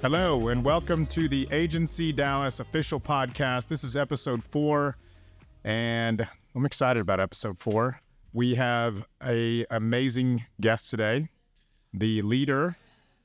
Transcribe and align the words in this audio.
Hello, 0.00 0.46
and 0.48 0.64
welcome 0.64 1.04
to 1.06 1.28
the 1.28 1.48
Agency 1.50 2.12
Dallas 2.12 2.60
official 2.60 3.00
podcast. 3.00 3.66
This 3.66 3.82
is 3.82 3.96
episode 3.96 4.44
four, 4.44 4.96
and 5.64 6.24
I'm 6.54 6.64
excited 6.64 7.00
about 7.00 7.18
episode 7.18 7.58
four. 7.58 8.00
We 8.32 8.54
have 8.54 9.04
a 9.24 9.66
amazing 9.70 10.44
guest 10.60 10.88
today, 10.88 11.30
the 11.92 12.22
leader, 12.22 12.76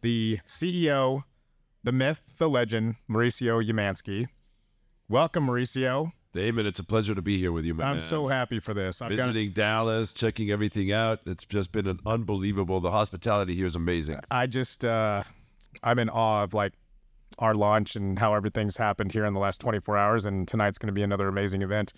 the 0.02 0.40
CEO, 0.48 1.24
the 1.84 1.92
myth, 1.92 2.22
the 2.40 2.50
legend, 2.50 2.96
Mauricio 3.08 3.64
Umansky. 3.64 4.28
Welcome, 5.08 5.46
Mauricio. 5.46 6.12
Damon, 6.34 6.66
it's 6.66 6.80
a 6.80 6.84
pleasure 6.84 7.14
to 7.14 7.22
be 7.22 7.38
here 7.38 7.52
with 7.52 7.66
you, 7.66 7.76
man. 7.76 7.86
I'm 7.86 8.00
so 8.00 8.28
happy 8.28 8.60
for 8.60 8.74
this. 8.74 9.00
I've 9.00 9.12
got 9.12 9.18
Visiting 9.28 9.52
Dallas, 9.52 10.12
checking 10.12 10.50
everything 10.50 10.92
out. 10.92 11.20
It's 11.28 11.46
just 11.46 11.72
been 11.72 11.86
an 11.88 12.00
unbelievable. 12.08 12.80
The 12.82 12.90
hospitality 12.90 13.56
here 13.56 13.68
is 13.68 13.76
amazing. 13.76 14.20
I 14.32 14.48
just 14.48 14.84
uh 14.84 15.22
I'm 15.82 16.00
in 16.00 16.10
awe 16.10 16.44
of 16.44 16.54
like 16.54 16.74
our 17.40 17.56
launch 17.56 17.96
and 17.96 18.20
how 18.20 18.36
everything's 18.36 18.78
happened 18.78 19.12
here 19.12 19.26
in 19.26 19.34
the 19.34 19.40
last 19.40 19.60
24 19.60 19.98
hours 19.98 20.26
and 20.26 20.48
tonight's 20.48 20.78
going 20.78 20.88
to 20.88 20.94
be 20.94 21.02
another 21.04 21.28
amazing 21.28 21.62
event. 21.62 21.94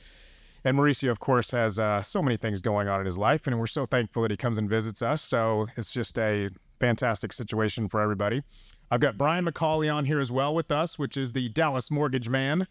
And 0.64 0.78
Mauricio 0.78 1.12
of 1.12 1.20
course 1.20 1.52
has 1.52 1.78
uh, 1.78 2.02
so 2.02 2.22
many 2.22 2.38
things 2.38 2.62
going 2.62 2.88
on 2.88 3.00
in 3.00 3.06
his 3.06 3.18
life 3.18 3.48
and 3.48 3.60
we're 3.60 3.68
so 3.68 3.86
thankful 3.86 4.22
that 4.22 4.32
he 4.32 4.38
comes 4.38 4.58
and 4.58 4.70
visits 4.70 5.02
us. 5.02 5.22
So 5.22 5.68
it's 5.76 5.92
just 5.92 6.18
a 6.18 6.50
fantastic 6.80 7.34
situation 7.34 7.90
for 7.90 8.02
everybody. 8.02 8.44
I've 8.92 9.00
got 9.00 9.18
Brian 9.18 9.46
McCauley 9.46 9.94
on 9.94 10.05
here 10.05 10.20
as 10.20 10.32
well 10.32 10.54
with 10.54 10.72
us, 10.72 11.00
which 11.00 11.18
is 11.18 11.32
the 11.32 11.50
Dallas 11.50 11.90
Mortgage 11.90 12.30
Man. 12.30 12.68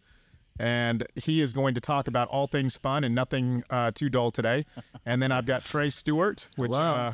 And 0.59 1.05
he 1.17 1.43
is 1.43 1.53
going 1.53 1.75
to 1.75 1.81
talk 1.81 2.07
about 2.07 2.29
all 2.29 2.47
things 2.47 2.77
fun 2.77 3.03
and 3.03 3.13
nothing 3.13 3.65
uh, 3.71 3.91
too 3.93 4.09
dull 4.09 4.31
today. 4.31 4.67
And 5.05 5.21
then 5.21 5.33
I've 5.33 5.47
got 5.47 5.65
Trey 5.65 5.91
Stewart, 5.91 6.49
which 6.55 6.71
uh, 6.73 7.13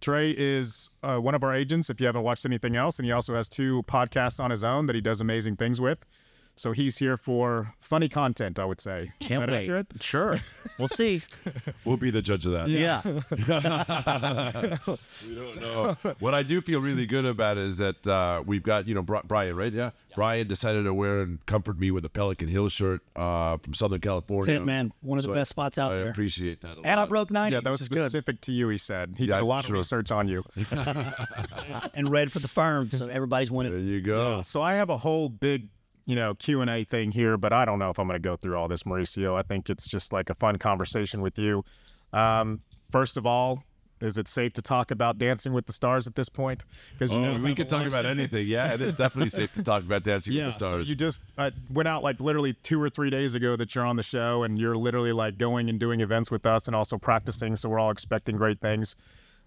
Trey 0.00 0.30
is 0.30 0.90
uh, 1.02 1.18
one 1.18 1.34
of 1.34 1.44
our 1.44 1.54
agents. 1.54 1.90
If 1.90 2.00
you 2.00 2.06
haven't 2.06 2.22
watched 2.22 2.46
anything 2.46 2.76
else, 2.76 2.98
and 2.98 3.06
he 3.06 3.12
also 3.12 3.34
has 3.34 3.48
two 3.48 3.82
podcasts 3.84 4.42
on 4.42 4.50
his 4.50 4.64
own 4.64 4.86
that 4.86 4.94
he 4.94 5.00
does 5.00 5.20
amazing 5.20 5.56
things 5.56 5.80
with. 5.80 6.04
So 6.60 6.72
he's 6.72 6.98
here 6.98 7.16
for 7.16 7.72
funny 7.80 8.10
content, 8.10 8.58
I 8.58 8.66
would 8.66 8.82
say. 8.82 9.12
Can't 9.20 9.40
that 9.40 9.48
wait. 9.50 9.62
accurate? 9.62 9.86
Sure. 10.00 10.40
We'll 10.78 10.88
see. 10.88 11.22
We'll 11.86 11.96
be 11.96 12.10
the 12.10 12.20
judge 12.20 12.44
of 12.44 12.52
that. 12.52 12.68
yeah. 12.68 13.00
We 15.26 15.34
don't 15.36 15.60
know. 15.60 15.96
what 16.20 16.34
I 16.34 16.42
do 16.42 16.60
feel 16.60 16.80
really 16.80 17.06
good 17.06 17.24
about 17.24 17.56
is 17.58 17.78
that 17.78 18.06
uh, 18.06 18.42
we've 18.44 18.62
got, 18.62 18.86
you 18.86 18.94
know, 18.94 19.00
Bri- 19.02 19.20
Brian, 19.24 19.56
right? 19.56 19.72
Yeah. 19.72 19.90
Brian 20.14 20.46
decided 20.48 20.84
to 20.84 20.92
wear 20.94 21.20
and 21.22 21.44
comfort 21.46 21.78
me 21.78 21.90
with 21.90 22.04
a 22.04 22.08
Pelican 22.10 22.48
Hill 22.48 22.68
shirt 22.68 23.00
uh, 23.16 23.56
from 23.56 23.72
Southern 23.74 24.00
California. 24.00 24.52
That's 24.52 24.62
it, 24.62 24.66
man. 24.66 24.92
One 25.00 25.18
of 25.18 25.24
the 25.24 25.30
So 25.30 25.34
best 25.34 25.50
spots 25.50 25.78
out 25.78 25.92
I 25.92 25.96
there. 25.96 26.06
I 26.06 26.10
appreciate 26.10 26.60
that. 26.60 26.76
A 26.78 26.80
And 26.86 27.00
I 27.00 27.06
broke 27.06 27.30
90, 27.30 27.54
Yeah, 27.54 27.60
that 27.62 27.70
was 27.70 27.80
which 27.80 27.90
is 27.90 27.96
good. 27.96 28.10
specific 28.10 28.40
to 28.42 28.52
you, 28.52 28.68
he 28.68 28.76
said. 28.78 29.14
He 29.16 29.24
Yeah, 29.24 29.36
did 29.36 29.42
a 29.42 29.46
lot 29.46 29.64
sure. 29.64 29.76
of 29.76 29.80
research 29.80 30.10
on 30.10 30.28
you. 30.28 30.44
And 31.94 32.08
red 32.10 32.30
for 32.32 32.38
the 32.40 32.48
firm, 32.48 32.90
so 32.90 33.06
everybody's 33.06 33.50
winning. 33.50 33.72
There 33.72 33.80
winning. 33.80 33.94
you 33.94 34.00
go. 34.02 34.42
So 34.42 34.60
I 34.62 34.74
have 34.74 34.90
a 34.90 34.96
whole 34.98 35.28
big, 35.28 35.68
you 36.10 36.16
know, 36.16 36.34
Q 36.34 36.60
and 36.60 36.68
A 36.68 36.82
thing 36.82 37.12
here, 37.12 37.36
but 37.36 37.52
I 37.52 37.64
don't 37.64 37.78
know 37.78 37.90
if 37.90 37.98
I'm 38.00 38.08
going 38.08 38.20
to 38.20 38.28
go 38.28 38.34
through 38.36 38.56
all 38.56 38.66
this, 38.66 38.82
Mauricio. 38.82 39.36
I 39.38 39.42
think 39.42 39.70
it's 39.70 39.86
just 39.86 40.12
like 40.12 40.28
a 40.28 40.34
fun 40.34 40.56
conversation 40.58 41.20
with 41.20 41.38
you. 41.38 41.64
Um, 42.12 42.58
first 42.90 43.16
of 43.16 43.26
all, 43.26 43.62
is 44.00 44.18
it 44.18 44.26
safe 44.26 44.52
to 44.54 44.62
talk 44.62 44.90
about 44.90 45.18
Dancing 45.18 45.52
with 45.52 45.66
the 45.66 45.72
Stars 45.72 46.06
at 46.08 46.16
this 46.16 46.28
point? 46.28 46.64
Because 46.92 47.12
Oh, 47.14 47.36
we 47.38 47.54
could 47.54 47.68
talk 47.68 47.86
about 47.86 48.06
anything. 48.06 48.46
Yeah, 48.48 48.72
it 48.72 48.80
is 48.80 48.94
definitely 48.94 49.28
safe 49.28 49.52
to 49.52 49.62
talk 49.62 49.82
about 49.84 50.02
Dancing 50.02 50.32
Yeah, 50.32 50.46
with 50.46 50.54
the 50.54 50.60
so 50.64 50.68
Stars. 50.70 50.88
you 50.88 50.96
just 50.96 51.20
uh, 51.38 51.50
went 51.70 51.86
out 51.86 52.02
like 52.02 52.18
literally 52.18 52.54
two 52.62 52.82
or 52.82 52.90
three 52.90 53.10
days 53.10 53.34
ago 53.36 53.54
that 53.56 53.74
you're 53.74 53.84
on 53.86 53.96
the 53.96 54.02
show, 54.02 54.42
and 54.42 54.58
you're 54.58 54.76
literally 54.76 55.12
like 55.12 55.38
going 55.38 55.68
and 55.70 55.78
doing 55.78 56.00
events 56.00 56.30
with 56.30 56.44
us 56.46 56.66
and 56.66 56.74
also 56.74 56.98
practicing. 56.98 57.54
So 57.54 57.68
we're 57.68 57.78
all 57.78 57.90
expecting 57.92 58.36
great 58.36 58.60
things. 58.60 58.96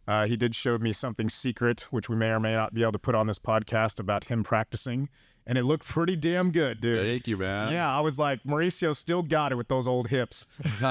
Uh, 0.08 0.28
he 0.28 0.36
did 0.38 0.54
show 0.56 0.78
me 0.78 0.94
something 0.94 1.30
secret, 1.30 1.88
which 1.90 2.08
we 2.08 2.16
may 2.16 2.30
or 2.30 2.40
may 2.40 2.54
not 2.54 2.74
be 2.74 2.84
able 2.84 2.92
to 2.94 3.00
put 3.00 3.16
on 3.16 3.26
this 3.28 3.40
podcast 3.40 4.00
about 4.00 4.26
him 4.26 4.44
practicing, 4.44 5.10
and 5.48 5.58
it 5.58 5.64
looked 5.64 5.86
pretty 5.88 6.16
damn 6.16 6.52
good, 6.52 6.80
dude. 6.82 7.02
Thank 7.06 7.28
you, 7.28 7.38
man. 7.38 7.72
Yeah, 7.74 7.90
I 7.96 8.00
was 8.02 8.18
like, 8.20 8.44
Mauricio 8.44 8.96
still 8.96 9.22
got 9.24 9.52
it 9.52 9.56
with 9.56 9.68
those 9.68 9.88
old 9.88 10.08
hips. 10.08 10.48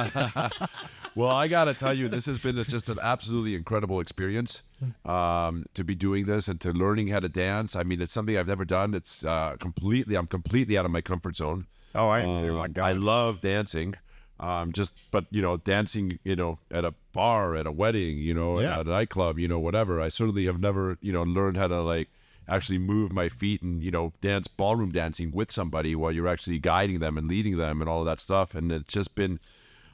Well, 1.14 1.28
I 1.30 1.46
gotta 1.46 1.74
tell 1.74 1.92
you, 1.92 2.08
this 2.08 2.24
has 2.24 2.38
been 2.38 2.62
just 2.64 2.88
an 2.88 2.98
absolutely 3.02 3.54
incredible 3.54 4.00
experience 4.00 4.62
um, 5.04 5.66
to 5.74 5.84
be 5.84 5.94
doing 5.94 6.24
this 6.24 6.48
and 6.48 6.58
to 6.62 6.72
learning 6.72 7.08
how 7.08 7.20
to 7.20 7.28
dance. 7.28 7.76
I 7.76 7.82
mean, 7.82 8.00
it's 8.00 8.14
something 8.14 8.34
I've 8.38 8.46
never 8.46 8.64
done. 8.64 8.94
It's 8.94 9.22
uh, 9.22 9.56
completely, 9.60 10.14
I'm 10.16 10.26
completely 10.26 10.78
out 10.78 10.86
of 10.86 10.90
my 10.90 11.02
comfort 11.02 11.36
zone. 11.36 11.66
Oh, 11.94 12.08
I 12.08 12.20
am 12.20 12.34
too. 12.36 12.54
Uh, 12.54 12.60
My 12.60 12.68
God. 12.68 12.84
I 12.86 12.92
love 12.92 13.42
dancing. 13.42 13.94
Um, 14.40 14.72
just, 14.72 14.92
but 15.10 15.26
you 15.30 15.42
know, 15.42 15.58
dancing, 15.58 16.18
you 16.24 16.34
know, 16.34 16.58
at 16.70 16.86
a 16.86 16.94
bar, 17.12 17.56
at 17.56 17.66
a 17.66 17.72
wedding, 17.72 18.16
you 18.16 18.32
know, 18.32 18.60
Yeah. 18.60 18.80
at 18.80 18.86
a 18.86 18.90
nightclub, 18.90 19.38
you 19.38 19.48
know, 19.48 19.58
whatever. 19.58 20.00
I 20.00 20.08
certainly 20.08 20.46
have 20.46 20.60
never, 20.60 20.96
you 21.02 21.12
know, 21.12 21.24
learned 21.24 21.58
how 21.58 21.68
to 21.68 21.82
like 21.82 22.08
actually 22.48 22.78
move 22.78 23.12
my 23.12 23.28
feet 23.28 23.62
and 23.62 23.82
you 23.82 23.90
know 23.90 24.12
dance 24.20 24.48
ballroom 24.48 24.90
dancing 24.90 25.30
with 25.30 25.52
somebody 25.52 25.94
while 25.94 26.12
you're 26.12 26.28
actually 26.28 26.58
guiding 26.58 26.98
them 26.98 27.16
and 27.16 27.28
leading 27.28 27.56
them 27.56 27.80
and 27.80 27.88
all 27.88 28.00
of 28.00 28.06
that 28.06 28.20
stuff. 28.20 28.54
And 28.54 28.70
it's 28.72 28.92
just 28.92 29.14
been 29.14 29.38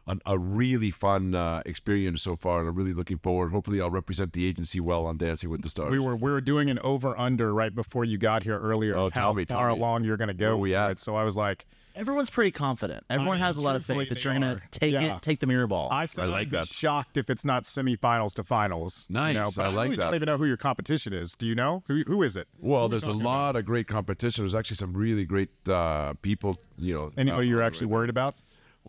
an, 0.08 0.20
a 0.26 0.36
really 0.38 0.90
fun 0.90 1.34
uh, 1.34 1.62
experience 1.66 2.22
so 2.22 2.34
far, 2.34 2.60
and 2.60 2.68
I'm 2.68 2.74
really 2.74 2.94
looking 2.94 3.18
forward. 3.18 3.52
Hopefully, 3.52 3.80
I'll 3.80 3.90
represent 3.90 4.32
the 4.32 4.46
agency 4.46 4.80
well 4.80 5.06
on 5.06 5.16
Dancing 5.18 5.50
with 5.50 5.62
the 5.62 5.68
Stars. 5.68 5.90
we 5.92 5.98
were 6.00 6.16
we 6.16 6.30
were 6.30 6.40
doing 6.40 6.70
an 6.70 6.78
over 6.80 7.16
under 7.18 7.54
right 7.54 7.74
before 7.74 8.04
you 8.04 8.18
got 8.18 8.42
here 8.42 8.58
earlier. 8.58 8.96
Oh, 8.96 9.06
of 9.06 9.12
how 9.12 9.20
tell 9.20 9.34
me, 9.34 9.44
tell 9.44 9.58
far 9.58 9.68
me. 9.68 9.78
along 9.78 10.04
you're 10.04 10.16
going 10.16 10.28
to 10.28 10.34
go. 10.34 10.56
We 10.56 10.70
to 10.70 10.76
at? 10.78 10.90
it. 10.92 10.98
So 10.98 11.14
I 11.14 11.22
was 11.24 11.36
like, 11.36 11.66
Everyone's 11.94 12.30
pretty 12.30 12.52
confident. 12.52 13.04
Everyone 13.10 13.38
mean, 13.38 13.44
has 13.44 13.56
a 13.56 13.60
lot 13.60 13.74
of 13.74 13.84
truthfully, 13.84 14.04
faith 14.04 14.14
that 14.14 14.24
you're 14.24 14.32
gonna 14.32 14.62
take 14.70 14.92
Yeah. 14.92 15.16
it, 15.16 15.22
take 15.22 15.40
the 15.40 15.48
mirror 15.48 15.66
ball. 15.66 15.88
I 15.90 16.06
said 16.06 16.26
I 16.26 16.28
like 16.28 16.40
I'd 16.42 16.50
be 16.50 16.56
that. 16.58 16.68
shocked 16.68 17.16
if 17.16 17.28
it's 17.28 17.44
not 17.44 17.64
semifinals 17.64 18.34
to 18.34 18.44
finals. 18.44 19.06
you 19.08 19.14
know, 19.16 19.32
Nice, 19.32 19.54
but 19.56 19.64
I 19.64 19.68
like 19.70 19.84
really 19.86 19.96
that. 19.96 20.04
don't 20.04 20.14
even 20.14 20.26
know 20.26 20.38
who 20.38 20.44
your 20.46 20.56
competition 20.56 21.12
is. 21.12 21.34
Do 21.34 21.44
you 21.46 21.56
know 21.56 21.82
who 21.88 22.04
who 22.06 22.22
is 22.22 22.36
it? 22.36 22.46
well, 22.60 22.82
Who 22.82 22.86
we 22.86 22.90
there's 22.92 23.02
a 23.02 23.06
talking 23.06 23.22
lot 23.24 23.56
of 23.56 23.66
great 23.66 23.88
competition. 23.88 24.44
There's 24.44 24.54
actually 24.54 24.76
some 24.76 24.92
really 24.96 25.24
great 25.24 25.50
uh, 25.68 26.14
people. 26.22 26.58
You 26.78 26.94
know, 26.94 27.12
Anybody 27.16 27.48
uh, 27.48 27.50
you're 27.50 27.62
actually 27.62 27.88
worried 27.88 28.10
about? 28.10 28.36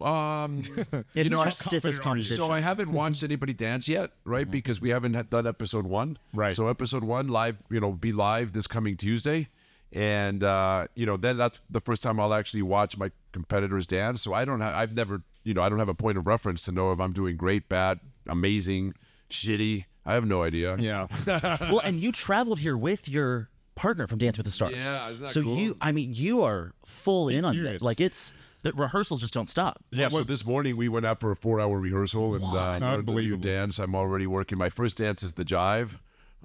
Um, 0.01 0.61
you 1.13 1.29
know, 1.29 1.37
who's 1.37 1.39
I- 1.39 1.43
your 1.43 1.51
stiffest 1.51 2.01
competition? 2.01 2.37
so 2.37 2.51
I 2.51 2.59
haven't 2.59 2.91
watched 2.91 3.23
anybody 3.23 3.53
dance 3.53 3.87
yet, 3.87 4.11
right? 4.25 4.49
Because 4.49 4.81
we 4.81 4.89
haven't 4.89 5.13
had 5.13 5.29
done 5.29 5.47
episode 5.47 5.85
one. 5.85 6.17
Right. 6.33 6.55
So 6.55 6.67
episode 6.67 7.03
one 7.03 7.27
live, 7.27 7.57
you 7.69 7.79
know, 7.79 7.91
be 7.91 8.11
live 8.11 8.53
this 8.53 8.67
coming 8.67 8.97
Tuesday, 8.97 9.49
and 9.91 10.43
uh, 10.43 10.87
you 10.95 11.05
know, 11.05 11.17
then 11.17 11.37
that's 11.37 11.59
the 11.69 11.81
first 11.81 12.03
time 12.03 12.19
I'll 12.19 12.33
actually 12.33 12.61
watch 12.61 12.97
my 12.97 13.11
competitors 13.31 13.85
dance. 13.85 14.21
So 14.21 14.33
I 14.33 14.45
don't 14.45 14.61
have, 14.61 14.73
I've 14.75 14.93
never, 14.93 15.21
you 15.43 15.53
know, 15.53 15.61
I 15.61 15.69
don't 15.69 15.79
have 15.79 15.89
a 15.89 15.93
point 15.93 16.17
of 16.17 16.27
reference 16.27 16.61
to 16.63 16.71
know 16.71 16.91
if 16.91 16.99
I'm 16.99 17.13
doing 17.13 17.37
great, 17.37 17.69
bad, 17.69 17.99
amazing, 18.27 18.93
shitty. 19.29 19.85
I 20.05 20.13
have 20.13 20.25
no 20.25 20.43
idea. 20.43 20.75
Yeah. 20.77 21.07
well, 21.27 21.81
and 21.83 21.99
you 21.99 22.11
traveled 22.11 22.59
here 22.59 22.77
with 22.77 23.07
your 23.07 23.49
partner 23.75 24.07
from 24.07 24.17
Dance 24.17 24.37
with 24.37 24.45
the 24.45 24.51
Stars. 24.51 24.75
Yeah, 24.75 25.09
isn't 25.09 25.25
that 25.25 25.33
so 25.33 25.43
cool? 25.43 25.55
you, 25.55 25.77
I 25.79 25.91
mean, 25.91 26.13
you 26.13 26.43
are 26.43 26.73
full 26.85 27.29
in 27.29 27.45
on 27.45 27.53
serious. 27.53 27.81
it. 27.81 27.85
Like 27.85 28.01
it's 28.01 28.33
the 28.61 28.71
rehearsals 28.73 29.21
just 29.21 29.33
don't 29.33 29.49
stop. 29.49 29.79
Yeah, 29.91 30.09
so 30.09 30.23
this 30.23 30.45
morning 30.45 30.75
we 30.77 30.89
went 30.89 31.05
out 31.05 31.19
for 31.19 31.31
a 31.31 31.35
four-hour 31.35 31.79
rehearsal 31.79 32.35
and 32.35 32.43
uh, 32.43 32.47
learned 32.47 32.75
a 32.75 32.79
new 32.79 32.85
Unbelievable. 32.99 33.43
dance. 33.43 33.79
I'm 33.79 33.95
already 33.95 34.27
working. 34.27 34.57
My 34.57 34.69
first 34.69 34.97
dance 34.97 35.23
is 35.23 35.33
the 35.33 35.45
jive, 35.45 35.91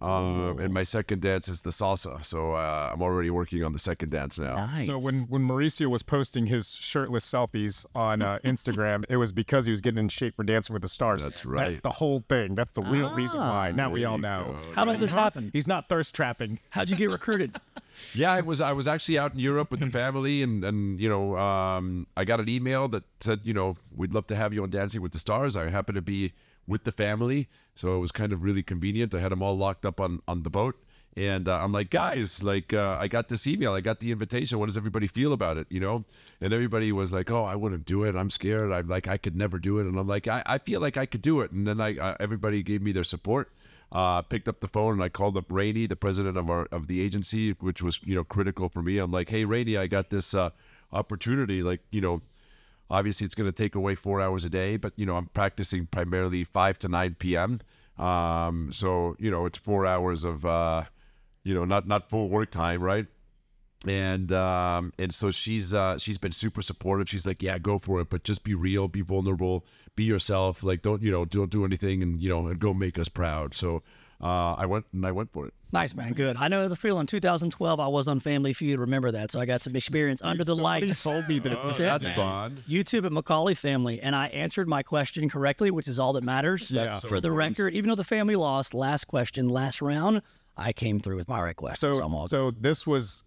um, 0.03 0.59
and 0.59 0.75
my 0.75 0.83
second 0.83 1.23
dance 1.23 1.49
is 1.49 1.61
the 1.61 1.71
salsa. 1.71 2.25
So 2.25 2.55
uh, 2.55 2.91
I'm 2.93 3.01
already 3.01 3.31
working 3.31 3.63
on 3.63 3.73
the 3.73 3.79
second 3.79 4.11
dance 4.11 4.39
now. 4.39 4.67
Nice. 4.67 4.87
So 4.87 4.99
when 4.99 5.23
when 5.29 5.43
Mauricio 5.43 5.87
was 5.87 6.03
posting 6.03 6.47
his 6.47 6.69
shirtless 6.75 7.25
selfies 7.25 7.87
on 7.95 8.21
uh, 8.21 8.39
Instagram, 8.45 9.05
it 9.09 9.17
was 9.17 9.33
because 9.33 9.67
he 9.67 9.71
was 9.71 9.81
getting 9.81 9.99
in 9.99 10.09
shape 10.09 10.37
for 10.37 10.43
Dancing 10.43 10.75
with 10.75 10.83
the 10.83 10.89
Stars. 10.89 11.23
That's 11.23 11.47
right. 11.47 11.59
That's 11.59 11.77
right. 11.77 11.83
the 11.83 11.91
whole 11.91 12.25
thing. 12.29 12.55
That's 12.55 12.73
the 12.73 12.83
real 12.83 13.15
reason 13.15 13.41
why. 13.41 13.71
Now 13.71 13.91
we 13.91 14.05
all 14.05 14.19
know. 14.19 14.57
How 14.75 14.85
did 14.85 15.01
this 15.01 15.13
happen? 15.13 15.51
He's 15.53 15.69
not 15.69 15.89
thirst 15.89 16.15
trapping. 16.15 16.59
How'd 16.71 16.91
you 16.91 16.97
get 16.97 17.11
recruited? 17.19 17.57
Yeah, 18.15 18.33
I 18.33 18.41
was 18.41 18.61
I 18.61 18.73
was 18.73 18.89
actually 18.89 19.19
out 19.19 19.33
in 19.33 19.39
Europe 19.39 19.71
with 19.71 19.81
the 19.81 19.91
family, 19.91 20.43
and 20.43 20.65
and 20.65 21.01
you 21.01 21.09
know 21.09 21.37
um, 21.39 22.09
I 22.17 22.25
got 22.25 22.41
an 22.41 22.49
email 22.49 22.89
that 22.89 23.05
said 23.21 23.41
you 23.45 23.55
know 23.55 23.77
we'd 23.95 24.13
love 24.13 24.27
to 24.27 24.37
have 24.37 24.53
you 24.53 24.65
on 24.65 24.71
Dancing 24.71 25.01
with 25.01 25.13
the 25.13 25.21
Stars. 25.21 25.57
I 25.57 25.71
happen 25.71 25.95
to 25.95 26.03
be 26.03 26.33
with 26.67 26.85
the 26.85 26.93
family, 26.93 27.49
so 27.75 27.97
it 27.97 27.99
was 27.99 28.13
kind 28.13 28.33
of 28.33 28.43
really 28.43 28.63
convenient. 28.63 29.15
I 29.15 29.21
had 29.21 29.33
them 29.33 29.43
all 29.43 29.57
locked 29.57 29.85
up 29.85 30.01
on 30.01 30.21
on 30.27 30.43
the 30.43 30.51
boat. 30.51 30.77
And 31.17 31.49
uh, 31.49 31.59
I'm 31.59 31.73
like, 31.73 31.91
guys, 31.91 32.43
like, 32.43 32.73
uh, 32.73 32.97
I 32.99 33.07
got 33.07 33.29
this 33.29 33.47
email, 33.47 33.73
I 33.73 33.81
got 33.81 34.01
the 34.01 34.11
invitation. 34.11 34.59
What 34.59 34.67
does 34.67 34.77
everybody 34.77 35.07
feel 35.07 35.33
about 35.33 35.59
it? 35.59 35.69
You 35.71 35.79
know? 35.79 36.05
And 36.41 36.53
everybody 36.53 36.91
was 36.91 37.13
like, 37.13 37.31
oh, 37.31 37.45
I 37.45 37.55
wouldn't 37.55 37.85
do 37.85 38.03
it. 38.03 38.17
I'm 38.17 38.31
scared. 38.31 38.73
I'm 38.73 38.89
like, 38.89 39.07
I 39.07 39.17
could 39.17 39.37
never 39.37 39.59
do 39.59 39.79
it. 39.79 39.87
And 39.87 39.97
I'm 39.97 40.09
like, 40.09 40.27
I, 40.27 40.43
I 40.45 40.59
feel 40.59 40.81
like 40.81 40.97
I 40.97 41.07
could 41.07 41.23
do 41.23 41.41
it. 41.41 41.53
And 41.53 41.67
then 41.67 41.81
I, 41.81 41.97
uh, 41.97 42.17
everybody 42.19 42.65
gave 42.65 42.83
me 42.83 42.91
their 42.91 43.05
support. 43.05 43.53
Uh, 43.93 44.23
picked 44.23 44.49
up 44.49 44.59
the 44.59 44.67
phone 44.67 44.95
and 44.95 45.05
I 45.05 45.09
called 45.09 45.37
up 45.37 45.49
Rayni, 45.49 45.89
the 45.89 45.95
president 45.95 46.37
of 46.37 46.51
our 46.51 46.67
of 46.73 46.89
the 46.89 47.01
agency, 47.01 47.53
which 47.53 47.81
was 47.81 48.01
you 48.03 48.17
know 48.17 48.25
critical 48.25 48.69
for 48.69 48.83
me. 48.83 48.99
I'm 48.99 49.13
like, 49.13 49.29
hey, 49.29 49.45
Rayni, 49.45 49.79
I 49.79 49.87
got 49.87 50.11
this 50.11 50.35
uh, 50.35 50.51
opportunity. 50.93 51.63
Like, 51.63 51.81
you 51.93 52.01
know, 52.01 52.21
obviously 52.91 53.25
it's 53.25 53.35
going 53.35 53.51
to 53.51 53.57
take 53.57 53.75
away 53.75 53.95
four 53.95 54.21
hours 54.21 54.45
a 54.45 54.49
day, 54.49 54.77
but 54.77 54.93
you 54.97 55.07
know, 55.07 55.17
I'm 55.17 55.27
practicing 55.27 55.87
primarily 55.87 56.45
five 56.45 56.79
to 56.81 56.89
nine 56.89 57.17
p.m. 57.19 57.61
Um, 57.99 58.71
so 58.73 59.17
you 59.19 59.31
know, 59.31 59.47
it's 59.47 59.59
four 59.59 59.87
hours 59.87 60.25
of 60.25 60.45
uh, 60.45 60.85
you 61.43 61.55
know, 61.55 61.65
not 61.65 61.87
not 61.87 62.09
full 62.09 62.29
work 62.29 62.51
time, 62.51 62.83
right? 62.83 63.07
And 63.87 64.33
um, 64.33 64.93
and 64.99 65.15
so 65.15 65.31
she's 65.31 65.75
uh, 65.75 65.99
she's 65.99 66.19
been 66.19 66.33
super 66.33 66.63
supportive. 66.63 67.09
She's 67.09 67.27
like, 67.27 67.43
yeah, 67.43 67.59
go 67.59 67.79
for 67.79 68.01
it, 68.01 68.09
but 68.09 68.25
just 68.25 68.43
be 68.43 68.55
real, 68.55 68.89
be 68.89 69.03
vulnerable, 69.03 69.67
be 69.95 70.05
yourself. 70.05 70.63
Like, 70.63 70.81
don't 70.83 71.03
you 71.03 71.11
know, 71.11 71.25
don't 71.25 71.51
do 71.51 71.65
anything, 71.65 72.03
and 72.03 72.23
you 72.23 72.29
know, 72.31 72.47
and 72.47 72.59
go 72.59 72.73
make 72.73 72.99
us 72.99 73.09
proud. 73.09 73.55
So 73.55 73.83
uh, 74.21 74.55
I 74.55 74.67
went 74.67 74.87
and 74.93 75.05
I 75.07 75.13
went 75.13 75.33
for 75.33 75.47
it. 75.47 75.55
Nice, 75.73 75.95
man. 75.95 76.13
Good. 76.13 76.37
I 76.37 76.47
know 76.47 76.69
the 76.69 76.77
feeling. 76.77 77.07
2012, 77.07 77.81
I 77.81 77.89
was 77.89 78.07
on 78.07 78.21
Family 78.21 78.53
Feud. 78.53 78.79
Remember 78.79 79.11
that. 79.11 79.33
So 79.33 79.41
I 79.41 79.45
got 79.45 79.63
some 79.63 79.75
experience 79.75 80.23
under 80.23 80.45
the 80.45 80.55
lights. 80.55 80.99
Somebody 80.99 81.21
told 81.23 81.29
me 81.29 81.39
that 81.41 81.53
it 81.53 81.65
was 81.65 81.79
That's 81.79 82.07
man. 82.07 82.17
fun. 82.17 82.65
YouTube 82.69 83.05
at 83.05 83.13
Macaulay 83.13 83.55
Family, 83.55 84.01
and 84.01 84.15
I 84.15 84.29
answered 84.29 84.69
my 84.69 84.85
question 84.85 85.29
correctly, 85.29 85.73
which 85.73 85.89
is 85.89 85.99
all 85.99 86.13
that 86.13 86.23
matters. 86.23 86.71
Yeah. 86.71 87.01
For 87.01 87.21
the 87.21 87.33
record, 87.33 87.75
even 87.75 87.89
though 87.89 87.97
the 87.97 88.05
family 88.05 88.37
lost 88.37 88.73
last 88.73 89.07
question, 89.07 89.49
last 89.49 89.83
round, 89.83 90.23
I 90.57 90.73
came 90.73 91.01
through 91.01 91.17
with 91.17 91.29
my 91.29 91.41
request. 91.41 91.81
So, 91.81 92.01
I'm 92.01 92.15
all 92.15 92.29
so 92.29 92.53
this 92.53 92.87
was 92.87 93.25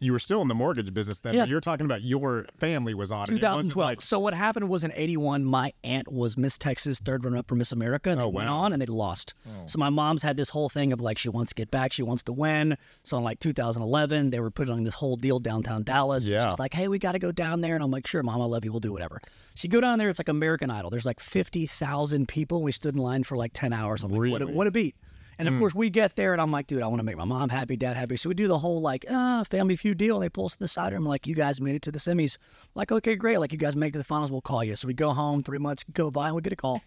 you 0.00 0.12
were 0.12 0.18
still 0.18 0.40
in 0.42 0.48
the 0.48 0.54
mortgage 0.54 0.92
business 0.94 1.20
then. 1.20 1.34
Yeah. 1.34 1.42
But 1.42 1.48
you're 1.48 1.60
talking 1.60 1.86
about 1.86 2.02
your 2.02 2.46
family 2.58 2.94
was 2.94 3.12
on 3.12 3.22
it. 3.24 3.30
It 3.30 3.36
2012. 3.40 3.76
like- 3.76 4.00
so 4.00 4.18
what 4.18 4.34
happened 4.34 4.68
was 4.68 4.84
in 4.84 4.92
81, 4.94 5.44
my 5.44 5.72
aunt 5.84 6.10
was 6.12 6.36
Miss 6.36 6.58
Texas, 6.58 6.98
third 7.00 7.24
runner 7.24 7.38
up 7.38 7.48
for 7.48 7.54
Miss 7.54 7.72
America. 7.72 8.10
And 8.10 8.20
oh, 8.20 8.24
they 8.24 8.26
Oh, 8.26 8.30
went 8.30 8.48
on 8.48 8.72
and 8.72 8.80
they 8.82 8.86
lost. 8.86 9.34
Oh. 9.46 9.50
So 9.66 9.78
my 9.78 9.90
mom's 9.90 10.22
had 10.22 10.36
this 10.36 10.50
whole 10.50 10.68
thing 10.68 10.92
of 10.92 11.00
like 11.00 11.18
she 11.18 11.28
wants 11.28 11.50
to 11.50 11.54
get 11.54 11.70
back, 11.70 11.92
she 11.92 12.02
wants 12.02 12.22
to 12.24 12.32
win. 12.32 12.76
So 13.04 13.16
in 13.18 13.24
like 13.24 13.40
2011, 13.40 14.30
they 14.30 14.40
were 14.40 14.50
putting 14.50 14.74
on 14.74 14.84
this 14.84 14.94
whole 14.94 15.16
deal 15.16 15.38
downtown 15.38 15.82
Dallas. 15.82 16.26
Yeah. 16.26 16.48
She's 16.50 16.58
like, 16.58 16.74
hey, 16.74 16.88
we 16.88 16.98
got 16.98 17.12
to 17.12 17.18
go 17.18 17.32
down 17.32 17.60
there. 17.60 17.74
And 17.74 17.82
I'm 17.84 17.90
like, 17.90 18.06
sure, 18.06 18.22
mom, 18.22 18.40
I 18.40 18.44
love 18.46 18.64
you. 18.64 18.72
We'll 18.72 18.80
do 18.80 18.92
whatever. 18.92 19.20
So 19.54 19.64
you 19.66 19.70
go 19.70 19.80
down 19.80 19.98
there, 19.98 20.08
it's 20.08 20.18
like 20.18 20.28
American 20.28 20.70
Idol. 20.70 20.90
There's 20.90 21.06
like 21.06 21.20
50,000 21.20 22.28
people. 22.28 22.62
We 22.62 22.72
stood 22.72 22.94
in 22.94 23.00
line 23.00 23.24
for 23.24 23.36
like 23.36 23.52
10 23.54 23.72
hours. 23.72 24.02
I'm 24.02 24.10
like, 24.10 24.18
what, 24.30 24.42
a, 24.42 24.44
Really? 24.46 24.54
what 24.56 24.66
a 24.66 24.70
beat. 24.70 24.94
And 25.38 25.48
of 25.48 25.54
Hmm. 25.54 25.60
course, 25.60 25.74
we 25.74 25.90
get 25.90 26.16
there, 26.16 26.32
and 26.32 26.40
I'm 26.40 26.50
like, 26.50 26.66
dude, 26.66 26.80
I 26.82 26.86
want 26.86 26.98
to 27.00 27.02
make 27.04 27.16
my 27.16 27.24
mom 27.24 27.50
happy, 27.50 27.76
dad 27.76 27.96
happy. 27.96 28.16
So 28.16 28.28
we 28.30 28.34
do 28.34 28.48
the 28.48 28.58
whole 28.58 28.80
like, 28.80 29.04
uh, 29.08 29.44
family 29.44 29.76
feud 29.76 29.98
deal. 29.98 30.16
And 30.16 30.24
they 30.24 30.28
pull 30.30 30.46
us 30.46 30.52
to 30.54 30.58
the 30.58 30.68
side. 30.68 30.88
And 30.88 30.96
I'm 30.96 31.04
like, 31.06 31.26
you 31.26 31.34
guys 31.34 31.60
made 31.60 31.74
it 31.74 31.82
to 31.82 31.92
the 31.92 31.98
semis. 31.98 32.38
like, 32.74 32.90
okay, 32.92 33.16
great. 33.16 33.38
Like, 33.38 33.52
you 33.52 33.58
guys 33.58 33.76
make 33.76 33.90
it 33.90 33.92
to 33.92 33.98
the 33.98 34.04
finals, 34.04 34.30
we'll 34.32 34.40
call 34.40 34.64
you. 34.64 34.76
So 34.76 34.86
we 34.88 34.94
go 34.94 35.12
home, 35.12 35.42
three 35.42 35.58
months 35.58 35.84
go 35.92 36.10
by, 36.10 36.26
and 36.28 36.36
we 36.36 36.42
get 36.42 36.52
a 36.52 36.56
call. 36.56 36.82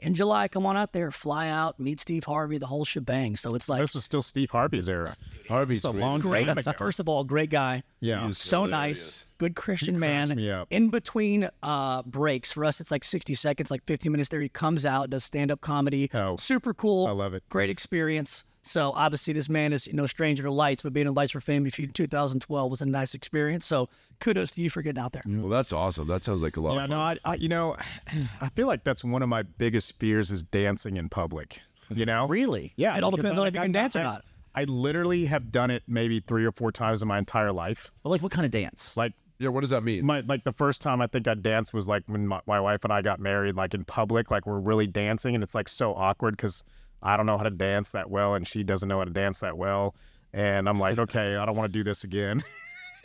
In 0.00 0.14
July, 0.14 0.48
come 0.48 0.66
on 0.66 0.76
out 0.76 0.92
there, 0.92 1.12
fly 1.12 1.48
out, 1.48 1.78
meet 1.78 2.00
Steve 2.00 2.24
Harvey, 2.24 2.58
the 2.58 2.66
whole 2.66 2.84
shebang. 2.84 3.36
So 3.36 3.54
it's 3.54 3.68
like, 3.68 3.80
this 3.80 3.94
was 3.94 4.04
still 4.04 4.20
Steve 4.20 4.50
Harvey's 4.50 4.88
era. 4.88 5.14
Harvey's 5.48 5.84
a 5.84 5.90
long 5.90 6.18
great. 6.20 6.46
time 6.46 6.58
ago. 6.58 6.72
First 6.76 6.98
of 6.98 7.08
all, 7.08 7.22
great 7.22 7.50
guy. 7.50 7.84
Yeah. 8.00 8.32
So 8.32 8.66
nice, 8.66 9.24
good 9.42 9.56
Christian 9.56 9.98
man. 9.98 10.38
In 10.70 10.88
between 10.90 11.48
uh, 11.64 12.02
breaks, 12.02 12.52
for 12.52 12.64
us, 12.64 12.80
it's 12.80 12.90
like 12.92 13.02
60 13.02 13.34
seconds, 13.34 13.70
like 13.72 13.82
15 13.86 14.12
minutes 14.12 14.28
there. 14.28 14.40
He 14.40 14.48
comes 14.48 14.84
out, 14.86 15.10
does 15.10 15.24
stand 15.24 15.50
up 15.50 15.60
comedy. 15.60 16.08
Oh, 16.14 16.36
Super 16.36 16.72
cool. 16.72 17.06
I 17.08 17.10
love 17.10 17.34
it. 17.34 17.42
Great 17.48 17.68
experience. 17.70 18.44
So 18.64 18.92
obviously, 18.94 19.32
this 19.32 19.48
man 19.48 19.72
is 19.72 19.88
no 19.92 20.06
stranger 20.06 20.44
to 20.44 20.50
lights, 20.52 20.82
but 20.82 20.92
being 20.92 21.08
in 21.08 21.14
Lights 21.14 21.32
for 21.32 21.40
Family 21.40 21.70
Feud 21.70 21.88
in 21.88 21.92
2012 21.94 22.70
was 22.70 22.80
a 22.80 22.86
nice 22.86 23.12
experience. 23.14 23.66
So 23.66 23.88
kudos 24.20 24.52
to 24.52 24.62
you 24.62 24.70
for 24.70 24.82
getting 24.82 25.02
out 25.02 25.10
there. 25.12 25.22
Well, 25.26 25.48
that's 25.48 25.72
awesome. 25.72 26.06
That 26.06 26.22
sounds 26.22 26.40
like 26.42 26.56
a 26.56 26.60
lot 26.60 26.74
Yeah, 26.76 26.84
of 26.84 26.90
no. 26.90 27.00
I, 27.00 27.16
I, 27.24 27.34
you 27.34 27.48
know, 27.48 27.76
I 28.40 28.48
feel 28.50 28.68
like 28.68 28.84
that's 28.84 29.02
one 29.02 29.20
of 29.22 29.28
my 29.28 29.42
biggest 29.42 29.98
fears 29.98 30.30
is 30.30 30.44
dancing 30.44 30.96
in 30.96 31.08
public. 31.08 31.60
You 31.92 32.04
know, 32.04 32.28
Really? 32.28 32.72
Yeah, 32.76 32.96
It 32.96 33.02
all 33.02 33.10
depends 33.10 33.36
on 33.36 33.46
I- 33.46 33.48
if 33.48 33.54
you 33.54 33.60
I- 33.60 33.64
can 33.64 33.72
dance 33.72 33.96
or 33.96 34.04
not. 34.04 34.24
I 34.54 34.64
literally 34.64 35.24
have 35.24 35.50
done 35.50 35.70
it 35.70 35.82
maybe 35.88 36.20
three 36.20 36.44
or 36.44 36.52
four 36.52 36.70
times 36.70 37.00
in 37.00 37.08
my 37.08 37.16
entire 37.18 37.52
life. 37.52 37.90
Well, 38.04 38.10
like 38.12 38.20
what 38.22 38.32
kind 38.32 38.44
of 38.44 38.50
dance? 38.50 38.94
Like 38.98 39.14
yeah, 39.42 39.48
what 39.48 39.62
does 39.62 39.70
that 39.70 39.82
mean? 39.82 40.06
my 40.06 40.20
like 40.20 40.44
the 40.44 40.52
first 40.52 40.80
time 40.80 41.00
I 41.00 41.08
think 41.08 41.26
I 41.26 41.34
danced 41.34 41.74
was 41.74 41.88
like 41.88 42.04
when 42.06 42.28
my, 42.28 42.40
my 42.46 42.60
wife 42.60 42.84
and 42.84 42.92
I 42.92 43.02
got 43.02 43.18
married, 43.18 43.56
like 43.56 43.74
in 43.74 43.84
public, 43.84 44.30
like 44.30 44.46
we're 44.46 44.60
really 44.60 44.86
dancing, 44.86 45.34
and 45.34 45.42
it's 45.42 45.54
like 45.54 45.68
so 45.68 45.94
awkward 45.94 46.36
because 46.36 46.62
I 47.02 47.16
don't 47.16 47.26
know 47.26 47.36
how 47.36 47.44
to 47.44 47.50
dance 47.50 47.90
that 47.90 48.08
well, 48.08 48.34
and 48.34 48.46
she 48.46 48.62
doesn't 48.62 48.88
know 48.88 48.98
how 48.98 49.04
to 49.04 49.10
dance 49.10 49.40
that 49.40 49.58
well, 49.58 49.96
and 50.32 50.68
I'm 50.68 50.78
like, 50.78 50.98
okay, 51.06 51.36
I 51.36 51.44
don't 51.44 51.56
want 51.56 51.72
to 51.72 51.78
do 51.78 51.82
this 51.82 52.04
again. 52.04 52.44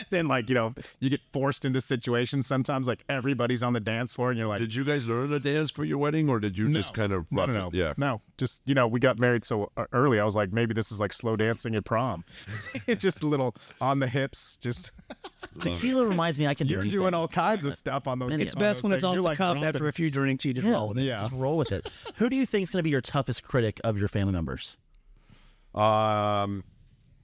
then 0.09 0.27
like 0.27 0.47
you 0.49 0.55
know 0.55 0.73
you 0.99 1.09
get 1.09 1.21
forced 1.33 1.65
into 1.65 1.81
situations 1.81 2.45
sometimes 2.47 2.87
like 2.87 3.03
everybody's 3.09 3.63
on 3.63 3.73
the 3.73 3.79
dance 3.79 4.13
floor 4.13 4.29
and 4.29 4.37
you're 4.37 4.47
like 4.47 4.59
Did 4.59 4.73
you 4.75 4.83
guys 4.83 5.05
learn 5.05 5.29
to 5.29 5.39
dance 5.39 5.71
for 5.71 5.83
your 5.85 5.97
wedding, 5.97 6.29
or 6.29 6.39
did 6.39 6.57
you 6.57 6.71
just 6.71 6.93
kind 6.93 7.11
of 7.11 7.25
no, 7.31 7.41
rough 7.41 7.49
no, 7.49 7.61
no. 7.61 7.67
it? 7.69 7.73
Yeah. 7.73 7.93
No, 7.97 8.21
just 8.37 8.61
you 8.65 8.75
know, 8.75 8.87
we 8.87 8.99
got 8.99 9.17
married 9.19 9.43
so 9.45 9.71
uh, 9.75 9.85
early. 9.93 10.19
I 10.19 10.23
was 10.23 10.35
like, 10.35 10.53
maybe 10.53 10.73
this 10.73 10.91
is 10.91 10.99
like 10.99 11.13
slow 11.13 11.35
dancing 11.35 11.75
at 11.75 11.85
prom. 11.85 12.23
It's 12.85 13.01
just 13.07 13.23
a 13.23 13.27
little 13.27 13.55
on 13.81 13.99
the 13.99 14.07
hips. 14.07 14.57
Just 14.57 14.91
Tequila 15.59 16.05
reminds 16.05 16.37
me 16.37 16.45
I 16.47 16.53
can 16.53 16.67
do 16.67 16.73
you're 16.73 16.81
anything. 16.81 16.99
doing 16.99 17.13
all 17.13 17.27
kinds 17.27 17.65
of 17.65 17.73
stuff 17.73 18.07
on 18.07 18.19
those. 18.19 18.39
It's 18.39 18.53
on 18.53 18.59
best 18.59 18.77
those 18.79 18.83
when 18.83 18.91
it's 18.93 19.01
things. 19.01 19.03
off 19.09 19.13
You're, 19.15 19.21
the 19.23 19.27
like, 19.29 19.37
cuff 19.37 19.47
dropping- 19.57 19.63
after 19.63 19.87
a 19.87 19.93
few 19.93 20.11
drinks. 20.11 20.45
You 20.45 20.53
just 20.53 20.67
yeah, 20.67 20.73
roll 20.73 20.89
with 20.89 20.99
it. 20.99 21.03
Yeah. 21.03 21.21
Just 21.21 21.33
roll 21.33 21.57
with 21.57 21.71
it. 21.71 21.89
Who 22.17 22.29
do 22.29 22.35
you 22.35 22.45
think 22.45 22.63
is 22.63 22.69
going 22.71 22.79
to 22.79 22.83
be 22.83 22.91
your 22.91 23.01
toughest 23.01 23.43
critic 23.43 23.81
of 23.83 23.97
your 23.97 24.07
family 24.07 24.33
members? 24.33 24.77
Um. 25.73 26.63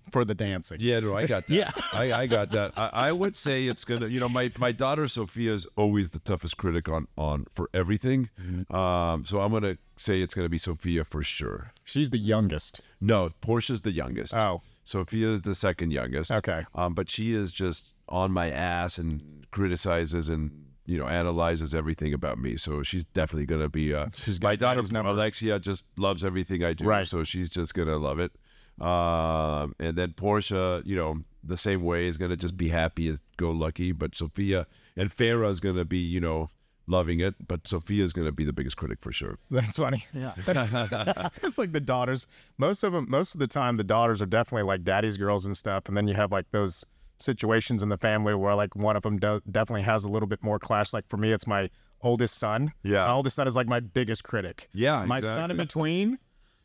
For 0.10 0.26
the 0.26 0.34
dancing. 0.34 0.78
Yeah, 0.80 1.00
no, 1.00 1.16
I 1.16 1.26
got 1.26 1.48
that. 1.48 1.54
Yeah. 1.54 1.72
I, 1.92 2.14
I 2.14 2.28
got 2.28 2.52
that. 2.52 2.74
I, 2.78 2.90
I 2.94 3.12
would 3.12 3.36
say 3.36 3.68
it's 3.68 3.84
gonna. 3.86 4.08
You 4.08 4.20
know, 4.20 4.30
my 4.30 4.52
my 4.58 4.72
daughter 4.72 5.08
Sophia 5.08 5.54
is 5.54 5.66
always 5.76 6.10
the 6.12 6.20
toughest 6.20 6.58
critic 6.58 6.90
on 6.90 7.08
on 7.18 7.46
for 7.56 7.70
everything. 7.74 8.30
Mm-hmm. 8.42 8.76
Um. 8.76 9.26
So 9.26 9.42
I'm 9.42 9.52
gonna 9.52 9.78
say 9.98 10.22
it's 10.22 10.34
gonna 10.34 10.50
be 10.50 10.58
Sophia 10.58 11.04
for 11.04 11.24
sure. 11.24 11.72
She's 11.84 12.10
the 12.10 12.18
youngest. 12.18 12.82
No, 13.02 13.32
Portia's 13.42 13.82
the 13.82 13.92
youngest. 13.92 14.34
Oh. 14.34 14.62
Sophia 14.86 15.32
is 15.32 15.44
the 15.44 15.56
second 15.56 15.92
youngest. 15.92 16.32
Okay. 16.32 16.64
Um, 16.76 16.94
but 16.94 17.10
she 17.10 17.34
is 17.34 17.52
just 17.52 17.94
on 18.10 18.32
my 18.32 18.52
ass 18.52 18.98
and 18.98 19.46
criticizes 19.52 20.28
and 20.28 20.52
you 20.86 20.98
know 20.98 21.08
analyzes 21.08 21.74
everything 21.74 22.14
about 22.14 22.38
me. 22.38 22.58
So 22.58 22.84
she's 22.84 23.06
definitely 23.06 23.46
gonna 23.46 23.70
be. 23.70 23.94
Uh, 23.94 24.08
She's 24.16 24.42
my 24.42 24.56
daughter. 24.56 24.82
Alexia 24.82 25.60
just 25.60 25.84
loves 25.98 26.24
everything 26.24 26.64
I 26.64 26.74
do. 26.74 26.86
Right. 26.86 27.08
So 27.08 27.24
she's 27.24 27.50
just 27.50 27.74
gonna 27.74 27.98
love 27.98 28.20
it. 28.20 28.32
Um, 28.82 29.76
and 29.80 29.96
then 29.98 30.14
Portia, 30.14 30.82
you 30.86 30.96
know, 30.96 31.20
the 31.44 31.58
same 31.58 31.84
way 31.84 32.08
is 32.08 32.18
gonna 32.18 32.38
just 32.38 32.58
be 32.58 32.70
happy 32.70 33.08
as 33.08 33.20
go 33.38 33.52
lucky. 33.52 33.92
But 33.92 34.16
Sophia 34.16 34.68
and 34.96 35.16
Farrah 35.16 35.50
is 35.50 35.60
gonna 35.60 35.86
be, 35.86 36.00
you 36.00 36.20
know, 36.20 36.50
loving 36.88 37.20
it. 37.20 37.36
But 37.48 37.68
Sophia's 37.68 38.14
gonna 38.14 38.32
be 38.32 38.44
the 38.44 38.54
biggest 38.54 38.78
critic 38.78 39.00
for 39.02 39.12
sure. 39.12 39.38
That's 39.52 39.78
funny. 39.78 40.06
Yeah. 40.14 40.34
it's 41.44 41.58
like 41.58 41.72
the 41.72 41.80
daughters. 41.80 42.28
Most 42.58 42.84
of 42.84 42.94
them, 42.94 43.08
most 43.10 43.36
of 43.36 43.40
the 43.40 43.48
time, 43.48 43.78
the 43.78 43.84
daughters 43.84 44.22
are 44.22 44.28
definitely 44.28 44.64
like 44.64 44.84
daddy's 44.84 45.18
girls 45.18 45.46
and 45.46 45.56
stuff. 45.56 45.88
And 45.88 45.96
then 45.96 46.08
you 46.08 46.14
have 46.16 46.32
like 46.32 46.50
those 46.52 46.86
situations 47.20 47.84
in 47.84 47.90
the 47.90 47.98
family 47.98 48.34
where 48.34 48.56
like 48.56 48.76
one 48.76 48.96
of 48.96 49.04
them 49.04 49.18
do- 49.18 49.42
definitely 49.52 49.84
has 49.84 50.04
a 50.04 50.10
little 50.10 50.28
bit 50.28 50.44
more 50.44 50.60
clash. 50.60 50.94
Like 50.94 51.08
for 51.08 51.18
me, 51.18 51.32
it's 51.32 51.48
my 51.48 51.70
oldest 52.02 52.38
son. 52.38 52.74
Yeah. 52.84 53.06
My 53.06 53.14
oldest 53.14 53.36
son 53.36 53.48
is 53.48 53.56
like 53.56 53.68
my 53.68 53.80
biggest 53.80 54.24
critic. 54.24 54.70
Yeah, 54.74 55.06
My 55.06 55.22
son 55.22 55.52
in 55.52 55.58
between, 55.58 56.20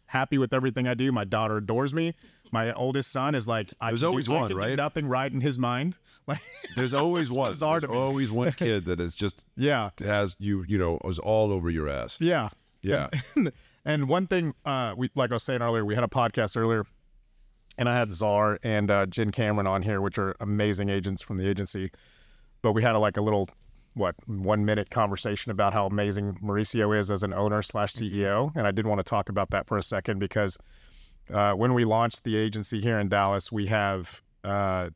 happy 0.09 0.37
with 0.39 0.53
everything 0.53 0.87
I 0.89 0.95
do. 0.95 1.13
My 1.13 1.25
daughter 1.25 1.57
adores 1.57 1.95
me. 1.95 2.15
My 2.51 2.73
oldest 2.73 3.13
son 3.13 3.35
is 3.35 3.47
like, 3.47 3.73
I 3.81 3.91
There's 3.91 4.01
do- 4.01 4.09
always 4.09 4.29
I 4.29 4.33
one, 4.33 4.49
do 4.51 4.57
right? 4.57 4.77
Nothing 4.77 5.07
right 5.07 5.31
in 5.33 5.41
his 5.41 5.59
mind. 5.59 5.95
Like, 6.29 6.43
There's 6.77 6.93
always 6.93 7.31
one. 7.31 7.57
There's 7.59 7.85
always 7.85 8.31
one 8.31 8.53
kid 8.59 8.85
that 8.85 9.01
is 9.01 9.15
just 9.15 9.45
yeah. 9.57 9.89
has 9.99 10.37
you, 10.39 10.63
you 10.69 10.77
know, 10.77 10.99
is 11.07 11.19
all 11.19 11.51
over 11.53 11.71
your 11.71 11.89
ass. 11.89 12.19
Yeah. 12.21 12.51
Yeah. 12.83 13.09
And, 13.35 13.53
and 13.87 14.09
one 14.11 14.27
thing, 14.27 14.53
uh, 14.67 14.93
we 14.95 15.09
like 15.15 15.31
I 15.31 15.37
was 15.37 15.43
saying 15.43 15.63
earlier, 15.63 15.87
we 15.87 15.95
had 15.95 16.05
a 16.05 16.09
podcast 16.09 16.55
earlier, 16.55 16.85
and 17.79 17.89
I 17.89 17.97
had 17.97 18.13
Czar 18.13 18.59
and 18.63 18.91
uh, 18.91 19.07
Jen 19.07 19.31
Cameron 19.31 19.67
on 19.67 19.81
here, 19.83 20.03
which 20.03 20.19
are 20.19 20.37
amazing 20.39 20.91
agents 20.91 21.23
from 21.23 21.39
the 21.39 21.49
agency. 21.49 21.91
But 22.61 22.73
we 22.73 22.83
had 22.83 22.95
a, 22.95 22.99
like 22.99 23.17
a 23.17 23.23
little, 23.23 23.49
what, 23.99 24.15
one 24.27 24.65
minute 24.65 24.91
conversation 24.91 25.51
about 25.51 25.73
how 25.73 25.87
amazing 25.87 26.39
Mauricio 26.43 26.99
is 26.99 27.11
as 27.11 27.23
an 27.23 27.35
owner 27.35 27.61
slash 27.63 27.93
CEO, 27.95 28.51
and 28.57 28.67
I 28.67 28.71
did 28.71 28.87
want 28.87 29.01
to 29.01 29.05
talk 29.05 29.29
about 29.29 29.51
that 29.51 29.67
for 29.67 29.77
a 29.77 29.83
second 29.83 30.19
because 30.19 30.57
uh, 31.33 31.53
when 31.53 31.75
we 31.75 31.85
launched 31.85 32.25
the 32.25 32.37
agency 32.37 32.81
here 32.81 32.99
in 32.99 33.09
Dallas, 33.09 33.53
we 33.53 33.67
have 33.67 34.23
uh, 34.45 34.91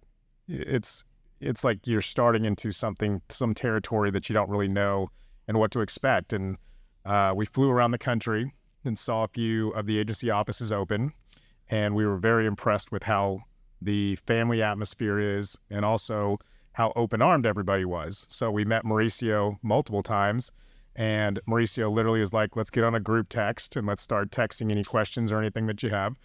it's 0.48 1.04
it's 1.40 1.64
like 1.64 1.86
you're 1.86 2.00
starting 2.00 2.44
into 2.44 2.70
something 2.70 3.20
some 3.28 3.52
territory 3.52 4.10
that 4.12 4.28
you 4.28 4.34
don't 4.34 4.48
really 4.48 4.68
know 4.68 5.08
and 5.48 5.58
what 5.58 5.72
to 5.72 5.80
expect. 5.80 6.32
And 6.32 6.56
uh, 7.04 7.32
we 7.34 7.44
flew 7.44 7.68
around 7.68 7.90
the 7.90 7.98
country 7.98 8.52
and 8.84 8.98
saw 8.98 9.24
a 9.24 9.28
few 9.28 9.70
of 9.70 9.86
the 9.86 9.98
agency 9.98 10.30
offices 10.30 10.72
open, 10.72 11.12
and 11.68 11.94
we 11.94 12.06
were 12.06 12.16
very 12.16 12.46
impressed 12.46 12.92
with 12.92 13.02
how 13.02 13.40
the 13.80 14.16
family 14.16 14.62
atmosphere 14.62 15.18
is, 15.18 15.58
and 15.68 15.84
also 15.84 16.38
how 16.72 16.92
open 16.96 17.22
armed 17.22 17.46
everybody 17.46 17.84
was. 17.84 18.26
So 18.28 18.50
we 18.50 18.64
met 18.64 18.84
Mauricio 18.84 19.58
multiple 19.62 20.02
times. 20.02 20.50
And 20.94 21.40
Mauricio 21.48 21.90
literally 21.90 22.20
is 22.20 22.32
like, 22.32 22.54
let's 22.54 22.70
get 22.70 22.84
on 22.84 22.94
a 22.94 23.00
group 23.00 23.28
text 23.28 23.76
and 23.76 23.86
let's 23.86 24.02
start 24.02 24.30
texting 24.30 24.70
any 24.70 24.84
questions 24.84 25.32
or 25.32 25.38
anything 25.38 25.66
that 25.66 25.82
you 25.82 25.90
have. 25.90 26.16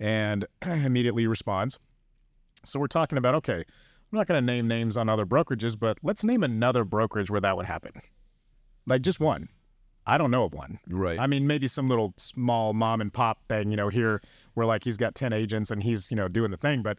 And 0.00 0.46
immediately 0.62 1.26
responds. 1.26 1.78
So 2.64 2.80
we're 2.80 2.88
talking 2.88 3.18
about, 3.18 3.34
okay, 3.36 3.58
I'm 3.58 4.18
not 4.18 4.26
going 4.26 4.40
to 4.40 4.44
name 4.44 4.66
names 4.68 4.96
on 4.96 5.08
other 5.08 5.26
brokerages, 5.26 5.78
but 5.78 5.98
let's 6.02 6.24
name 6.24 6.42
another 6.42 6.84
brokerage 6.84 7.30
where 7.30 7.40
that 7.40 7.56
would 7.56 7.66
happen. 7.66 7.92
Like 8.86 9.02
just 9.02 9.20
one. 9.20 9.48
I 10.08 10.18
don't 10.18 10.30
know 10.30 10.44
of 10.44 10.54
one. 10.54 10.78
Right. 10.88 11.18
I 11.18 11.26
mean, 11.26 11.48
maybe 11.48 11.66
some 11.66 11.88
little 11.88 12.14
small 12.16 12.72
mom 12.72 13.00
and 13.00 13.12
pop 13.12 13.38
thing, 13.48 13.70
you 13.70 13.76
know, 13.76 13.88
here 13.88 14.22
where 14.54 14.66
like 14.66 14.84
he's 14.84 14.96
got 14.96 15.16
10 15.16 15.32
agents 15.32 15.72
and 15.72 15.82
he's, 15.82 16.10
you 16.10 16.16
know, 16.16 16.28
doing 16.28 16.52
the 16.52 16.56
thing. 16.56 16.82
But 16.82 16.98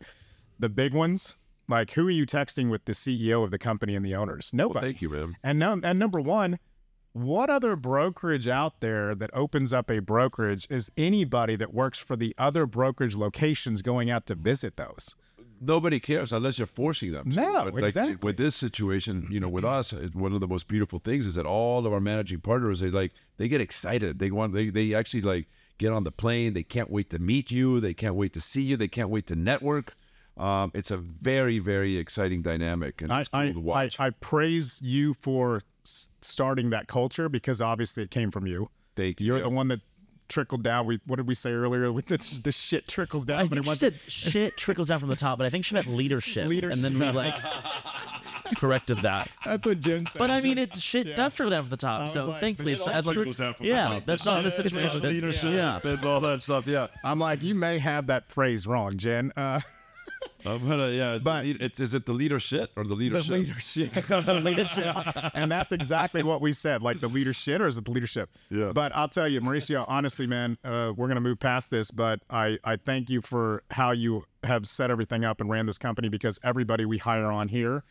the 0.59 0.67
big 0.67 0.93
ones, 0.93 1.35
like 1.67 1.91
who 1.91 2.07
are 2.07 2.11
you 2.11 2.25
texting 2.25 2.69
with 2.69 2.85
the 2.85 2.93
CEO 2.93 3.43
of 3.43 3.51
the 3.51 3.57
company 3.59 3.95
and 3.95 4.05
the 4.05 4.15
owners? 4.15 4.51
well, 4.53 4.67
Nobody. 4.69 4.87
thank 4.87 5.01
you, 5.01 5.09
man. 5.09 5.35
And 5.43 5.59
no, 5.59 5.79
and 5.83 5.99
number 5.99 6.19
one, 6.21 6.59
what 7.13 7.49
other 7.49 7.75
brokerage 7.75 8.47
out 8.47 8.79
there 8.79 9.15
that 9.15 9.31
opens 9.33 9.73
up 9.73 9.89
a 9.89 9.99
brokerage 9.99 10.67
is 10.69 10.91
anybody 10.97 11.55
that 11.55 11.73
works 11.73 11.97
for 11.99 12.15
the 12.15 12.33
other 12.37 12.65
brokerage 12.65 13.15
locations 13.15 13.81
going 13.81 14.09
out 14.11 14.25
to 14.27 14.35
visit 14.35 14.77
those? 14.77 15.15
Nobody 15.59 15.99
cares 15.99 16.31
unless 16.31 16.59
you're 16.59 16.67
forcing 16.67 17.11
them. 17.13 17.31
to. 17.31 17.35
No, 17.41 17.63
but 17.65 17.73
like, 17.73 17.83
exactly. 17.85 18.17
With 18.21 18.37
this 18.37 18.55
situation, 18.55 19.27
you 19.31 19.39
know, 19.39 19.49
with 19.49 19.65
us, 19.65 19.91
one 20.13 20.33
of 20.33 20.39
the 20.39 20.47
most 20.47 20.67
beautiful 20.67 20.99
things 20.99 21.25
is 21.25 21.33
that 21.33 21.47
all 21.47 21.83
of 21.87 21.91
our 21.91 21.99
managing 21.99 22.41
partners, 22.41 22.79
they 22.79 22.91
like, 22.91 23.11
they 23.37 23.47
get 23.47 23.59
excited. 23.61 24.19
They 24.19 24.29
want, 24.29 24.53
they, 24.53 24.69
they 24.69 24.93
actually 24.93 25.21
like 25.21 25.47
get 25.79 25.91
on 25.91 26.03
the 26.03 26.11
plane. 26.11 26.53
They 26.53 26.61
can't 26.61 26.91
wait 26.91 27.09
to 27.09 27.17
meet 27.17 27.49
you. 27.49 27.79
They 27.79 27.95
can't 27.95 28.13
wait 28.13 28.33
to 28.33 28.41
see 28.41 28.61
you. 28.61 28.77
They 28.77 28.87
can't 28.87 29.09
wait 29.09 29.25
to 29.27 29.35
network. 29.35 29.95
Um, 30.37 30.71
it's 30.73 30.91
a 30.91 30.97
very, 30.97 31.59
very 31.59 31.97
exciting 31.97 32.41
dynamic, 32.41 33.01
and 33.01 33.11
I, 33.11 33.21
it's 33.21 33.29
cool 33.29 33.39
I, 33.41 33.51
to 33.51 33.57
I, 33.57 33.61
watch. 33.61 33.99
I 33.99 34.09
praise 34.11 34.79
you 34.81 35.15
for 35.15 35.61
s- 35.85 36.09
starting 36.21 36.69
that 36.71 36.87
culture 36.87 37.27
because 37.29 37.61
obviously 37.61 38.03
it 38.03 38.11
came 38.11 38.29
from 38.31 38.45
you. 38.45 38.69
Thank 38.95 39.19
you. 39.19 39.25
You're 39.27 39.37
you. 39.37 39.43
the 39.43 39.49
one 39.49 39.67
that 39.69 39.79
trickled 40.29 40.61
down. 40.61 40.85
We 40.85 40.99
what 41.05 41.15
did 41.15 41.27
we 41.27 41.35
say 41.35 41.51
earlier? 41.53 41.91
With 41.97 42.07
the, 42.07 42.39
the 42.43 42.51
shit 42.51 42.87
trickles 42.87 43.25
down, 43.25 43.39
I 43.39 43.43
but 43.45 43.55
think 43.63 43.67
it 43.67 43.69
she 43.71 43.75
said 43.77 43.99
shit 44.07 44.57
trickles 44.57 44.89
down 44.89 44.99
from 44.99 45.09
the 45.09 45.15
top, 45.15 45.37
but 45.39 45.47
I 45.47 45.49
think 45.49 45.65
she 45.65 45.73
meant 45.73 45.87
leadership. 45.87 46.47
Leadership. 46.47 46.73
And 46.75 46.83
then 46.83 46.99
we 46.99 47.09
like 47.11 47.33
corrected 48.57 49.01
that. 49.01 49.29
That's 49.45 49.65
what 49.65 49.79
Jen 49.79 50.05
said. 50.05 50.19
But 50.19 50.29
I 50.31 50.39
mean, 50.41 50.55
Jen- 50.57 50.69
it 50.71 50.75
shit 50.77 51.07
Yeah. 51.07 51.15
does 51.15 51.33
trickle 51.33 51.51
down 51.51 51.63
from 51.63 51.69
the 51.71 51.77
top. 51.77 52.09
So 52.09 52.27
like, 52.27 52.41
thankfully, 52.41 52.73
it's 52.73 52.83
shit 52.83 53.05
like, 53.05 53.13
trickles 53.15 53.37
down 53.37 53.53
from 53.55 53.65
the 53.65 53.69
yeah, 53.71 53.87
top. 53.89 54.05
that's 54.05 54.25
not 54.25 54.43
the 54.43 54.51
situation. 54.51 55.01
that- 55.01 55.09
leadership 55.09 55.53
Yeah. 55.53 55.79
and 55.83 56.05
all 56.05 56.21
that 56.21 56.41
stuff. 56.41 56.67
Yeah, 56.67 56.87
I'm 57.03 57.19
like, 57.19 57.41
you 57.41 57.55
may 57.55 57.79
have 57.79 58.07
that 58.07 58.27
phrase 58.29 58.67
wrong, 58.67 58.95
Jen. 58.97 59.31
Uh, 59.35 59.61
I'm 60.45 60.67
gonna. 60.67 60.89
Yeah, 60.91 61.15
it's 61.15 61.23
But- 61.23 61.41
the 61.41 61.47
lead- 61.53 61.61
it's, 61.61 61.79
is 61.79 61.93
it 61.93 62.05
the 62.05 62.13
leadership 62.13 62.71
or 62.75 62.83
the 62.83 62.93
leadership? 62.95 63.31
the 63.31 63.37
leadership? 63.39 63.95
leadership. 63.95 64.43
leadership. 64.43 65.31
and 65.33 65.51
that's 65.51 65.71
exactly 65.71 66.23
what 66.23 66.41
we 66.41 66.51
said. 66.51 66.81
Like 66.81 66.99
the 67.01 67.07
leadership, 67.09 67.61
or 67.61 67.67
is 67.67 67.77
it 67.77 67.85
the 67.85 67.91
leadership? 67.91 68.29
Yeah. 68.49 68.71
But 68.73 68.95
I'll 68.95 69.09
tell 69.09 69.27
you, 69.27 69.41
Mauricio, 69.41 69.85
honestly, 69.87 70.27
man, 70.27 70.57
uh, 70.63 70.93
we're 70.95 71.07
gonna 71.07 71.19
move 71.21 71.39
past 71.39 71.71
this, 71.71 71.91
but 71.91 72.21
I 72.29 72.57
I 72.63 72.77
thank 72.77 73.09
you 73.09 73.21
for 73.21 73.63
how 73.71 73.91
you 73.91 74.23
have 74.43 74.67
set 74.67 74.89
everything 74.91 75.25
up 75.25 75.41
and 75.41 75.49
ran 75.49 75.65
this 75.65 75.77
company 75.77 76.07
because 76.09 76.39
everybody 76.43 76.85
we 76.85 76.97
hire 76.97 77.31
on 77.31 77.47
here 77.49 77.83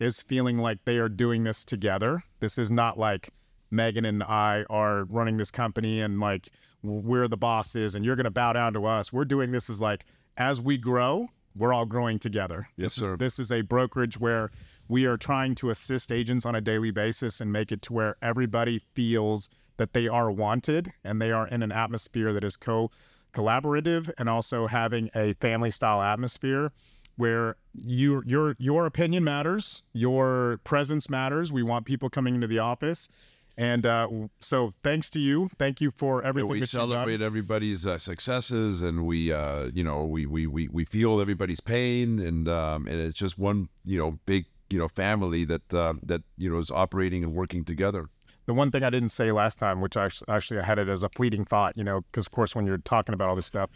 is 0.00 0.20
feeling 0.20 0.58
like 0.58 0.84
they 0.84 0.96
are 0.98 1.08
doing 1.08 1.44
this 1.44 1.64
together. 1.64 2.22
This 2.40 2.58
is 2.58 2.70
not 2.70 2.98
like 2.98 3.30
Megan 3.70 4.04
and 4.04 4.22
I 4.22 4.64
are 4.68 5.04
running 5.04 5.36
this 5.36 5.50
company 5.50 6.00
and 6.00 6.20
like 6.20 6.48
we're 6.82 7.28
the 7.28 7.36
bosses 7.36 7.94
and 7.94 8.04
you're 8.04 8.16
going 8.16 8.24
to 8.24 8.30
bow 8.30 8.52
down 8.52 8.74
to 8.74 8.84
us. 8.86 9.12
We're 9.12 9.24
doing 9.24 9.52
this 9.52 9.70
as 9.70 9.80
like 9.80 10.04
as 10.36 10.60
we 10.60 10.76
grow, 10.76 11.28
we're 11.56 11.72
all 11.72 11.86
growing 11.86 12.18
together. 12.18 12.68
Yes, 12.76 12.96
this 12.96 13.04
sir. 13.04 13.14
Is, 13.14 13.18
this 13.18 13.38
is 13.38 13.52
a 13.52 13.62
brokerage 13.62 14.18
where 14.18 14.50
we 14.88 15.06
are 15.06 15.16
trying 15.16 15.54
to 15.56 15.70
assist 15.70 16.12
agents 16.12 16.44
on 16.44 16.54
a 16.54 16.60
daily 16.60 16.90
basis 16.90 17.40
and 17.40 17.52
make 17.52 17.72
it 17.72 17.82
to 17.82 17.92
where 17.92 18.16
everybody 18.20 18.80
feels 18.94 19.48
that 19.76 19.92
they 19.92 20.08
are 20.08 20.30
wanted 20.30 20.92
and 21.02 21.20
they 21.20 21.32
are 21.32 21.48
in 21.48 21.62
an 21.62 21.72
atmosphere 21.72 22.32
that 22.32 22.44
is 22.44 22.56
co 22.56 22.90
collaborative 23.32 24.10
and 24.16 24.28
also 24.28 24.68
having 24.68 25.10
a 25.14 25.34
family 25.34 25.70
style 25.70 26.00
atmosphere 26.00 26.70
where 27.16 27.56
you 27.72 28.22
your 28.26 28.56
your 28.58 28.86
opinion 28.86 29.24
matters, 29.24 29.82
your 29.92 30.58
presence 30.64 31.08
matters. 31.08 31.52
We 31.52 31.62
want 31.62 31.86
people 31.86 32.08
coming 32.08 32.34
into 32.34 32.46
the 32.46 32.58
office, 32.58 33.08
and 33.56 33.86
uh, 33.86 34.08
so 34.40 34.74
thanks 34.82 35.10
to 35.10 35.20
you, 35.20 35.48
thank 35.58 35.80
you 35.80 35.90
for 35.90 36.22
Yeah, 36.22 36.28
everything 36.28 36.48
we 36.50 36.60
that 36.60 36.72
you've 36.72 36.80
done. 36.80 36.90
celebrate 36.90 37.20
everybody's 37.20 37.86
uh, 37.86 37.98
successes, 37.98 38.82
and 38.82 39.06
we, 39.06 39.32
uh, 39.32 39.70
you 39.72 39.84
know, 39.84 40.04
we, 40.04 40.26
we 40.26 40.46
we 40.46 40.68
we 40.68 40.84
feel 40.84 41.20
everybody's 41.20 41.60
pain, 41.60 42.18
and 42.18 42.48
um, 42.48 42.86
and 42.86 43.00
it's 43.00 43.14
just 43.14 43.38
one, 43.38 43.68
you 43.84 43.98
know, 43.98 44.18
big, 44.26 44.46
you 44.70 44.78
know, 44.78 44.88
family 44.88 45.44
that 45.44 45.72
uh, 45.74 45.94
that 46.02 46.22
you 46.36 46.50
know 46.50 46.58
is 46.58 46.70
operating 46.70 47.22
and 47.22 47.34
working 47.34 47.64
together. 47.64 48.08
The 48.46 48.54
one 48.54 48.70
thing 48.70 48.82
I 48.82 48.90
didn't 48.90 49.08
say 49.08 49.32
last 49.32 49.58
time, 49.58 49.80
which 49.80 49.96
I 49.96 50.04
actually, 50.06 50.26
actually 50.28 50.58
I 50.60 50.64
had 50.64 50.78
it 50.78 50.88
as 50.88 51.02
a 51.02 51.08
fleeting 51.10 51.44
thought, 51.46 51.76
you 51.78 51.84
know, 51.84 52.02
because 52.02 52.26
of 52.26 52.32
course 52.32 52.54
when 52.54 52.66
you're 52.66 52.76
talking 52.78 53.14
about 53.14 53.28
all 53.30 53.36
this 53.36 53.46
stuff, 53.46 53.70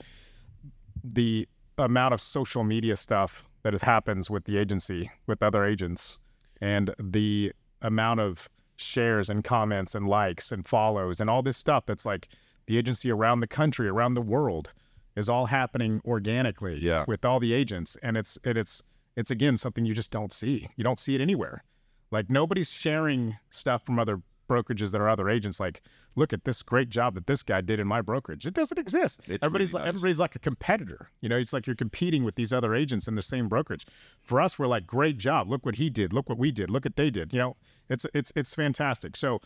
the 1.02 1.48
amount 1.78 2.12
of 2.12 2.20
social 2.20 2.64
media 2.64 2.96
stuff 2.96 3.44
that 3.62 3.72
it 3.72 3.80
happens 3.80 4.28
with 4.28 4.44
the 4.44 4.58
agency 4.58 5.10
with 5.26 5.42
other 5.42 5.64
agents, 5.64 6.18
and 6.60 6.94
the 6.98 7.52
amount 7.82 8.20
of 8.20 8.48
shares 8.78 9.28
and 9.28 9.44
comments 9.44 9.94
and 9.94 10.06
likes 10.08 10.50
and 10.52 10.66
follows 10.66 11.20
and 11.20 11.28
all 11.28 11.42
this 11.42 11.56
stuff 11.56 11.84
that's 11.86 12.06
like 12.06 12.28
the 12.66 12.78
agency 12.78 13.10
around 13.10 13.40
the 13.40 13.46
country, 13.46 13.88
around 13.88 14.14
the 14.14 14.22
world, 14.22 14.72
is 15.16 15.28
all 15.28 15.46
happening 15.46 16.00
organically 16.04 16.78
Yeah. 16.80 17.04
with 17.08 17.24
all 17.24 17.40
the 17.40 17.52
agents, 17.52 17.96
and 18.02 18.16
it's 18.16 18.38
and 18.44 18.56
it's 18.56 18.82
it's 19.16 19.30
again 19.30 19.56
something 19.56 19.84
you 19.84 19.94
just 19.94 20.10
don't 20.12 20.32
see. 20.32 20.68
You 20.76 20.84
don't 20.84 20.98
see 20.98 21.14
it 21.14 21.20
anywhere. 21.20 21.64
Like 22.10 22.30
nobody's 22.30 22.70
sharing 22.70 23.36
stuff 23.50 23.84
from 23.84 23.98
other 23.98 24.22
brokerages 24.48 24.92
that 24.92 25.00
are 25.00 25.08
other 25.10 25.28
agents. 25.28 25.60
Like, 25.60 25.82
look 26.16 26.32
at 26.32 26.44
this 26.44 26.62
great 26.62 26.88
job 26.88 27.14
that 27.16 27.26
this 27.26 27.42
guy 27.42 27.60
did 27.60 27.80
in 27.80 27.86
my 27.86 28.00
brokerage. 28.00 28.46
It 28.46 28.54
doesn't 28.54 28.78
exist. 28.78 29.20
It's 29.26 29.42
everybody's 29.42 29.72
really 29.72 29.80
like 29.82 29.84
nice. 29.86 29.88
everybody's 29.90 30.18
like 30.20 30.36
a 30.36 30.38
competitor. 30.38 31.10
You 31.20 31.28
know, 31.28 31.36
it's 31.36 31.52
like 31.52 31.66
you're 31.66 31.76
competing 31.76 32.24
with 32.24 32.36
these 32.36 32.52
other 32.52 32.74
agents 32.74 33.08
in 33.08 33.14
the 33.14 33.20
same 33.22 33.48
brokerage. 33.48 33.84
For 34.22 34.40
us, 34.40 34.58
we're 34.58 34.66
like, 34.68 34.86
great 34.86 35.18
job. 35.18 35.50
Look 35.50 35.66
what 35.66 35.74
he 35.74 35.90
did. 35.90 36.12
Look 36.14 36.28
what 36.30 36.38
we 36.38 36.50
did. 36.50 36.70
Look 36.70 36.84
what 36.86 36.96
they 36.96 37.10
did. 37.10 37.32
You 37.34 37.40
know, 37.40 37.56
it's 37.88 38.06
it's 38.14 38.32
it's 38.36 38.54
fantastic. 38.54 39.16
So 39.16 39.40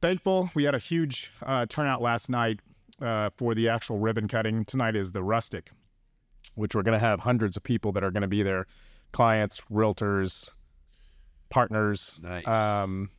thankful. 0.00 0.50
We 0.54 0.64
had 0.64 0.74
a 0.74 0.78
huge 0.78 1.32
uh, 1.42 1.66
turnout 1.68 2.02
last 2.02 2.28
night 2.30 2.60
uh, 3.00 3.30
for 3.36 3.54
the 3.54 3.68
actual 3.68 3.98
ribbon 3.98 4.28
cutting. 4.28 4.64
Tonight 4.64 4.96
is 4.96 5.12
the 5.12 5.22
rustic, 5.22 5.70
which 6.54 6.74
we're 6.74 6.82
going 6.82 6.98
to 6.98 7.04
have 7.04 7.20
hundreds 7.20 7.56
of 7.56 7.62
people 7.62 7.92
that 7.92 8.04
are 8.04 8.10
going 8.10 8.22
to 8.22 8.28
be 8.28 8.42
there, 8.42 8.66
clients, 9.12 9.62
realtors, 9.70 10.50
partners. 11.48 12.18
Nice. 12.22 12.46
Um, 12.46 13.10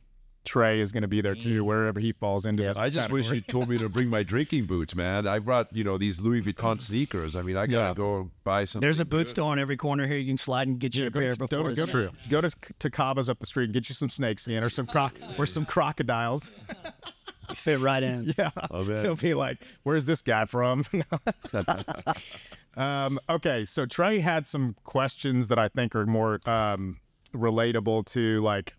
Trey 0.44 0.80
is 0.80 0.90
going 0.90 1.02
to 1.02 1.08
be 1.08 1.20
there 1.20 1.34
too, 1.36 1.64
wherever 1.64 2.00
he 2.00 2.12
falls 2.12 2.46
into 2.46 2.62
this. 2.64 2.76
I 2.76 2.90
just 2.90 3.10
wish 3.10 3.30
you 3.30 3.40
told 3.40 3.68
me 3.68 3.78
to 3.78 3.88
bring 3.88 4.08
my 4.08 4.22
drinking 4.22 4.66
boots, 4.66 4.94
man. 4.94 5.26
I 5.26 5.38
brought 5.38 5.72
you 5.74 5.84
know 5.84 5.98
these 5.98 6.20
Louis 6.20 6.42
Vuitton 6.42 6.80
sneakers. 6.82 7.36
I 7.36 7.42
mean, 7.42 7.56
I 7.56 7.66
gotta 7.66 7.88
Yeah. 7.90 7.94
go 7.94 8.30
buy 8.42 8.64
some. 8.64 8.80
There's 8.80 8.98
a 9.00 9.04
boot 9.04 9.28
store 9.28 9.52
on 9.52 9.58
every 9.58 9.76
corner 9.76 10.06
here. 10.06 10.16
You 10.16 10.26
can 10.26 10.38
slide 10.38 10.66
and 10.68 10.78
get 10.80 10.94
you 10.94 11.06
a 11.06 11.10
pair 11.10 11.34
Go, 11.34 11.46
before 11.46 11.68
to, 11.70 11.74
go, 11.76 11.82
it's 11.84 11.92
to, 11.92 12.10
go 12.28 12.40
to 12.40 12.50
to 12.80 12.90
Cabas 12.90 13.28
up 13.28 13.38
the 13.38 13.46
street 13.46 13.64
and 13.66 13.72
get 13.74 13.88
you 13.88 13.94
some 13.94 14.08
snakes 14.10 14.48
in, 14.48 14.62
or 14.62 14.68
some 14.68 14.86
croc, 14.86 15.14
or 15.38 15.46
some 15.46 15.64
crocodiles. 15.64 16.50
fit 17.54 17.78
right 17.80 18.02
in. 18.02 18.32
Yeah, 18.38 18.50
Oh, 18.70 18.82
he'll 18.82 19.14
be 19.16 19.34
like, 19.34 19.62
"Where's 19.82 20.06
this 20.06 20.22
guy 20.22 20.46
from?" 20.46 20.84
um, 22.76 23.20
okay, 23.28 23.64
so 23.64 23.86
Trey 23.86 24.20
had 24.20 24.46
some 24.46 24.74
questions 24.84 25.48
that 25.48 25.58
I 25.58 25.68
think 25.68 25.94
are 25.94 26.06
more 26.06 26.40
um, 26.48 26.98
relatable 27.34 28.06
to 28.06 28.40
like, 28.40 28.74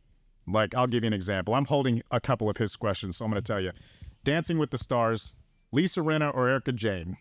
like 0.48 0.76
I'll 0.76 0.88
give 0.88 1.04
you 1.04 1.08
an 1.08 1.14
example. 1.14 1.54
I'm 1.54 1.66
holding 1.66 2.02
a 2.12 2.20
couple 2.20 2.50
of 2.50 2.58
his 2.58 2.76
questions, 2.76 3.18
so 3.18 3.26
I'm 3.26 3.32
going 3.32 3.42
to 3.42 3.54
tell 3.54 3.62
you: 3.62 3.72
Dancing 4.24 4.58
with 4.58 4.72
the 4.72 4.78
Stars, 4.78 5.36
Lisa 5.72 6.02
Rinna 6.02 6.34
or 6.34 6.48
Erika 6.48 6.72
Jayne? 6.72 7.18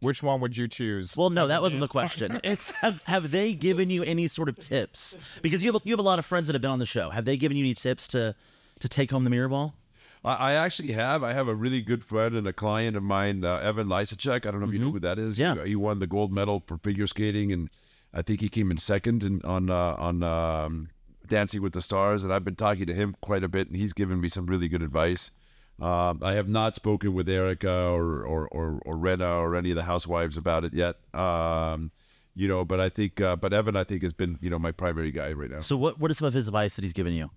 Which 0.00 0.22
one 0.22 0.40
would 0.40 0.56
you 0.56 0.68
choose? 0.68 1.16
Well, 1.16 1.30
no, 1.30 1.48
that 1.48 1.60
wasn't 1.60 1.80
the 1.80 1.88
question. 1.88 2.40
It's 2.44 2.70
have, 2.70 3.02
have 3.04 3.30
they 3.32 3.52
given 3.52 3.90
you 3.90 4.04
any 4.04 4.28
sort 4.28 4.48
of 4.48 4.56
tips? 4.56 5.18
Because 5.42 5.62
you 5.62 5.72
have 5.72 5.82
you 5.84 5.92
have 5.92 5.98
a 5.98 6.02
lot 6.02 6.18
of 6.18 6.26
friends 6.26 6.46
that 6.46 6.54
have 6.54 6.62
been 6.62 6.70
on 6.70 6.78
the 6.78 6.86
show. 6.86 7.10
Have 7.10 7.24
they 7.24 7.36
given 7.36 7.56
you 7.56 7.64
any 7.64 7.74
tips 7.74 8.06
to 8.08 8.34
to 8.78 8.88
take 8.88 9.10
home 9.10 9.24
the 9.24 9.30
mirror 9.30 9.48
ball? 9.48 9.74
I, 10.24 10.34
I 10.34 10.52
actually 10.52 10.92
have. 10.92 11.24
I 11.24 11.32
have 11.32 11.48
a 11.48 11.54
really 11.54 11.80
good 11.80 12.04
friend 12.04 12.36
and 12.36 12.46
a 12.46 12.52
client 12.52 12.96
of 12.96 13.02
mine, 13.02 13.44
uh, 13.44 13.56
Evan 13.56 13.88
Lysacek. 13.88 14.46
I 14.46 14.50
don't 14.50 14.60
know 14.60 14.68
if 14.68 14.72
you 14.72 14.78
know 14.78 14.92
who 14.92 15.00
that 15.00 15.18
is. 15.18 15.38
Yeah. 15.38 15.56
He, 15.64 15.70
he 15.70 15.76
won 15.76 15.98
the 15.98 16.06
gold 16.06 16.32
medal 16.32 16.62
for 16.66 16.78
figure 16.78 17.06
skating, 17.06 17.52
and 17.52 17.68
I 18.14 18.22
think 18.22 18.40
he 18.40 18.48
came 18.48 18.70
in 18.70 18.78
second 18.78 19.24
in, 19.24 19.42
on 19.42 19.68
uh, 19.68 19.96
on 19.98 20.22
um, 20.22 20.90
Dancing 21.28 21.62
with 21.62 21.72
the 21.72 21.80
Stars. 21.80 22.24
And 22.24 22.32
I've 22.32 22.44
been 22.44 22.56
talking 22.56 22.86
to 22.86 22.94
him 22.94 23.16
quite 23.20 23.44
a 23.44 23.48
bit, 23.48 23.68
and 23.68 23.76
he's 23.76 23.92
given 23.92 24.20
me 24.20 24.28
some 24.28 24.46
really 24.46 24.68
good 24.68 24.82
advice. 24.82 25.30
Um, 25.80 26.20
I 26.22 26.32
have 26.32 26.48
not 26.48 26.74
spoken 26.74 27.14
with 27.14 27.28
Erika 27.28 27.70
or 27.70 28.24
or 28.24 28.48
or, 28.48 28.80
or 28.84 28.94
Rinna 28.96 29.38
or 29.38 29.54
any 29.54 29.70
of 29.70 29.76
the 29.76 29.84
housewives 29.84 30.36
about 30.36 30.64
it 30.64 30.74
yet. 30.74 30.96
Um, 31.14 31.92
you 32.34 32.46
know, 32.46 32.64
but 32.64 32.80
I 32.80 32.88
think, 32.88 33.20
uh, 33.20 33.34
but 33.34 33.52
Evan, 33.52 33.74
I 33.74 33.82
think 33.84 34.02
has 34.02 34.12
been, 34.12 34.38
you 34.40 34.48
know, 34.48 34.60
my 34.60 34.70
primary 34.70 35.10
guy 35.10 35.32
right 35.32 35.50
now. 35.50 35.60
So 35.60 35.76
what 35.76 35.98
what 35.98 36.10
is 36.10 36.18
some 36.18 36.26
of 36.26 36.34
his 36.34 36.48
advice 36.48 36.76
that 36.76 36.82
he's 36.82 36.92
given 36.92 37.12
you? 37.12 37.30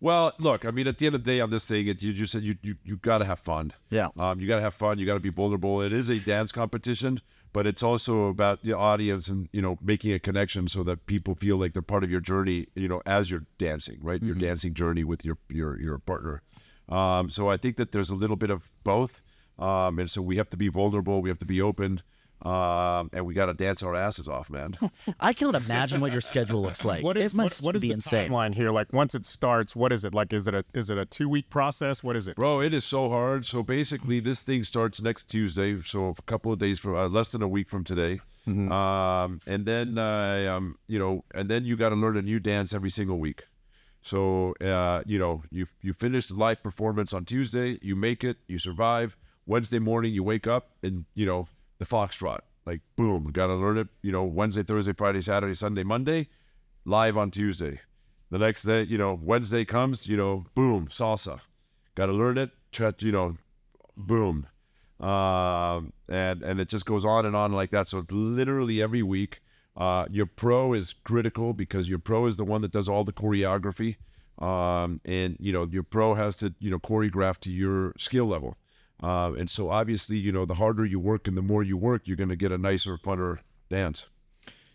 Well, 0.00 0.32
look, 0.38 0.66
I 0.66 0.70
mean, 0.70 0.86
at 0.86 0.98
the 0.98 1.06
end 1.06 1.14
of 1.14 1.24
the 1.24 1.30
day, 1.30 1.40
on 1.40 1.50
this 1.50 1.64
thing, 1.64 1.86
it, 1.86 2.02
you 2.02 2.12
just 2.12 2.32
said 2.32 2.42
you 2.42 2.56
you, 2.62 2.76
you 2.84 2.96
got 2.96 3.18
to 3.18 3.24
have 3.24 3.38
fun. 3.38 3.72
Yeah. 3.90 4.08
Um, 4.18 4.40
you 4.40 4.48
got 4.48 4.56
to 4.56 4.62
have 4.62 4.74
fun. 4.74 4.98
You 4.98 5.06
got 5.06 5.14
to 5.14 5.20
be 5.20 5.30
vulnerable. 5.30 5.80
It 5.80 5.92
is 5.92 6.10
a 6.10 6.18
dance 6.18 6.52
competition, 6.52 7.20
but 7.52 7.66
it's 7.66 7.82
also 7.82 8.26
about 8.26 8.62
the 8.62 8.72
audience 8.72 9.28
and 9.28 9.48
you 9.52 9.62
know 9.62 9.78
making 9.82 10.12
a 10.12 10.18
connection 10.18 10.68
so 10.68 10.82
that 10.84 11.06
people 11.06 11.34
feel 11.34 11.56
like 11.56 11.72
they're 11.72 11.82
part 11.82 12.04
of 12.04 12.10
your 12.10 12.20
journey. 12.20 12.66
You 12.74 12.88
know, 12.88 13.02
as 13.06 13.30
you're 13.30 13.46
dancing, 13.58 13.98
right? 14.02 14.22
Your 14.22 14.34
dancing 14.34 14.74
journey 14.74 15.04
with 15.04 15.24
your 15.24 15.38
your 15.48 15.80
your 15.80 15.98
partner. 15.98 16.42
Um, 16.88 17.30
so 17.30 17.48
I 17.50 17.56
think 17.56 17.76
that 17.76 17.92
there's 17.92 18.10
a 18.10 18.14
little 18.14 18.36
bit 18.36 18.50
of 18.50 18.70
both, 18.84 19.20
um, 19.58 19.98
and 19.98 20.10
so 20.10 20.22
we 20.22 20.36
have 20.36 20.50
to 20.50 20.56
be 20.56 20.68
vulnerable. 20.68 21.20
We 21.20 21.30
have 21.30 21.38
to 21.38 21.46
be 21.46 21.60
open. 21.60 22.02
Um, 22.46 23.10
and 23.12 23.26
we 23.26 23.34
got 23.34 23.46
to 23.46 23.54
dance 23.54 23.82
our 23.82 23.96
asses 23.96 24.28
off, 24.28 24.48
man. 24.48 24.78
I 25.20 25.32
cannot 25.32 25.56
imagine 25.56 26.00
what 26.00 26.12
your 26.12 26.20
schedule 26.20 26.62
looks 26.62 26.84
like. 26.84 27.02
What 27.02 27.16
is 27.16 27.32
it 27.32 27.36
must 27.36 27.60
what, 27.60 27.66
what 27.66 27.76
is 27.76 27.82
be 27.82 27.88
the 27.88 27.94
insane. 27.94 28.30
timeline 28.30 28.54
here? 28.54 28.70
Like 28.70 28.92
once 28.92 29.16
it 29.16 29.26
starts, 29.26 29.74
what 29.74 29.92
is 29.92 30.04
it 30.04 30.14
like? 30.14 30.32
Is 30.32 30.46
it 30.46 30.54
a 30.54 30.64
is 30.72 30.88
it 30.88 30.96
a 30.96 31.04
two 31.04 31.28
week 31.28 31.50
process? 31.50 32.04
What 32.04 32.14
is 32.14 32.28
it? 32.28 32.36
Bro, 32.36 32.60
it 32.62 32.72
is 32.72 32.84
so 32.84 33.08
hard. 33.08 33.46
So 33.46 33.64
basically, 33.64 34.20
this 34.20 34.42
thing 34.42 34.62
starts 34.62 35.02
next 35.02 35.28
Tuesday. 35.28 35.82
So 35.82 36.14
a 36.16 36.22
couple 36.22 36.52
of 36.52 36.60
days 36.60 36.78
from 36.78 36.94
uh, 36.94 37.08
less 37.08 37.32
than 37.32 37.42
a 37.42 37.48
week 37.48 37.68
from 37.68 37.82
today. 37.82 38.20
Um, 38.46 39.40
and 39.44 39.66
then 39.66 39.98
uh, 39.98 40.54
um, 40.56 40.78
you 40.86 41.00
know, 41.00 41.24
and 41.34 41.50
then 41.50 41.64
you 41.64 41.76
got 41.76 41.88
to 41.88 41.96
learn 41.96 42.16
a 42.16 42.22
new 42.22 42.38
dance 42.38 42.72
every 42.72 42.90
single 42.90 43.18
week. 43.18 43.42
So 44.02 44.54
uh, 44.60 45.02
you 45.04 45.18
know, 45.18 45.42
you 45.50 45.66
you 45.82 45.92
finish 45.92 46.28
the 46.28 46.34
live 46.34 46.62
performance 46.62 47.12
on 47.12 47.24
Tuesday, 47.24 47.80
you 47.82 47.96
make 47.96 48.22
it, 48.22 48.36
you 48.46 48.58
survive. 48.60 49.16
Wednesday 49.48 49.78
morning, 49.78 50.12
you 50.12 50.24
wake 50.24 50.46
up 50.46 50.70
and 50.82 51.04
you 51.14 51.24
know 51.26 51.48
the 51.78 51.86
foxtrot, 51.86 52.40
like 52.66 52.80
boom, 52.96 53.30
got 53.32 53.48
to 53.48 53.54
learn 53.54 53.78
it. 53.78 53.88
You 54.02 54.12
know, 54.12 54.24
Wednesday, 54.24 54.62
Thursday, 54.62 54.92
Friday, 54.92 55.20
Saturday, 55.20 55.54
Sunday, 55.54 55.82
Monday, 55.84 56.28
live 56.84 57.16
on 57.16 57.30
Tuesday. 57.30 57.80
The 58.30 58.38
next 58.38 58.64
day, 58.64 58.82
you 58.82 58.98
know, 58.98 59.18
Wednesday 59.22 59.64
comes, 59.64 60.06
you 60.08 60.16
know, 60.16 60.46
boom, 60.54 60.88
salsa. 60.88 61.40
Got 61.94 62.06
to 62.06 62.12
learn 62.12 62.38
it. 62.38 62.50
You 63.00 63.12
know, 63.12 63.36
boom. 63.96 64.46
um, 65.00 65.92
and 66.08 66.42
and 66.42 66.60
it 66.60 66.68
just 66.68 66.86
goes 66.86 67.04
on 67.04 67.26
and 67.26 67.36
on 67.36 67.52
like 67.52 67.70
that. 67.70 67.88
So 67.88 67.98
it's 67.98 68.12
literally 68.12 68.82
every 68.82 69.02
week. 69.02 69.40
Uh, 69.76 70.06
your 70.10 70.26
pro 70.26 70.72
is 70.72 70.94
critical 71.04 71.52
because 71.52 71.88
your 71.88 71.98
pro 71.98 72.26
is 72.26 72.36
the 72.36 72.44
one 72.44 72.62
that 72.62 72.72
does 72.72 72.88
all 72.88 73.04
the 73.04 73.12
choreography, 73.12 73.96
um, 74.38 75.00
and 75.04 75.36
you 75.38 75.52
know 75.52 75.66
your 75.70 75.82
pro 75.82 76.14
has 76.14 76.36
to 76.36 76.54
you 76.58 76.70
know 76.70 76.78
choreograph 76.78 77.38
to 77.40 77.50
your 77.50 77.92
skill 77.98 78.26
level. 78.26 78.56
Uh, 79.02 79.32
and 79.38 79.50
so 79.50 79.70
obviously, 79.70 80.16
you 80.16 80.32
know, 80.32 80.44
the 80.44 80.54
harder 80.54 80.84
you 80.84 80.98
work 80.98 81.28
and 81.28 81.36
the 81.36 81.42
more 81.42 81.62
you 81.62 81.76
work, 81.76 82.02
you're 82.06 82.16
going 82.16 82.30
to 82.30 82.36
get 82.36 82.50
a 82.52 82.58
nicer, 82.58 82.96
funner 82.96 83.38
dance. 83.68 84.08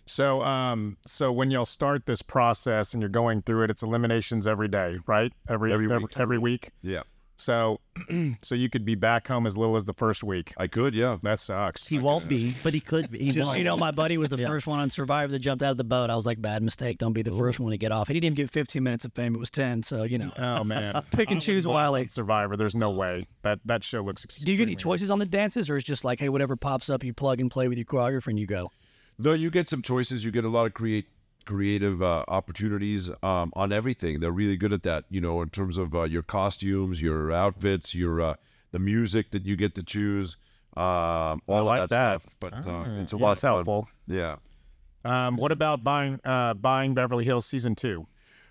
So, 0.05 0.41
um, 0.43 0.97
so 1.05 1.31
when 1.31 1.51
y'all 1.51 1.65
start 1.65 2.05
this 2.05 2.21
process 2.21 2.93
and 2.93 3.01
you're 3.01 3.09
going 3.09 3.43
through 3.43 3.63
it, 3.63 3.69
it's 3.69 3.81
eliminations 3.83 4.47
every 4.47 4.67
day, 4.67 4.97
right? 5.07 5.31
Every 5.47 5.71
Every 5.71 5.85
every, 5.85 5.97
week. 5.99 6.19
every 6.19 6.37
week. 6.37 6.71
Yeah, 6.81 7.03
So, 7.41 7.79
so 8.43 8.53
you 8.55 8.69
could 8.69 8.85
be 8.85 8.93
back 8.95 9.27
home 9.27 9.47
as 9.47 9.57
little 9.57 9.75
as 9.75 9.85
the 9.85 9.93
first 9.93 10.23
week. 10.23 10.53
I 10.57 10.67
could. 10.67 10.93
Yeah. 10.93 11.17
That 11.23 11.39
sucks. 11.39 11.87
He 11.87 11.97
won't 11.97 12.27
be, 12.27 12.55
but 12.61 12.73
he 12.73 12.79
could 12.79 13.09
be. 13.09 13.17
He 13.19 13.31
Just 13.31 13.47
won't. 13.47 13.57
you 13.57 13.63
know, 13.63 13.75
my 13.77 13.89
buddy 13.91 14.17
was 14.17 14.29
the 14.29 14.37
Yeah. 14.37 14.45
first 14.47 14.67
one 14.67 14.79
on 14.79 14.89
Survivor 14.91 15.31
that 15.31 15.39
jumped 15.39 15.63
out 15.63 15.71
of 15.71 15.77
the 15.77 15.83
boat. 15.83 16.09
I 16.11 16.15
was 16.15 16.25
like, 16.27 16.39
bad 16.41 16.61
mistake. 16.61 16.99
Don't 16.99 17.13
be 17.13 17.23
the 17.23 17.31
first 17.31 17.59
one 17.59 17.71
to 17.71 17.77
get 17.77 17.91
off. 17.91 18.09
And 18.09 18.15
He 18.15 18.19
didn't 18.19 18.35
get 18.35 18.49
15 18.51 18.83
minutes 18.83 19.05
of 19.05 19.13
fame. 19.13 19.33
It 19.33 19.39
was 19.39 19.49
10. 19.51 19.81
So, 19.83 20.03
you 20.03 20.17
know, 20.19 20.31
Oh 20.37 20.63
man, 20.63 21.01
pick 21.11 21.31
and 21.31 21.41
choose 21.41 21.65
Wiley. 21.67 22.07
Survivor. 22.07 22.55
There's 22.55 22.75
no 22.75 22.91
way 22.91 23.25
that 23.41 23.59
that 23.65 23.83
show 23.83 24.01
looks. 24.03 24.23
Do 24.23 24.51
you 24.51 24.57
get 24.57 24.63
any 24.63 24.73
extremely- 24.73 24.97
choices 24.97 25.09
on 25.11 25.17
the 25.19 25.25
dances, 25.25 25.69
or 25.69 25.77
is 25.77 25.83
just 25.83 26.03
like, 26.05 26.19
hey, 26.19 26.29
whatever 26.29 26.55
pops 26.55 26.89
up, 26.89 27.03
you 27.03 27.13
plug 27.13 27.39
and 27.41 27.49
play 27.49 27.67
with 27.67 27.77
your 27.77 27.85
choreographer 27.85 28.27
and 28.27 28.37
you 28.39 28.45
go? 28.45 28.71
No, 29.17 29.33
you 29.33 29.49
get 29.51 29.67
some 29.67 29.81
choices. 29.81 30.23
You 30.23 30.31
get 30.31 30.45
a 30.45 30.49
lot 30.49 30.65
of 30.67 30.73
create 30.73 31.05
creative 31.51 32.01
uh, 32.01 32.23
opportunities 32.27 33.09
um, 33.21 33.51
on 33.53 33.71
everything. 33.73 34.19
They're 34.21 34.31
really 34.31 34.57
good 34.57 34.73
at 34.73 34.83
that. 34.83 35.03
You 35.09 35.21
know, 35.21 35.41
in 35.41 35.49
terms 35.49 35.77
of 35.77 35.93
uh, 35.93 36.03
your 36.03 36.23
costumes, 36.23 37.01
your 37.01 37.31
outfits, 37.31 37.93
your 37.93 38.21
uh, 38.21 38.35
the 38.71 38.79
music 38.79 39.31
that 39.31 39.45
you 39.45 39.55
get 39.55 39.75
to 39.75 39.83
choose. 39.83 40.37
Um, 40.77 41.41
all 41.47 41.65
like 41.65 41.81
of 41.81 41.89
that, 41.89 41.89
that. 41.89 42.21
stuff. 42.21 42.33
But 42.39 42.53
uh, 42.65 42.85
it's 43.01 43.13
a 43.13 43.17
Yeah, 43.17 43.23
lot 43.25 43.31
it's 43.33 43.43
of 43.43 43.49
fun. 43.49 43.53
helpful. 43.55 43.87
Yeah. 44.07 44.35
Um, 45.03 45.35
what 45.35 45.51
about 45.51 45.83
buying 45.83 46.19
uh, 46.23 46.53
buying 46.53 46.93
Beverly 46.93 47.25
Hills 47.25 47.45
season 47.45 47.75
two? 47.75 48.07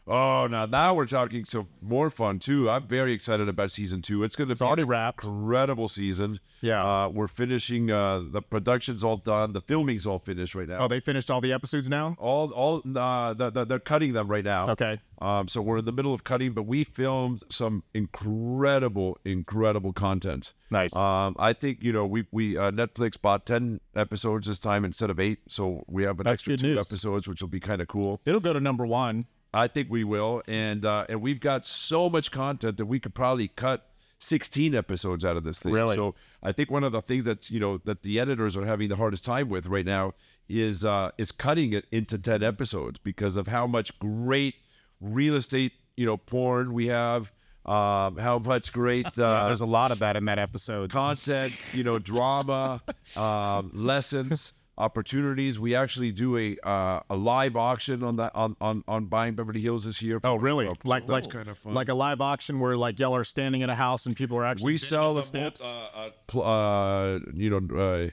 Oh, 0.06 0.48
now 0.50 0.66
now 0.66 0.94
we're 0.94 1.06
talking 1.06 1.44
some 1.44 1.68
more 1.80 2.10
fun 2.10 2.38
too. 2.40 2.68
I'm 2.68 2.88
very 2.88 3.12
excited 3.12 3.48
about 3.48 3.70
season 3.70 4.02
two. 4.02 4.24
It's 4.24 4.34
going 4.34 4.48
to 4.48 4.54
be 4.56 4.64
already 4.64 4.82
an 4.82 4.88
wrapped. 4.88 5.24
incredible 5.24 5.88
season. 5.88 6.40
Yeah. 6.62 7.04
Uh, 7.04 7.08
we're 7.10 7.28
finishing. 7.28 7.90
Uh, 7.90 8.22
the 8.30 8.42
production's 8.42 9.04
all 9.04 9.18
done. 9.18 9.52
The 9.52 9.60
filming's 9.60 10.06
all 10.06 10.18
finished 10.18 10.54
right 10.54 10.68
now. 10.68 10.78
Oh, 10.80 10.88
they 10.88 11.00
finished 11.00 11.30
all 11.30 11.40
the 11.40 11.52
episodes 11.52 11.88
now. 11.88 12.16
all 12.18 12.50
all 12.50 12.82
uh, 12.96 13.34
the, 13.34 13.50
the, 13.50 13.64
they're 13.64 13.78
cutting 13.78 14.12
them 14.12 14.28
right 14.28 14.44
now. 14.44 14.70
Okay. 14.70 15.00
Um, 15.20 15.46
so 15.48 15.60
we're 15.62 15.78
in 15.78 15.84
the 15.84 15.92
middle 15.92 16.14
of 16.14 16.24
cutting, 16.24 16.52
but 16.54 16.62
we 16.62 16.82
filmed 16.82 17.42
some 17.50 17.84
incredible, 17.94 19.18
incredible 19.24 19.92
content. 19.92 20.54
Nice. 20.70 20.96
Um, 20.96 21.36
I 21.38 21.52
think 21.52 21.82
you 21.82 21.92
know 21.92 22.06
we 22.06 22.26
we 22.32 22.56
uh, 22.56 22.70
Netflix 22.70 23.20
bought 23.20 23.46
ten 23.46 23.80
episodes 23.94 24.46
this 24.46 24.58
time 24.58 24.84
instead 24.84 25.10
of 25.10 25.20
eight, 25.20 25.38
so 25.48 25.84
we 25.86 26.02
have 26.04 26.18
an 26.20 26.24
That's 26.24 26.40
extra 26.40 26.56
two 26.56 26.74
news. 26.74 26.78
episodes, 26.90 27.28
which 27.28 27.40
will 27.42 27.48
be 27.48 27.60
kind 27.60 27.80
of 27.82 27.88
cool. 27.88 28.20
It'll 28.24 28.40
go 28.40 28.52
to 28.52 28.60
number 28.60 28.86
one. 28.86 29.26
I 29.52 29.66
think 29.66 29.88
we 29.90 30.04
will, 30.04 30.42
and 30.46 30.84
uh, 30.84 31.06
and 31.08 31.20
we've 31.20 31.40
got 31.40 31.66
so 31.66 32.08
much 32.08 32.30
content 32.30 32.76
that 32.78 32.86
we 32.86 33.00
could 33.00 33.14
probably 33.14 33.48
cut. 33.48 33.86
16 34.22 34.74
episodes 34.74 35.24
out 35.24 35.38
of 35.38 35.44
this 35.44 35.60
thing. 35.60 35.72
Really? 35.72 35.96
So 35.96 36.14
I 36.42 36.52
think 36.52 36.70
one 36.70 36.84
of 36.84 36.92
the 36.92 37.00
things 37.00 37.24
that's, 37.24 37.50
you 37.50 37.58
know, 37.58 37.78
that 37.86 38.02
the 38.02 38.20
editors 38.20 38.54
are 38.54 38.66
having 38.66 38.90
the 38.90 38.96
hardest 38.96 39.24
time 39.24 39.48
with 39.48 39.66
right 39.66 39.86
now 39.86 40.12
is 40.46 40.84
uh 40.84 41.10
is 41.16 41.32
cutting 41.32 41.72
it 41.72 41.86
into 41.90 42.18
10 42.18 42.42
episodes 42.42 42.98
because 42.98 43.36
of 43.36 43.46
how 43.46 43.66
much 43.66 43.98
great 43.98 44.56
real 45.00 45.36
estate, 45.36 45.72
you 45.96 46.04
know, 46.04 46.18
porn 46.18 46.74
we 46.74 46.88
have, 46.88 47.32
um, 47.64 48.16
how 48.16 48.40
much 48.44 48.72
great 48.72 49.06
uh, 49.18 49.46
There's 49.46 49.60
a 49.60 49.66
lot 49.66 49.92
of 49.92 50.00
that 50.00 50.16
in 50.16 50.24
that 50.26 50.38
episode. 50.38 50.90
content, 50.90 51.52
you 51.72 51.84
know, 51.84 51.98
drama, 51.98 52.82
um, 53.16 53.70
lessons, 53.74 54.52
opportunities. 54.80 55.60
We 55.60 55.74
actually 55.74 56.10
do 56.12 56.36
a 56.36 56.56
uh, 56.64 57.00
a 57.10 57.16
live 57.16 57.54
auction 57.56 58.02
on 58.02 58.16
that 58.16 58.34
on, 58.34 58.56
on 58.60 58.82
on 58.88 59.06
buying 59.06 59.34
Beverly 59.34 59.60
Hills 59.60 59.84
this 59.84 60.00
year. 60.02 60.20
Oh, 60.24 60.36
really? 60.36 60.66
So 60.66 60.72
Like 60.84 61.02
like 61.02 61.06
that's 61.06 61.26
kind 61.26 61.48
of 61.48 61.58
fun. 61.58 61.74
like 61.74 61.88
a 61.88 61.94
live 61.94 62.20
auction 62.20 62.58
where 62.60 62.76
like 62.76 62.98
y'all 62.98 63.14
are 63.14 63.24
standing 63.24 63.60
in 63.60 63.70
a 63.70 63.74
house 63.74 64.06
and 64.06 64.16
people 64.16 64.36
are 64.38 64.44
actually 64.44 64.72
we 64.72 64.78
sell 64.78 65.14
the 65.14 65.20
the 65.20 65.26
steps. 65.26 65.62
Uh, 65.62 66.10
uh, 66.34 66.40
uh, 66.40 67.18
you 67.34 67.50
know, 67.50 67.76
uh, 67.78 68.08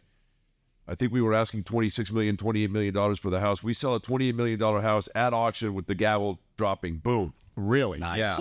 I 0.90 0.96
think 0.96 1.12
we 1.12 1.22
were 1.22 1.34
asking 1.34 1.64
26 1.64 2.12
million, 2.12 2.38
28 2.38 2.72
million 2.72 2.94
dollars 2.94 3.20
for 3.20 3.30
the 3.30 3.40
house. 3.40 3.62
We 3.64 3.74
sell 3.74 3.96
a 3.96 4.00
28 4.00 4.36
million 4.36 4.60
dollar 4.60 4.82
house 4.82 5.10
at 5.16 5.34
auction 5.34 5.74
with 5.74 5.88
the 5.88 5.96
gavel 5.96 6.40
dropping. 6.58 6.98
Boom. 6.98 7.34
really? 7.56 8.00
Yeah. 8.00 8.38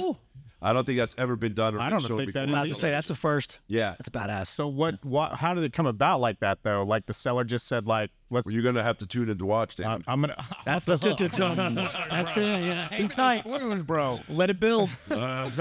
I 0.66 0.72
don't 0.72 0.84
think 0.84 0.98
that's 0.98 1.14
ever 1.16 1.36
been 1.36 1.54
done. 1.54 1.76
Or 1.76 1.78
I 1.78 1.88
don't 1.90 2.00
shown 2.00 2.16
think 2.18 2.32
that 2.32 2.46
before. 2.46 2.56
is 2.56 2.58
I 2.58 2.62
was 2.62 2.72
to 2.72 2.74
say 2.74 2.90
that's 2.90 3.08
a 3.10 3.14
first. 3.14 3.60
Yeah. 3.68 3.90
That's 3.90 4.08
badass. 4.08 4.48
So 4.48 4.66
what? 4.66 4.96
What? 5.04 5.34
How 5.34 5.54
did 5.54 5.62
it 5.62 5.72
come 5.72 5.86
about 5.86 6.18
like 6.20 6.40
that 6.40 6.58
though? 6.64 6.82
Like 6.82 7.06
the 7.06 7.12
seller 7.12 7.44
just 7.44 7.68
said 7.68 7.86
like, 7.86 8.10
let's. 8.30 8.46
Well, 8.46 8.54
you're 8.54 8.64
gonna 8.64 8.82
have 8.82 8.98
to 8.98 9.06
tune 9.06 9.28
in 9.28 9.38
to 9.38 9.46
watch, 9.46 9.76
Dan. 9.76 9.86
I'm, 9.86 10.02
I'm 10.08 10.20
gonna. 10.22 10.34
That's 10.64 10.84
the 10.84 10.96
That's 12.10 12.36
it. 12.36 12.42
Yeah. 12.42 12.88
Hang 12.88 13.08
tight, 13.08 13.42
Spoilers, 13.42 13.84
bro. 13.84 14.18
Let 14.28 14.50
it 14.50 14.58
build. 14.58 14.90
I 15.08 15.52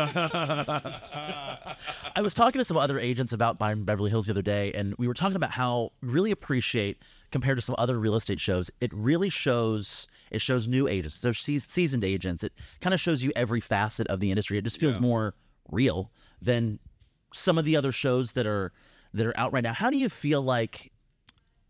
was 2.22 2.34
talking 2.34 2.58
to 2.58 2.66
some 2.66 2.78
other 2.78 2.98
agents 2.98 3.32
about 3.32 3.60
buying 3.60 3.84
Beverly 3.84 4.10
Hills 4.10 4.26
the 4.26 4.34
other 4.34 4.42
day, 4.42 4.74
and 4.74 4.96
we 4.98 5.08
were 5.08 5.14
talking 5.14 5.36
about 5.36 5.52
how 5.52 5.92
we 6.02 6.10
really 6.10 6.32
appreciate 6.32 6.98
compared 7.36 7.58
to 7.58 7.62
some 7.62 7.76
other 7.78 8.00
real 8.00 8.16
estate 8.16 8.40
shows. 8.40 8.72
It 8.80 8.94
really 8.94 9.28
shows 9.28 10.08
it 10.32 10.40
shows 10.40 10.70
new 10.70 10.88
agents. 10.88 11.20
There's 11.20 11.38
seas- 11.38 11.66
seasoned 11.68 12.06
agents. 12.06 12.46
It 12.46 12.54
kind 12.80 12.94
of 12.94 13.02
shows 13.02 13.24
you 13.24 13.34
every 13.36 13.60
facet 13.60 14.08
of 14.08 14.22
the 14.22 14.32
industry. 14.32 14.58
It 14.58 14.64
just 14.64 14.80
feels 14.80 15.02
more 15.02 15.36
real 15.70 16.14
than 16.42 16.80
some 17.34 17.58
of 17.58 17.66
the 17.66 17.76
other 17.76 17.92
shows 17.92 18.32
that 18.32 18.48
are 18.48 18.72
that 19.14 19.26
are 19.26 19.38
out 19.38 19.52
right 19.52 19.64
now. 19.66 19.74
How 19.74 19.90
do 19.90 19.98
you 19.98 20.08
feel 20.08 20.42
like 20.44 20.94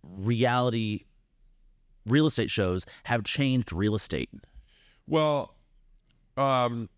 reality 0.03 1.05
real 2.05 2.27
estate 2.27 2.51
shows 2.51 2.85
have 3.05 3.23
changed 3.23 3.73
real 3.73 3.95
estate? 3.95 4.29
Well, 5.07 5.55
um, 6.37 6.89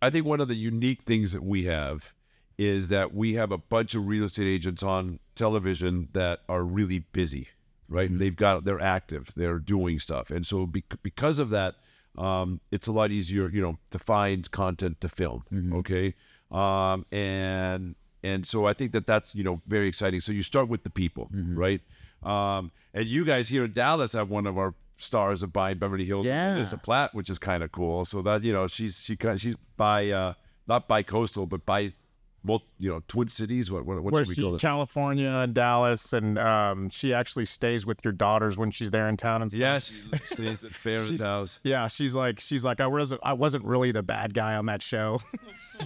I 0.00 0.10
think 0.10 0.24
one 0.24 0.40
of 0.40 0.46
the 0.46 0.54
unique 0.54 1.02
things 1.02 1.32
that 1.32 1.42
we 1.42 1.64
have 1.64 2.12
is 2.62 2.88
that 2.88 3.14
we 3.14 3.34
have 3.34 3.50
a 3.52 3.56
bunch 3.58 3.94
of 3.94 4.06
real 4.06 4.24
estate 4.24 4.46
agents 4.46 4.82
on 4.82 5.18
television 5.34 6.08
that 6.12 6.40
are 6.46 6.62
really 6.62 6.98
busy, 6.98 7.48
right? 7.88 8.10
And 8.10 8.20
they've 8.20 8.36
got 8.36 8.64
they're 8.64 8.80
active, 8.98 9.30
they're 9.34 9.58
doing 9.58 9.98
stuff, 9.98 10.30
and 10.30 10.46
so 10.46 10.66
bec- 10.66 11.00
because 11.02 11.38
of 11.38 11.48
that, 11.50 11.76
um, 12.18 12.60
it's 12.70 12.86
a 12.86 12.92
lot 12.92 13.10
easier, 13.10 13.48
you 13.48 13.62
know, 13.62 13.78
to 13.92 13.98
find 13.98 14.50
content 14.50 15.00
to 15.00 15.08
film. 15.08 15.42
Okay, 15.80 16.14
um, 16.50 17.06
and 17.10 17.94
and 18.22 18.46
so 18.46 18.66
I 18.66 18.74
think 18.74 18.92
that 18.92 19.06
that's 19.06 19.34
you 19.34 19.42
know 19.42 19.62
very 19.66 19.88
exciting. 19.88 20.20
So 20.20 20.30
you 20.32 20.42
start 20.42 20.68
with 20.68 20.82
the 20.82 20.90
people, 20.90 21.30
right? 21.32 21.80
Um, 22.22 22.70
and 22.92 23.06
you 23.08 23.24
guys 23.24 23.48
here 23.48 23.64
in 23.64 23.72
Dallas 23.72 24.12
have 24.12 24.28
one 24.28 24.46
of 24.46 24.58
our 24.58 24.74
stars 24.98 25.42
of 25.42 25.50
buying 25.50 25.78
Beverly 25.78 26.04
Hills, 26.04 26.26
Yeah. 26.26 26.52
Melissa 26.52 26.76
Platt, 26.76 27.14
which 27.14 27.30
is 27.30 27.38
kind 27.38 27.62
of 27.62 27.72
cool. 27.72 28.04
So 28.04 28.20
that 28.20 28.44
you 28.44 28.52
know 28.52 28.66
she's 28.66 29.00
she 29.00 29.16
kind 29.16 29.40
she's 29.40 29.56
by 29.78 30.10
uh, 30.10 30.34
not 30.68 30.86
by 30.88 31.02
coastal, 31.02 31.46
but 31.46 31.64
by 31.64 31.94
both 32.44 32.62
you 32.78 32.88
know 32.90 33.02
Twin 33.08 33.28
Cities. 33.28 33.70
What 33.70 33.84
what, 33.84 34.02
what 34.02 34.12
Where 34.12 34.24
should 34.24 34.28
we 34.30 34.34
she, 34.36 34.42
call 34.42 34.54
it? 34.54 34.60
California 34.60 35.28
and 35.28 35.52
Dallas, 35.54 36.12
and 36.12 36.38
um, 36.38 36.88
she 36.90 37.12
actually 37.12 37.44
stays 37.44 37.84
with 37.86 37.98
your 38.04 38.12
daughters 38.12 38.56
when 38.58 38.70
she's 38.70 38.90
there 38.90 39.08
in 39.08 39.16
town 39.16 39.42
and 39.42 39.50
stuff. 39.50 39.60
Yeah, 39.60 39.78
she 39.78 39.94
stays 40.34 40.64
at 40.64 40.72
Farron's 40.72 41.08
She's- 41.08 41.20
house. 41.20 41.58
Yeah, 41.62 41.86
she's 41.86 42.14
like, 42.14 42.40
she's 42.40 42.64
like, 42.64 42.80
I 42.80 42.86
wasn't, 42.86 43.20
I 43.24 43.32
wasn't 43.34 43.64
really 43.64 43.92
the 43.92 44.02
bad 44.02 44.32
guy 44.34 44.54
on 44.56 44.66
that 44.66 44.82
show. 44.82 45.20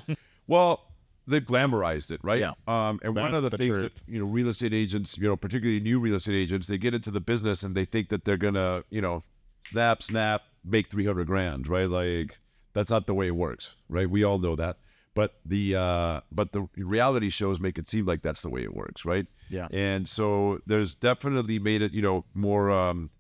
Well, 0.47 0.93
they've 1.27 1.43
glamorized 1.45 2.11
it, 2.11 2.21
right? 2.23 2.39
Yeah. 2.41 2.53
Um, 2.69 3.01
and 3.03 3.17
one 3.17 3.35
of 3.35 3.43
the, 3.43 3.49
the 3.51 3.57
things 3.57 3.79
truth. 3.79 3.95
that 3.95 4.13
you 4.13 4.19
know, 4.21 4.27
real 4.27 4.49
estate 4.49 4.75
agents, 4.75 5.17
you 5.17 5.27
know, 5.27 5.37
particularly 5.37 5.81
new 5.81 5.99
real 5.99 6.17
estate 6.17 6.35
agents, 6.35 6.67
they 6.67 6.77
get 6.79 6.95
into 6.95 7.11
the 7.11 7.21
business 7.21 7.63
and 7.63 7.75
they 7.75 7.85
think 7.87 8.11
that 8.11 8.25
they're 8.25 8.37
gonna, 8.37 8.85
you 8.91 9.01
know, 9.01 9.23
snap, 9.67 10.03
snap, 10.03 10.43
make 10.65 10.91
three 10.91 11.07
hundred 11.07 11.27
grand, 11.27 11.67
right? 11.69 11.89
Like 11.89 12.39
that's 12.75 12.91
not 12.91 13.07
the 13.07 13.15
way 13.15 13.29
it 13.29 13.37
works, 13.37 13.75
right? 13.89 14.09
We 14.09 14.23
all 14.25 14.39
know 14.39 14.55
that. 14.57 14.77
But 15.15 15.37
the 15.45 15.77
uh, 15.77 16.21
but 16.33 16.53
the 16.53 16.69
reality 16.77 17.31
shows 17.31 17.61
make 17.61 17.79
it 17.79 17.89
seem 17.89 18.05
like 18.05 18.23
that's 18.23 18.43
the 18.43 18.51
way 18.51 18.63
it 18.63 18.75
works, 18.75 19.05
right? 19.05 19.27
Yeah. 19.49 19.69
And 19.71 20.09
so 20.09 20.61
there's 20.67 20.95
definitely 20.95 21.59
made 21.59 21.83
it, 21.83 21.93
you 21.93 22.03
know, 22.03 22.25
more 22.35 22.71
um, 22.71 23.11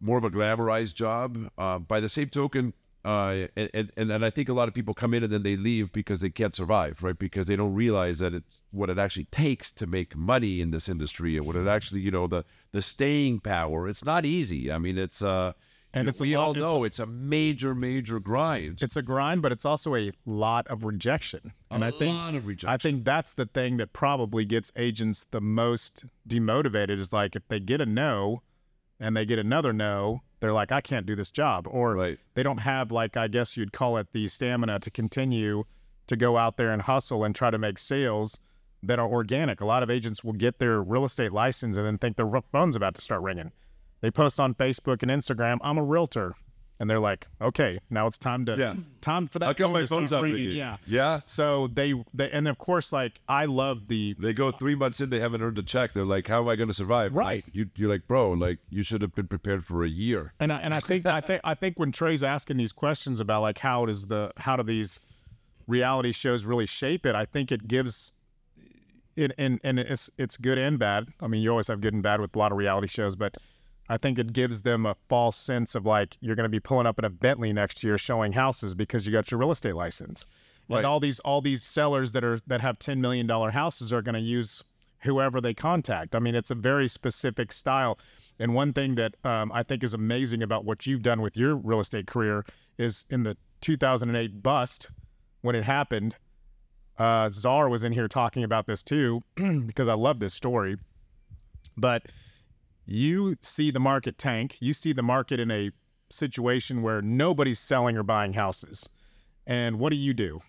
more 0.00 0.18
of 0.18 0.24
a 0.24 0.30
glamorized 0.30 0.94
job. 0.94 1.50
Uh, 1.58 1.78
by 1.78 2.00
the 2.00 2.08
same 2.08 2.30
token, 2.30 2.72
uh, 3.04 3.48
and, 3.56 3.90
and 3.96 4.10
and 4.10 4.24
I 4.24 4.30
think 4.30 4.48
a 4.48 4.52
lot 4.52 4.68
of 4.68 4.74
people 4.74 4.94
come 4.94 5.12
in 5.12 5.22
and 5.22 5.32
then 5.32 5.42
they 5.42 5.56
leave 5.56 5.92
because 5.92 6.20
they 6.20 6.30
can't 6.30 6.54
survive, 6.54 7.02
right? 7.02 7.18
Because 7.18 7.48
they 7.48 7.56
don't 7.56 7.74
realize 7.74 8.20
that 8.20 8.32
it's 8.32 8.62
what 8.70 8.88
it 8.88 8.98
actually 8.98 9.24
takes 9.26 9.72
to 9.72 9.86
make 9.86 10.16
money 10.16 10.60
in 10.60 10.70
this 10.70 10.88
industry 10.88 11.36
and 11.36 11.44
what 11.44 11.56
it 11.56 11.66
actually, 11.66 12.00
you 12.00 12.10
know, 12.10 12.26
the 12.26 12.44
the 12.70 12.80
staying 12.80 13.40
power. 13.40 13.88
It's 13.88 14.04
not 14.04 14.24
easy. 14.24 14.70
I 14.70 14.78
mean, 14.78 14.96
it's 14.96 15.20
uh, 15.20 15.52
And 15.94 16.08
it's 16.08 16.20
a 16.20 16.24
we 16.24 16.36
lot- 16.36 16.42
all 16.44 16.50
it's 16.52 16.58
know 16.60 16.84
it's 16.84 16.98
a 16.98 17.06
major, 17.06 17.74
major 17.74 18.18
grind. 18.18 18.82
it's 18.82 18.96
a 18.96 19.02
grind, 19.02 19.42
but 19.42 19.52
it's 19.52 19.64
also 19.66 19.94
a 19.94 20.10
lot 20.24 20.66
of 20.68 20.84
rejection. 20.84 21.52
And 21.70 21.84
a 21.84 21.88
I 21.88 21.90
think, 21.90 22.16
lot 22.16 22.34
of 22.34 22.46
rejection. 22.46 22.70
I 22.70 22.76
think 22.78 23.04
that's 23.04 23.32
the 23.32 23.46
thing 23.46 23.76
that 23.76 23.92
probably 23.92 24.44
gets 24.44 24.72
agents 24.76 25.26
the 25.30 25.40
most 25.40 26.04
demotivated. 26.28 26.98
Is 26.98 27.12
like 27.12 27.36
if 27.36 27.46
they 27.48 27.60
get 27.60 27.80
a 27.80 27.86
no, 27.86 28.42
and 28.98 29.16
they 29.16 29.26
get 29.26 29.38
another 29.38 29.72
no, 29.72 30.22
they're 30.40 30.52
like, 30.52 30.72
I 30.72 30.80
can't 30.80 31.04
do 31.06 31.14
this 31.14 31.30
job, 31.30 31.66
or 31.70 31.94
Right. 31.94 32.18
they 32.34 32.42
don't 32.42 32.58
have 32.58 32.90
like 32.90 33.16
I 33.16 33.28
guess 33.28 33.56
you'd 33.56 33.72
call 33.72 33.96
it 33.98 34.08
the 34.12 34.28
stamina 34.28 34.78
to 34.80 34.90
continue 34.90 35.64
to 36.06 36.16
go 36.16 36.36
out 36.38 36.56
there 36.56 36.72
and 36.72 36.82
hustle 36.82 37.22
and 37.24 37.34
try 37.34 37.50
to 37.50 37.58
make 37.58 37.78
sales 37.78 38.40
that 38.82 38.98
are 38.98 39.06
organic. 39.08 39.60
A 39.60 39.64
lot 39.66 39.82
of 39.82 39.90
agents 39.90 40.24
will 40.24 40.32
get 40.32 40.58
their 40.58 40.82
real 40.82 41.04
estate 41.04 41.32
license 41.32 41.76
and 41.76 41.86
then 41.86 41.98
think 41.98 42.16
their 42.16 42.28
phone's 42.50 42.74
about 42.74 42.94
to 42.96 43.00
start 43.02 43.22
ringing. 43.22 43.52
They 44.02 44.10
post 44.10 44.38
on 44.38 44.54
Facebook 44.54 45.02
and 45.02 45.10
Instagram, 45.10 45.58
"I'm 45.62 45.78
a 45.78 45.82
realtor," 45.82 46.34
and 46.80 46.90
they're 46.90 46.98
like, 47.00 47.28
"Okay, 47.40 47.78
now 47.88 48.06
it's 48.08 48.18
time 48.18 48.44
to 48.46 48.56
Yeah. 48.56 48.74
time 49.00 49.28
for 49.28 49.38
that 49.38 49.46
How 49.46 49.52
come 49.54 49.72
my 49.72 49.86
phone's 49.86 50.10
not 50.10 50.22
ringing." 50.24 50.38
ringing? 50.38 50.56
Yeah, 50.56 50.76
Yeah. 50.86 51.20
So 51.24 51.68
they, 51.68 51.94
they, 52.12 52.30
and 52.30 52.48
of 52.48 52.58
course, 52.58 52.92
like 52.92 53.20
I 53.28 53.44
love 53.44 53.86
the 53.86 54.14
They 54.18 54.32
go 54.32 54.50
three 54.50 54.74
months 54.74 55.00
in, 55.00 55.08
they 55.10 55.20
haven't 55.20 55.40
earned 55.40 55.58
a 55.58 55.62
check. 55.62 55.92
They're 55.92 56.04
like, 56.04 56.26
"How 56.26 56.42
am 56.42 56.48
I 56.48 56.56
going 56.56 56.68
to 56.68 56.74
survive?" 56.74 57.14
Right. 57.14 57.44
You, 57.52 57.70
you're 57.76 57.88
like, 57.88 58.08
bro, 58.08 58.32
like 58.32 58.58
you 58.68 58.82
should 58.82 59.02
have 59.02 59.14
been 59.14 59.28
prepared 59.28 59.64
for 59.64 59.84
a 59.84 59.88
year. 59.88 60.32
And 60.40 60.52
I, 60.52 60.58
and 60.58 60.74
I 60.74 60.80
think 60.80 61.06
I 61.06 61.20
think 61.20 61.40
I 61.44 61.54
think 61.54 61.78
when 61.78 61.92
Trey's 61.92 62.24
asking 62.24 62.56
these 62.56 62.72
questions 62.72 63.20
about 63.20 63.42
like 63.42 63.58
how 63.58 63.86
does 63.86 64.06
the 64.06 64.32
how 64.36 64.56
do 64.56 64.64
these 64.64 64.98
reality 65.68 66.10
shows 66.10 66.44
really 66.44 66.66
shape 66.66 67.06
it, 67.06 67.14
I 67.14 67.24
think 67.24 67.52
it 67.52 67.68
gives 67.68 68.12
it 69.14 69.30
and 69.38 69.60
and 69.62 69.78
it's 69.78 70.10
it's 70.18 70.36
good 70.36 70.58
and 70.58 70.76
bad. 70.78 71.06
I 71.20 71.28
mean, 71.28 71.40
you 71.42 71.50
always 71.50 71.68
have 71.68 71.80
good 71.80 71.94
and 71.94 72.02
bad 72.02 72.20
with 72.20 72.34
a 72.34 72.38
lot 72.40 72.50
of 72.50 72.58
reality 72.58 72.88
shows, 72.88 73.14
but 73.14 73.36
I 73.92 73.98
think 73.98 74.18
it 74.18 74.32
gives 74.32 74.62
them 74.62 74.86
a 74.86 74.96
false 75.10 75.36
sense 75.36 75.74
of 75.74 75.84
like 75.84 76.16
you're 76.22 76.34
going 76.34 76.44
to 76.44 76.48
be 76.48 76.60
pulling 76.60 76.86
up 76.86 76.98
in 76.98 77.04
a 77.04 77.10
Bentley 77.10 77.52
next 77.52 77.84
year 77.84 77.98
showing 77.98 78.32
houses 78.32 78.74
because 78.74 79.06
you 79.06 79.12
got 79.12 79.30
your 79.30 79.38
real 79.38 79.50
estate 79.50 79.74
license. 79.74 80.24
Right. 80.66 80.78
And 80.78 80.86
all 80.86 80.98
these 80.98 81.20
all 81.20 81.42
these 81.42 81.62
sellers 81.62 82.12
that 82.12 82.24
are 82.24 82.38
that 82.46 82.62
have 82.62 82.78
10 82.78 83.02
million 83.02 83.26
dollar 83.26 83.50
houses 83.50 83.92
are 83.92 84.00
going 84.00 84.14
to 84.14 84.20
use 84.20 84.64
whoever 85.02 85.42
they 85.42 85.52
contact. 85.52 86.14
I 86.14 86.20
mean, 86.20 86.34
it's 86.34 86.50
a 86.50 86.54
very 86.54 86.88
specific 86.88 87.52
style. 87.52 87.98
And 88.38 88.54
one 88.54 88.72
thing 88.72 88.94
that 88.94 89.14
um, 89.24 89.52
I 89.52 89.62
think 89.62 89.84
is 89.84 89.92
amazing 89.92 90.42
about 90.42 90.64
what 90.64 90.86
you've 90.86 91.02
done 91.02 91.20
with 91.20 91.36
your 91.36 91.54
real 91.54 91.80
estate 91.80 92.06
career 92.06 92.46
is 92.78 93.04
in 93.10 93.24
the 93.24 93.36
2008 93.60 94.42
bust 94.42 94.88
when 95.42 95.54
it 95.54 95.64
happened. 95.64 96.16
Uh, 96.98 97.28
Czar 97.28 97.68
was 97.68 97.84
in 97.84 97.92
here 97.92 98.08
talking 98.08 98.42
about 98.42 98.66
this 98.66 98.82
too 98.82 99.20
because 99.66 99.86
I 99.86 99.94
love 99.94 100.18
this 100.18 100.32
story. 100.32 100.78
But 101.76 102.06
you 102.84 103.36
see 103.42 103.70
the 103.70 103.80
market 103.80 104.18
tank. 104.18 104.56
You 104.60 104.72
see 104.72 104.92
the 104.92 105.02
market 105.02 105.40
in 105.40 105.50
a 105.50 105.70
situation 106.10 106.82
where 106.82 107.00
nobody's 107.02 107.58
selling 107.58 107.96
or 107.96 108.02
buying 108.02 108.34
houses. 108.34 108.88
And 109.46 109.78
what 109.78 109.90
do 109.90 109.96
you 109.96 110.14
do? 110.14 110.40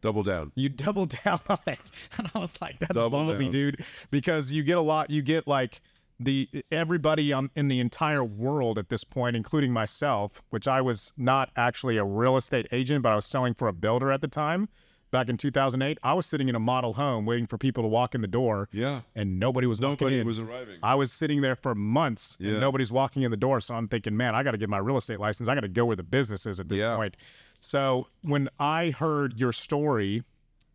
Double 0.00 0.22
down. 0.22 0.52
you 0.54 0.68
double 0.86 1.06
down 1.06 1.40
on 1.48 1.58
it. 1.66 1.90
And 2.16 2.30
I 2.34 2.38
was 2.38 2.60
like, 2.60 2.78
that's 2.78 2.94
Double 2.94 3.18
ballsy, 3.18 3.40
down. 3.40 3.50
dude. 3.50 3.84
Because 4.10 4.52
you 4.52 4.62
get 4.62 4.78
a 4.78 4.82
lot, 4.82 5.10
you 5.10 5.22
get 5.22 5.46
like 5.48 5.80
the 6.20 6.48
everybody 6.70 7.32
on, 7.32 7.50
in 7.56 7.68
the 7.68 7.80
entire 7.80 8.24
world 8.24 8.78
at 8.78 8.88
this 8.88 9.04
point, 9.04 9.36
including 9.36 9.72
myself, 9.72 10.42
which 10.50 10.66
I 10.68 10.80
was 10.80 11.12
not 11.16 11.50
actually 11.56 11.96
a 11.96 12.04
real 12.04 12.36
estate 12.36 12.66
agent, 12.72 13.02
but 13.02 13.12
I 13.12 13.16
was 13.16 13.26
selling 13.26 13.54
for 13.54 13.68
a 13.68 13.72
builder 13.72 14.10
at 14.12 14.20
the 14.20 14.28
time. 14.28 14.68
Back 15.10 15.30
in 15.30 15.38
2008, 15.38 15.98
I 16.02 16.12
was 16.12 16.26
sitting 16.26 16.50
in 16.50 16.54
a 16.54 16.58
model 16.60 16.92
home 16.92 17.24
waiting 17.24 17.46
for 17.46 17.56
people 17.56 17.82
to 17.82 17.88
walk 17.88 18.14
in 18.14 18.20
the 18.20 18.26
door, 18.28 18.68
Yeah. 18.72 19.00
and 19.14 19.40
nobody 19.40 19.66
was 19.66 19.80
walking 19.80 20.08
Nobody 20.08 20.22
was 20.22 20.38
arriving. 20.38 20.78
I 20.82 20.96
was 20.96 21.10
sitting 21.12 21.40
there 21.40 21.56
for 21.56 21.74
months 21.74 22.36
Yeah. 22.38 22.52
and 22.52 22.60
nobody's 22.60 22.92
walking 22.92 23.22
in 23.22 23.30
the 23.30 23.36
door. 23.38 23.60
So 23.60 23.74
I'm 23.74 23.88
thinking, 23.88 24.16
man, 24.16 24.34
I 24.34 24.42
got 24.42 24.50
to 24.50 24.58
get 24.58 24.68
my 24.68 24.76
real 24.78 24.98
estate 24.98 25.18
license. 25.18 25.48
I 25.48 25.54
got 25.54 25.62
to 25.62 25.68
go 25.68 25.86
where 25.86 25.96
the 25.96 26.02
business 26.02 26.44
is 26.44 26.60
at 26.60 26.68
this 26.68 26.80
Yeah. 26.80 26.94
point. 26.96 27.16
So 27.58 28.06
when 28.24 28.50
I 28.58 28.90
heard 28.90 29.40
your 29.40 29.52
story 29.52 30.24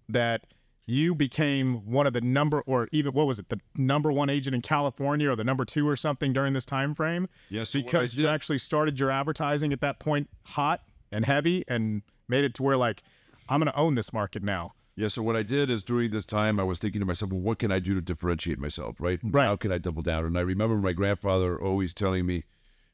that 0.10 0.48
you 0.88 1.14
became 1.14 1.86
one 1.86 2.08
of 2.08 2.14
the 2.14 2.20
number, 2.22 2.62
or 2.62 2.90
even 2.92 3.14
what 3.14 3.28
was 3.28 3.38
it, 3.38 3.50
the 3.50 3.60
number 3.78 4.12
one 4.12 4.32
agent 4.32 4.56
in 4.56 4.62
California 4.64 5.30
or 5.32 5.36
the 5.36 5.44
number 5.44 5.64
two 5.64 5.88
or 5.88 5.96
something 5.96 6.34
during 6.34 6.54
this 6.54 6.66
time 6.66 6.96
frame, 6.96 7.30
Yeah, 7.50 7.66
so 7.66 7.78
what 7.80 7.84
I 7.84 7.86
because 7.86 8.16
you 8.18 8.28
actually 8.28 8.58
started 8.58 9.00
your 9.00 9.12
advertising 9.12 9.72
at 9.72 9.80
that 9.82 10.00
point 10.00 10.28
hot 10.44 10.82
and 11.12 11.24
heavy 11.24 11.64
and 11.68 12.02
made 12.28 12.44
it 12.44 12.56
to 12.56 12.64
where 12.64 12.76
like 12.78 13.04
I'm 13.50 13.60
going 13.60 13.72
to 13.72 13.78
own 13.78 13.96
this 13.96 14.14
market 14.14 14.44
now. 14.44 14.74
Yeah, 14.96 15.08
so 15.08 15.24
what 15.24 15.36
I 15.36 15.42
did 15.42 15.72
is 15.72 15.82
during 15.82 16.12
this 16.12 16.26
time, 16.26 16.60
I 16.60 16.64
was 16.64 16.78
thinking 16.78 17.00
to 17.00 17.06
myself, 17.06 17.32
well, 17.32 17.42
what 17.42 17.58
can 17.58 17.72
I 17.72 17.80
do 17.80 17.96
to 17.96 18.02
differentiate 18.02 18.60
myself, 18.60 18.98
right? 19.00 19.20
Right. 19.24 19.46
How 19.46 19.56
can 19.56 19.72
I 19.72 19.80
double 19.80 20.04
down? 20.04 20.26
And 20.26 20.38
I 20.38 20.42
remember 20.42 20.76
my 20.78 20.94
grandfather 20.94 21.60
always 21.60 21.94
telling 21.96 22.28
me, 22.28 22.44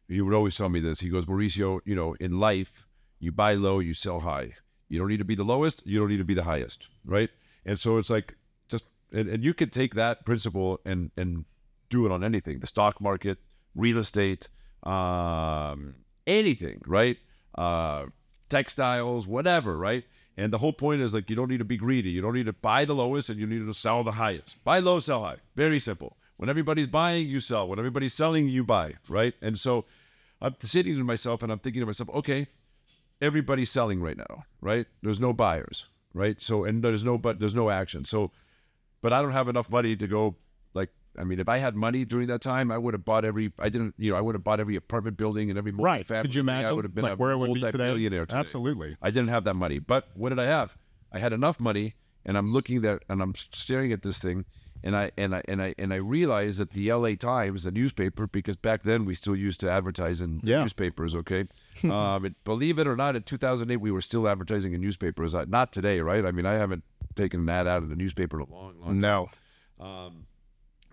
he 0.08 0.22
would 0.22 0.34
always 0.34 0.56
tell 0.56 0.70
me 0.70 0.80
this. 0.80 1.02
He 1.02 1.10
goes, 1.10 1.26
Mauricio, 1.26 1.82
you 1.86 1.96
know, 1.96 2.16
in 2.20 2.40
life, 2.40 2.88
you 3.20 3.34
buy 3.34 3.54
low, 3.54 3.80
you 3.80 3.94
sell 3.94 4.22
high. 4.22 4.54
You 4.88 4.98
don't 4.98 5.10
need 5.10 5.18
to 5.18 5.26
be 5.26 5.36
the 5.36 5.44
lowest, 5.44 5.86
you 5.86 6.00
don't 6.00 6.10
need 6.10 6.18
to 6.18 6.24
be 6.24 6.34
the 6.34 6.44
highest, 6.44 6.88
right? 7.06 7.30
And 7.66 7.78
so 7.78 7.98
it's 7.98 8.10
like, 8.10 8.36
just, 8.70 8.86
and, 9.12 9.30
and 9.30 9.44
you 9.44 9.54
can 9.54 9.70
take 9.70 9.94
that 9.96 10.26
principle 10.26 10.80
and, 10.86 11.12
and 11.18 11.46
do 11.90 12.06
it 12.06 12.12
on 12.12 12.24
anything 12.24 12.60
the 12.60 12.68
stock 12.68 13.02
market, 13.02 13.38
real 13.76 13.98
estate, 13.98 14.48
um, 14.84 15.96
anything, 16.26 16.82
right? 16.88 17.18
Uh, 17.56 18.06
textiles, 18.50 19.28
whatever, 19.28 19.78
right? 19.78 20.06
And 20.40 20.54
the 20.54 20.58
whole 20.58 20.72
point 20.72 21.02
is 21.02 21.14
like 21.14 21.30
you 21.30 21.36
don't 21.36 21.50
need 21.50 21.58
to 21.58 21.66
be 21.66 21.76
greedy. 21.76 22.12
You 22.12 22.22
don't 22.22 22.34
need 22.34 22.46
to 22.46 22.54
buy 22.54 22.86
the 22.86 22.96
lowest 22.96 23.30
and 23.30 23.38
you 23.38 23.46
need 23.46 23.66
to 23.66 23.74
sell 23.74 24.06
the 24.06 24.14
highest. 24.14 24.56
Buy 24.64 24.80
low, 24.80 25.02
sell 25.02 25.22
high. 25.22 25.36
Very 25.54 25.82
simple. 25.82 26.16
When 26.38 26.50
everybody's 26.50 26.88
buying, 26.88 27.28
you 27.28 27.42
sell. 27.42 27.68
When 27.68 27.78
everybody's 27.78 28.14
selling, 28.14 28.48
you 28.48 28.64
buy, 28.64 28.94
right? 29.10 29.34
And 29.42 29.60
so 29.60 29.84
I'm 30.42 30.56
sitting 30.62 30.96
to 30.96 31.04
myself 31.04 31.44
and 31.44 31.52
I'm 31.52 31.60
thinking 31.60 31.82
to 31.82 31.86
myself, 31.86 32.10
okay, 32.12 32.48
everybody's 33.22 33.70
selling 33.70 34.02
right 34.02 34.16
now, 34.16 34.46
right? 34.62 34.88
There's 35.04 35.20
no 35.20 35.34
buyers, 35.34 35.88
right? 36.14 36.42
So 36.42 36.64
and 36.64 36.82
there's 36.82 37.04
no 37.04 37.18
but 37.18 37.40
there's 37.42 37.54
no 37.54 37.70
action. 37.70 38.06
So 38.06 38.32
but 39.02 39.12
I 39.12 39.22
don't 39.22 39.34
have 39.34 39.50
enough 39.50 39.70
money 39.70 39.98
to 39.98 40.08
go 40.08 40.38
I 41.20 41.24
mean, 41.26 41.40
if 41.40 41.50
I 41.50 41.58
had 41.58 41.76
money 41.76 42.06
during 42.06 42.28
that 42.28 42.42
time, 42.42 42.72
I 42.72 42.78
would 42.78 42.94
have 42.94 43.04
bought 43.04 43.26
every. 43.26 43.52
I 43.60 43.70
didn't, 43.70 43.94
you 43.98 44.12
know, 44.12 44.18
I 44.18 44.22
would 44.22 44.36
have 44.36 44.44
bought 44.44 44.60
every 44.60 44.76
apartment 44.78 45.18
building 45.18 45.50
and 45.50 45.58
every 45.60 45.72
Right. 45.72 46.08
Could 46.08 46.34
you 46.34 46.40
imagine? 46.40 46.70
I 46.70 46.74
would 46.74 46.86
have 46.86 46.96
been 46.96 47.04
like 47.04 47.14
a 47.14 47.18
where 47.18 47.32
it 47.32 47.38
would 47.38 47.50
be 47.56 47.60
today? 47.74 47.84
Absolutely. 48.40 48.96
I 49.02 49.10
didn't 49.12 49.30
have 49.30 49.44
that 49.44 49.56
money. 49.56 49.80
But 49.80 50.08
what 50.16 50.30
did 50.30 50.40
I 50.40 50.46
have? 50.46 50.78
I 51.12 51.20
had 51.20 51.34
enough 51.34 51.60
money, 51.60 51.96
and 52.26 52.38
I'm 52.38 52.52
looking 52.54 52.86
at 52.86 53.04
and 53.10 53.22
I'm 53.22 53.34
staring 53.36 53.92
at 53.92 54.02
this 54.04 54.20
thing, 54.20 54.46
and 54.84 54.96
I 54.96 55.12
and 55.18 55.36
I 55.36 55.44
and 55.48 55.62
I 55.62 55.76
and 55.78 55.92
I 55.92 55.98
realized 55.98 56.60
that 56.60 56.72
the 56.72 56.90
L.A. 56.90 57.16
Times, 57.16 57.64
the 57.64 57.72
newspaper, 57.72 58.28
because 58.28 58.56
back 58.56 58.84
then 58.84 59.04
we 59.06 59.14
still 59.14 59.36
used 59.36 59.60
to 59.62 59.70
advertise 59.70 60.22
in 60.22 60.40
Yeah. 60.44 60.62
newspapers. 60.62 61.16
Okay, 61.16 61.48
um, 61.84 62.26
it, 62.26 62.36
believe 62.46 62.80
it 62.80 62.88
or 62.88 62.96
not, 62.96 63.16
in 63.16 63.24
2008 63.24 63.78
we 63.78 63.92
were 63.92 64.02
still 64.02 64.28
advertising 64.28 64.74
in 64.74 64.82
newspapers. 64.82 65.34
Uh, 65.36 65.46
Not 65.48 65.74
today, 65.74 66.00
right? 66.00 66.26
I 66.26 66.32
mean, 66.32 66.46
I 66.46 66.54
haven't 66.54 66.84
taken 67.16 67.42
an 67.42 67.50
ad 67.50 67.68
out 67.68 67.84
of 67.84 67.90
the 67.90 67.96
newspaper 67.96 68.40
in 68.40 68.48
a 68.48 68.52
long, 68.54 68.80
long 68.80 68.88
time. 68.88 69.00
No. 69.02 69.30
Um, 69.80 70.26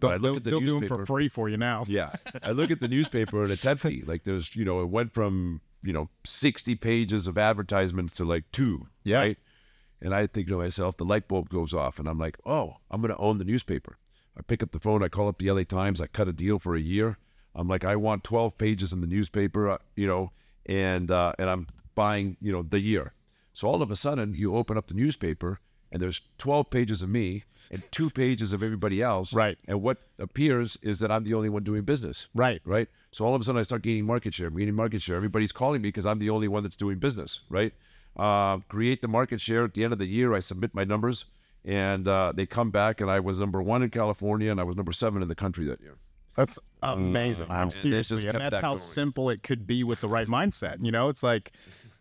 But 0.00 0.12
I 0.12 0.16
look 0.16 0.22
they'll, 0.22 0.36
at 0.36 0.44
the 0.44 0.50
they'll 0.50 0.60
do 0.60 0.80
them 0.80 0.88
for 0.88 1.06
free 1.06 1.28
for 1.28 1.48
you 1.48 1.56
now. 1.56 1.84
yeah. 1.88 2.12
I 2.42 2.50
look 2.50 2.70
at 2.70 2.80
the 2.80 2.88
newspaper 2.88 3.42
and 3.42 3.50
it's 3.50 3.64
empty. 3.66 4.02
Like 4.06 4.24
there's, 4.24 4.54
you 4.54 4.64
know, 4.64 4.80
it 4.80 4.88
went 4.88 5.14
from, 5.14 5.60
you 5.82 5.92
know, 5.92 6.10
60 6.24 6.74
pages 6.76 7.26
of 7.26 7.38
advertisements 7.38 8.16
to 8.18 8.24
like 8.24 8.44
two. 8.52 8.88
Yeah. 9.04 9.18
Right. 9.18 9.38
And 10.00 10.14
I 10.14 10.26
think 10.26 10.48
to 10.48 10.58
myself, 10.58 10.98
the 10.98 11.04
light 11.04 11.28
bulb 11.28 11.48
goes 11.48 11.72
off 11.72 11.98
and 11.98 12.08
I'm 12.08 12.18
like, 12.18 12.36
oh, 12.44 12.76
I'm 12.90 13.00
going 13.00 13.14
to 13.14 13.18
own 13.20 13.38
the 13.38 13.44
newspaper. 13.44 13.96
I 14.36 14.42
pick 14.42 14.62
up 14.62 14.72
the 14.72 14.78
phone, 14.78 15.02
I 15.02 15.08
call 15.08 15.28
up 15.28 15.38
the 15.38 15.50
LA 15.50 15.62
Times, 15.62 16.00
I 16.00 16.06
cut 16.06 16.28
a 16.28 16.32
deal 16.32 16.58
for 16.58 16.76
a 16.76 16.80
year. 16.80 17.16
I'm 17.54 17.68
like, 17.68 17.84
I 17.84 17.96
want 17.96 18.22
12 18.22 18.58
pages 18.58 18.92
in 18.92 19.00
the 19.00 19.06
newspaper, 19.06 19.70
uh, 19.70 19.78
you 19.94 20.06
know, 20.06 20.32
and, 20.66 21.10
uh, 21.10 21.32
and 21.38 21.48
I'm 21.48 21.68
buying, 21.94 22.36
you 22.42 22.52
know, 22.52 22.62
the 22.62 22.80
year. 22.80 23.14
So 23.54 23.66
all 23.66 23.80
of 23.80 23.90
a 23.90 23.96
sudden 23.96 24.34
you 24.34 24.54
open 24.54 24.76
up 24.76 24.88
the 24.88 24.94
newspaper 24.94 25.60
and 25.90 26.02
there's 26.02 26.20
12 26.36 26.68
pages 26.68 27.00
of 27.00 27.08
me 27.08 27.44
and 27.70 27.82
two 27.90 28.10
pages 28.10 28.52
of 28.52 28.62
everybody 28.62 29.02
else. 29.02 29.32
Right. 29.32 29.58
And 29.68 29.82
what 29.82 29.98
appears 30.18 30.78
is 30.82 30.98
that 31.00 31.10
I'm 31.10 31.24
the 31.24 31.34
only 31.34 31.48
one 31.48 31.64
doing 31.64 31.82
business 31.82 32.26
Right. 32.34 32.60
right? 32.64 32.88
So 33.10 33.24
all 33.24 33.34
of 33.34 33.40
a 33.40 33.44
sudden 33.44 33.58
I 33.58 33.62
start 33.62 33.82
gaining 33.82 34.04
market 34.06 34.34
share, 34.34 34.50
gaining 34.50 34.74
market 34.74 35.02
share. 35.02 35.16
Everybody's 35.16 35.52
calling 35.52 35.82
me 35.82 35.88
because 35.88 36.06
I'm 36.06 36.18
the 36.18 36.30
only 36.30 36.48
one 36.48 36.62
that's 36.62 36.76
doing 36.76 36.98
business, 36.98 37.40
right? 37.48 37.72
Uh, 38.16 38.58
create 38.68 39.02
the 39.02 39.08
market 39.08 39.40
share 39.40 39.64
at 39.64 39.74
the 39.74 39.84
end 39.84 39.92
of 39.92 39.98
the 39.98 40.06
year. 40.06 40.34
I 40.34 40.40
submit 40.40 40.74
my 40.74 40.84
numbers, 40.84 41.26
and 41.64 42.06
uh, 42.08 42.32
they 42.34 42.46
come 42.46 42.70
back, 42.70 43.00
and 43.00 43.10
I 43.10 43.20
was 43.20 43.38
number 43.40 43.60
one 43.62 43.82
in 43.82 43.90
California, 43.90 44.50
and 44.50 44.58
I 44.60 44.62
was 44.64 44.74
number 44.76 44.92
seven 44.92 45.20
in 45.22 45.28
the 45.28 45.34
country 45.34 45.66
that 45.66 45.80
year. 45.80 45.96
That's 46.34 46.58
amazing. 46.82 47.48
and 47.50 47.70
it 47.70 47.74
Seriously. 47.74 48.16
just 48.18 48.26
And 48.26 48.40
that's 48.40 48.56
that 48.56 48.62
how 48.62 48.74
going. 48.74 48.80
simple 48.80 49.30
it 49.30 49.42
could 49.42 49.66
be 49.66 49.82
with 49.84 50.00
the 50.00 50.08
right 50.08 50.26
mindset. 50.28 50.76
You 50.84 50.92
know, 50.92 51.08
it's 51.08 51.22
like 51.22 51.52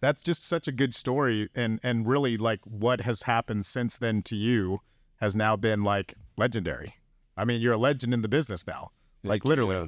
that's 0.01 0.21
just 0.21 0.45
such 0.45 0.67
a 0.67 0.71
good 0.71 0.93
story 0.93 1.49
and 1.55 1.79
and 1.83 2.05
really 2.05 2.35
like 2.37 2.59
what 2.65 3.01
has 3.01 3.23
happened 3.23 3.65
since 3.65 3.97
then 3.97 4.21
to 4.23 4.35
you 4.35 4.81
has 5.17 5.35
now 5.35 5.55
been 5.55 5.83
like 5.83 6.13
legendary. 6.37 6.95
I 7.37 7.45
mean, 7.45 7.61
you're 7.61 7.73
a 7.73 7.77
legend 7.77 8.13
in 8.13 8.21
the 8.21 8.27
business 8.27 8.65
now. 8.67 8.91
Like 9.23 9.43
literally. 9.45 9.75
Yeah. 9.75 9.87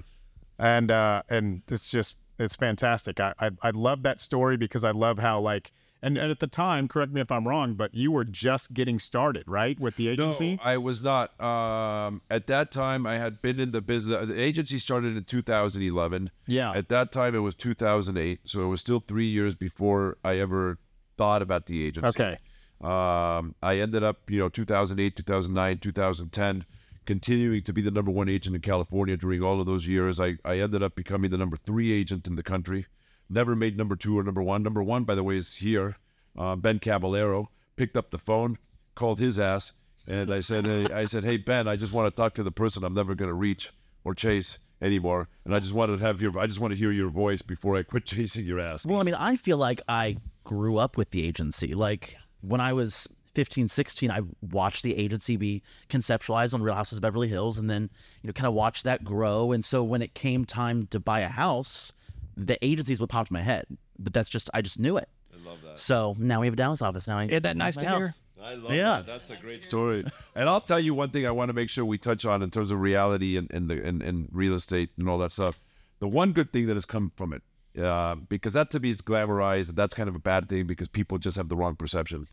and 0.59 0.91
uh 0.91 1.21
and 1.29 1.61
it's 1.69 1.89
just 1.89 2.17
it's 2.39 2.55
fantastic 2.55 3.19
I, 3.19 3.33
I 3.39 3.51
i 3.61 3.69
love 3.69 4.01
that 4.03 4.19
story 4.19 4.57
because 4.57 4.83
i 4.83 4.89
love 4.91 5.19
how 5.19 5.39
like 5.39 5.71
and, 6.01 6.17
and 6.17 6.31
at 6.31 6.39
the 6.39 6.47
time 6.47 6.87
correct 6.87 7.11
me 7.11 7.21
if 7.21 7.31
i'm 7.31 7.47
wrong 7.47 7.75
but 7.75 7.93
you 7.93 8.11
were 8.11 8.23
just 8.23 8.73
getting 8.73 8.97
started 8.97 9.43
right 9.47 9.79
with 9.79 9.95
the 9.95 10.07
agency 10.07 10.55
No, 10.55 10.61
I 10.63 10.77
was 10.77 11.01
not. 11.01 11.39
Um, 11.39 12.21
at 12.31 12.47
that 12.47 12.71
time, 12.71 13.05
I 13.05 13.15
had 13.19 13.41
been 13.41 13.59
in 13.59 13.71
the 13.71 13.81
business. 13.81 14.27
The 14.27 14.39
agency 14.41 14.79
started 14.79 15.15
in 15.17 15.23
2011. 15.23 16.31
Yeah. 16.47 16.71
At 16.71 16.89
that 16.89 17.11
time, 17.11 17.35
it 17.35 17.39
was 17.39 17.55
2008, 17.55 18.39
so 18.45 18.61
it 18.61 18.67
was 18.67 18.79
still 18.79 18.99
three 18.99 19.27
years 19.27 19.53
before 19.55 20.17
I 20.23 20.37
ever 20.37 20.77
thought 21.17 21.41
about 21.41 21.65
the 21.67 21.83
agency. 21.85 22.07
okay 22.07 22.37
Um, 22.81 23.55
I 23.61 23.79
ended 23.79 24.03
up, 24.03 24.29
you 24.29 24.39
know, 24.39 24.49
2008, 24.49 25.15
2009, 25.15 25.79
2010, 25.79 26.65
continuing 27.05 27.63
to 27.63 27.73
be 27.73 27.81
the 27.81 27.91
number 27.91 28.11
one 28.11 28.29
agent 28.29 28.55
in 28.55 28.61
California 28.61 29.17
during 29.17 29.41
all 29.41 29.59
of 29.59 29.65
those 29.65 29.87
years. 29.87 30.19
I, 30.19 30.37
I 30.45 30.59
ended 30.59 30.83
up 30.83 30.95
becoming 30.95 31.31
the 31.31 31.37
number 31.37 31.57
three 31.57 31.91
agent 31.91 32.27
in 32.27 32.35
the 32.35 32.43
country. 32.43 32.85
Never 33.29 33.55
made 33.55 33.77
number 33.77 33.95
two 33.95 34.17
or 34.17 34.23
number 34.23 34.43
one. 34.43 34.63
Number 34.63 34.83
one, 34.83 35.03
by 35.03 35.15
the 35.15 35.23
way, 35.23 35.37
is 35.37 35.55
here. 35.55 35.97
Uh, 36.37 36.55
ben 36.55 36.79
Caballero 36.79 37.49
picked 37.75 37.97
up 37.97 38.11
the 38.11 38.19
phone, 38.19 38.57
called 38.95 39.19
his 39.19 39.39
ass, 39.39 39.73
and 40.05 40.33
I 40.33 40.39
said, 40.39 40.65
hey, 40.65 40.85
I 40.93 41.05
said, 41.05 41.23
hey 41.23 41.37
Ben, 41.37 41.67
I 41.67 41.75
just 41.75 41.91
want 41.91 42.13
to 42.13 42.15
talk 42.15 42.35
to 42.35 42.43
the 42.43 42.51
person 42.51 42.83
I'm 42.83 42.93
never 42.93 43.15
going 43.15 43.29
to 43.29 43.33
reach 43.33 43.71
or 44.03 44.13
chase 44.13 44.59
anymore, 44.81 45.27
and 45.43 45.55
I 45.55 45.59
just 45.59 45.73
wanted 45.73 45.97
to 45.97 46.05
have 46.05 46.21
your, 46.21 46.37
I 46.39 46.47
just 46.47 46.59
want 46.59 46.71
to 46.71 46.77
hear 46.77 46.91
your 46.91 47.09
voice 47.09 47.41
before 47.41 47.75
I 47.75 47.83
quit 47.83 48.05
chasing 48.05 48.45
your 48.45 48.59
ass. 48.59 48.85
Well, 48.85 48.99
I 48.99 49.03
mean, 49.03 49.15
I 49.15 49.35
feel 49.35 49.57
like 49.57 49.81
I 49.89 50.17
grew 50.43 50.77
up 50.77 50.95
with 50.95 51.11
the 51.11 51.25
agency. 51.25 51.73
Like 51.73 52.17
when 52.47 52.61
I 52.61 52.73
was 52.73 53.07
15, 53.35 53.67
16, 53.67 54.09
I 54.11 54.21
watched 54.51 54.83
the 54.83 54.95
agency 54.97 55.37
be 55.37 55.61
conceptualized 55.89 56.53
on 56.53 56.61
Real 56.63 56.73
Houses 56.75 56.97
of 56.97 57.01
Beverly 57.01 57.27
Hills 57.27 57.57
and 57.59 57.69
then, 57.69 57.89
you 58.21 58.27
know, 58.27 58.33
kind 58.33 58.47
of 58.47 58.53
watched 58.53 58.83
that 58.85 59.03
grow. 59.03 59.51
And 59.51 59.63
so 59.63 59.83
when 59.83 60.01
it 60.01 60.13
came 60.15 60.43
time 60.45 60.87
to 60.87 60.99
buy 60.99 61.19
a 61.19 61.27
house, 61.27 61.93
the 62.35 62.57
agencies 62.65 62.99
would 62.99 63.09
pop 63.09 63.29
in 63.29 63.33
my 63.33 63.41
head. 63.41 63.65
But 63.99 64.13
that's 64.13 64.29
just, 64.29 64.49
I 64.53 64.61
just 64.61 64.79
knew 64.79 64.97
it. 64.97 65.07
I 65.33 65.47
love 65.47 65.59
that. 65.63 65.77
So 65.77 66.15
now 66.17 66.39
we 66.41 66.47
have 66.47 66.53
a 66.53 66.57
Dallas 66.57 66.81
office. 66.81 67.07
Now 67.07 67.19
I 67.19 67.25
Isn't 67.25 67.43
that 67.43 67.57
nice 67.57 67.77
to 67.77 67.85
house. 67.87 67.99
hear? 67.99 68.43
I 68.43 68.53
love 68.55 68.71
Yeah. 68.71 68.97
that. 68.97 69.05
That's 69.05 69.29
a 69.29 69.35
great 69.35 69.61
story. 69.63 70.03
And 70.35 70.47
I'll 70.49 70.61
tell 70.61 70.79
you 70.79 70.93
one 70.93 71.09
thing 71.09 71.25
I 71.25 71.31
want 71.31 71.49
to 71.49 71.53
make 71.53 71.67
sure 71.69 71.83
we 71.83 71.97
touch 71.97 72.23
on 72.25 72.43
in 72.43 72.51
terms 72.51 72.69
of 72.71 72.79
reality 72.79 73.37
and, 73.37 73.49
and 73.51 73.67
the 73.69 73.83
and, 73.83 74.03
and 74.03 74.29
real 74.31 74.53
estate 74.53 74.89
and 74.97 75.09
all 75.09 75.17
that 75.19 75.31
stuff. 75.31 75.59
The 75.99 76.07
one 76.07 76.31
good 76.31 76.53
thing 76.53 76.67
that 76.67 76.75
has 76.75 76.85
come 76.85 77.11
from 77.15 77.33
it, 77.33 77.41
uh, 77.77 78.15
because 78.27 78.53
that 78.53 78.71
to 78.71 78.79
me 78.79 78.91
is 78.91 79.01
glamorized, 79.01 79.69
and 79.69 79.77
that's 79.77 79.93
kind 79.93 80.09
of 80.09 80.15
a 80.15 80.19
bad 80.19 80.49
thing 80.49 80.65
because 80.65 80.87
people 80.87 81.17
just 81.17 81.37
have 81.37 81.49
the 81.49 81.55
wrong 81.55 81.75
perception. 81.75 82.25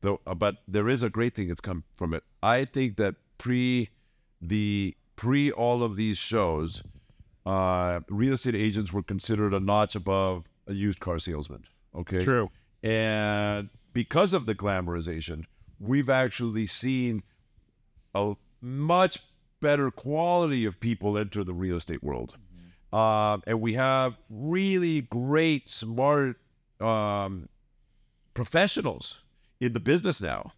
Though, 0.00 0.20
uh, 0.26 0.34
but 0.34 0.56
there 0.66 0.88
is 0.88 1.02
a 1.02 1.10
great 1.10 1.34
thing 1.34 1.48
that's 1.48 1.60
come 1.60 1.84
from 1.96 2.14
it. 2.14 2.22
I 2.42 2.64
think 2.64 2.96
that 2.96 3.16
pre 3.36 3.90
the 4.40 4.96
pre 5.16 5.50
all 5.50 5.82
of 5.82 5.96
these 5.96 6.18
shows, 6.18 6.82
uh, 7.44 8.00
real 8.08 8.34
estate 8.34 8.54
agents 8.54 8.92
were 8.92 9.02
considered 9.02 9.52
a 9.54 9.60
notch 9.60 9.94
above 9.94 10.44
a 10.66 10.72
used 10.74 11.00
car 11.00 11.18
salesman. 11.18 11.64
Okay, 11.94 12.24
True. 12.24 12.50
and 12.82 13.70
because 13.92 14.34
of 14.34 14.46
the 14.46 14.54
glamorization, 14.54 15.44
we've 15.80 16.10
actually 16.10 16.66
seen 16.66 17.22
a 18.14 18.34
much 18.60 19.20
better 19.60 19.90
quality 19.90 20.64
of 20.64 20.78
people 20.78 21.18
enter 21.18 21.42
the 21.42 21.54
real 21.54 21.76
estate 21.76 22.02
world. 22.02 22.36
Um, 22.92 23.42
and 23.46 23.60
we 23.60 23.74
have 23.74 24.16
really 24.30 25.02
great, 25.02 25.70
smart 25.70 26.36
um, 26.80 27.48
professionals 28.34 29.18
in 29.60 29.72
the 29.72 29.80
business 29.80 30.20
now. 30.20 30.52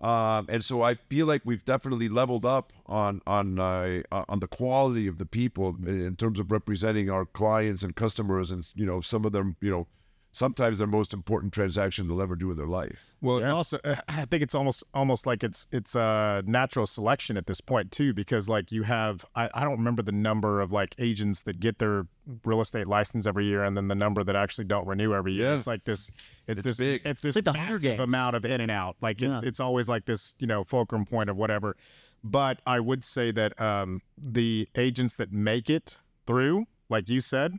Um, 0.00 0.46
and 0.48 0.62
so 0.62 0.82
I 0.82 0.96
feel 0.96 1.26
like 1.26 1.42
we've 1.44 1.64
definitely 1.64 2.08
leveled 2.08 2.44
up 2.44 2.72
on 2.86 3.22
on 3.26 3.58
uh, 3.58 4.02
on 4.10 4.40
the 4.40 4.46
quality 4.46 5.06
of 5.06 5.18
the 5.18 5.24
people 5.24 5.76
in 5.86 6.16
terms 6.16 6.38
of 6.38 6.52
representing 6.52 7.08
our 7.08 7.24
clients 7.24 7.82
and 7.82 7.94
customers, 7.94 8.50
and 8.50 8.70
you 8.74 8.84
know 8.84 9.00
some 9.00 9.24
of 9.24 9.32
them, 9.32 9.56
you 9.60 9.70
know, 9.70 9.86
sometimes 10.34 10.78
their 10.78 10.86
most 10.86 11.14
important 11.14 11.52
transaction 11.54 12.08
they'll 12.08 12.20
ever 12.20 12.34
do 12.36 12.50
in 12.50 12.56
their 12.58 12.66
life. 12.66 12.98
Well, 13.22 13.38
it's 13.38 13.48
also 13.48 13.78
I 14.06 14.26
think 14.26 14.42
it's 14.42 14.54
almost 14.54 14.84
almost 14.92 15.24
like 15.26 15.42
it's 15.42 15.66
it's 15.72 15.94
a 15.94 16.42
natural 16.46 16.84
selection 16.86 17.38
at 17.38 17.46
this 17.46 17.62
point 17.62 17.90
too, 17.90 18.12
because 18.12 18.50
like 18.50 18.70
you 18.70 18.82
have 18.82 19.24
I, 19.34 19.48
I 19.54 19.60
don't 19.64 19.78
remember 19.78 20.02
the 20.02 20.12
number 20.12 20.60
of 20.60 20.72
like 20.72 20.94
agents 20.98 21.40
that 21.44 21.58
get 21.58 21.78
their 21.78 22.06
real 22.44 22.60
estate 22.60 22.86
license 22.86 23.26
every 23.26 23.46
year, 23.46 23.64
and 23.64 23.74
then 23.78 23.88
the 23.88 23.94
number 23.94 24.22
that 24.24 24.36
actually 24.36 24.64
don't 24.66 24.86
renew 24.86 25.14
every 25.14 25.32
year. 25.32 25.48
Yeah. 25.50 25.56
It's 25.56 25.66
like 25.66 25.84
this. 25.84 26.10
It's, 26.46 26.58
It's 26.58 26.62
this. 26.64 26.76
big. 26.76 27.02
It's 27.06 27.22
this 27.22 27.36
like 27.36 27.44
the 27.46 27.54
massive 27.54 28.00
amount 28.00 28.36
of 28.36 28.44
in 28.44 28.60
and 28.60 28.70
out. 28.70 28.96
Like 29.00 29.22
it's 29.22 29.40
Yeah. 29.42 29.48
it's 29.48 29.60
always 29.60 29.88
like 29.88 30.04
this 30.04 30.34
you 30.38 30.46
know 30.46 30.62
fulcrum 30.64 31.06
point 31.06 31.30
of 31.30 31.36
whatever. 31.38 31.76
But 32.22 32.60
I 32.66 32.80
would 32.80 33.04
say 33.04 33.30
that 33.32 33.58
um, 33.60 34.02
the 34.18 34.68
agents 34.76 35.14
that 35.16 35.30
make 35.32 35.70
it 35.70 35.98
through, 36.26 36.66
like 36.90 37.08
you 37.08 37.20
said, 37.20 37.54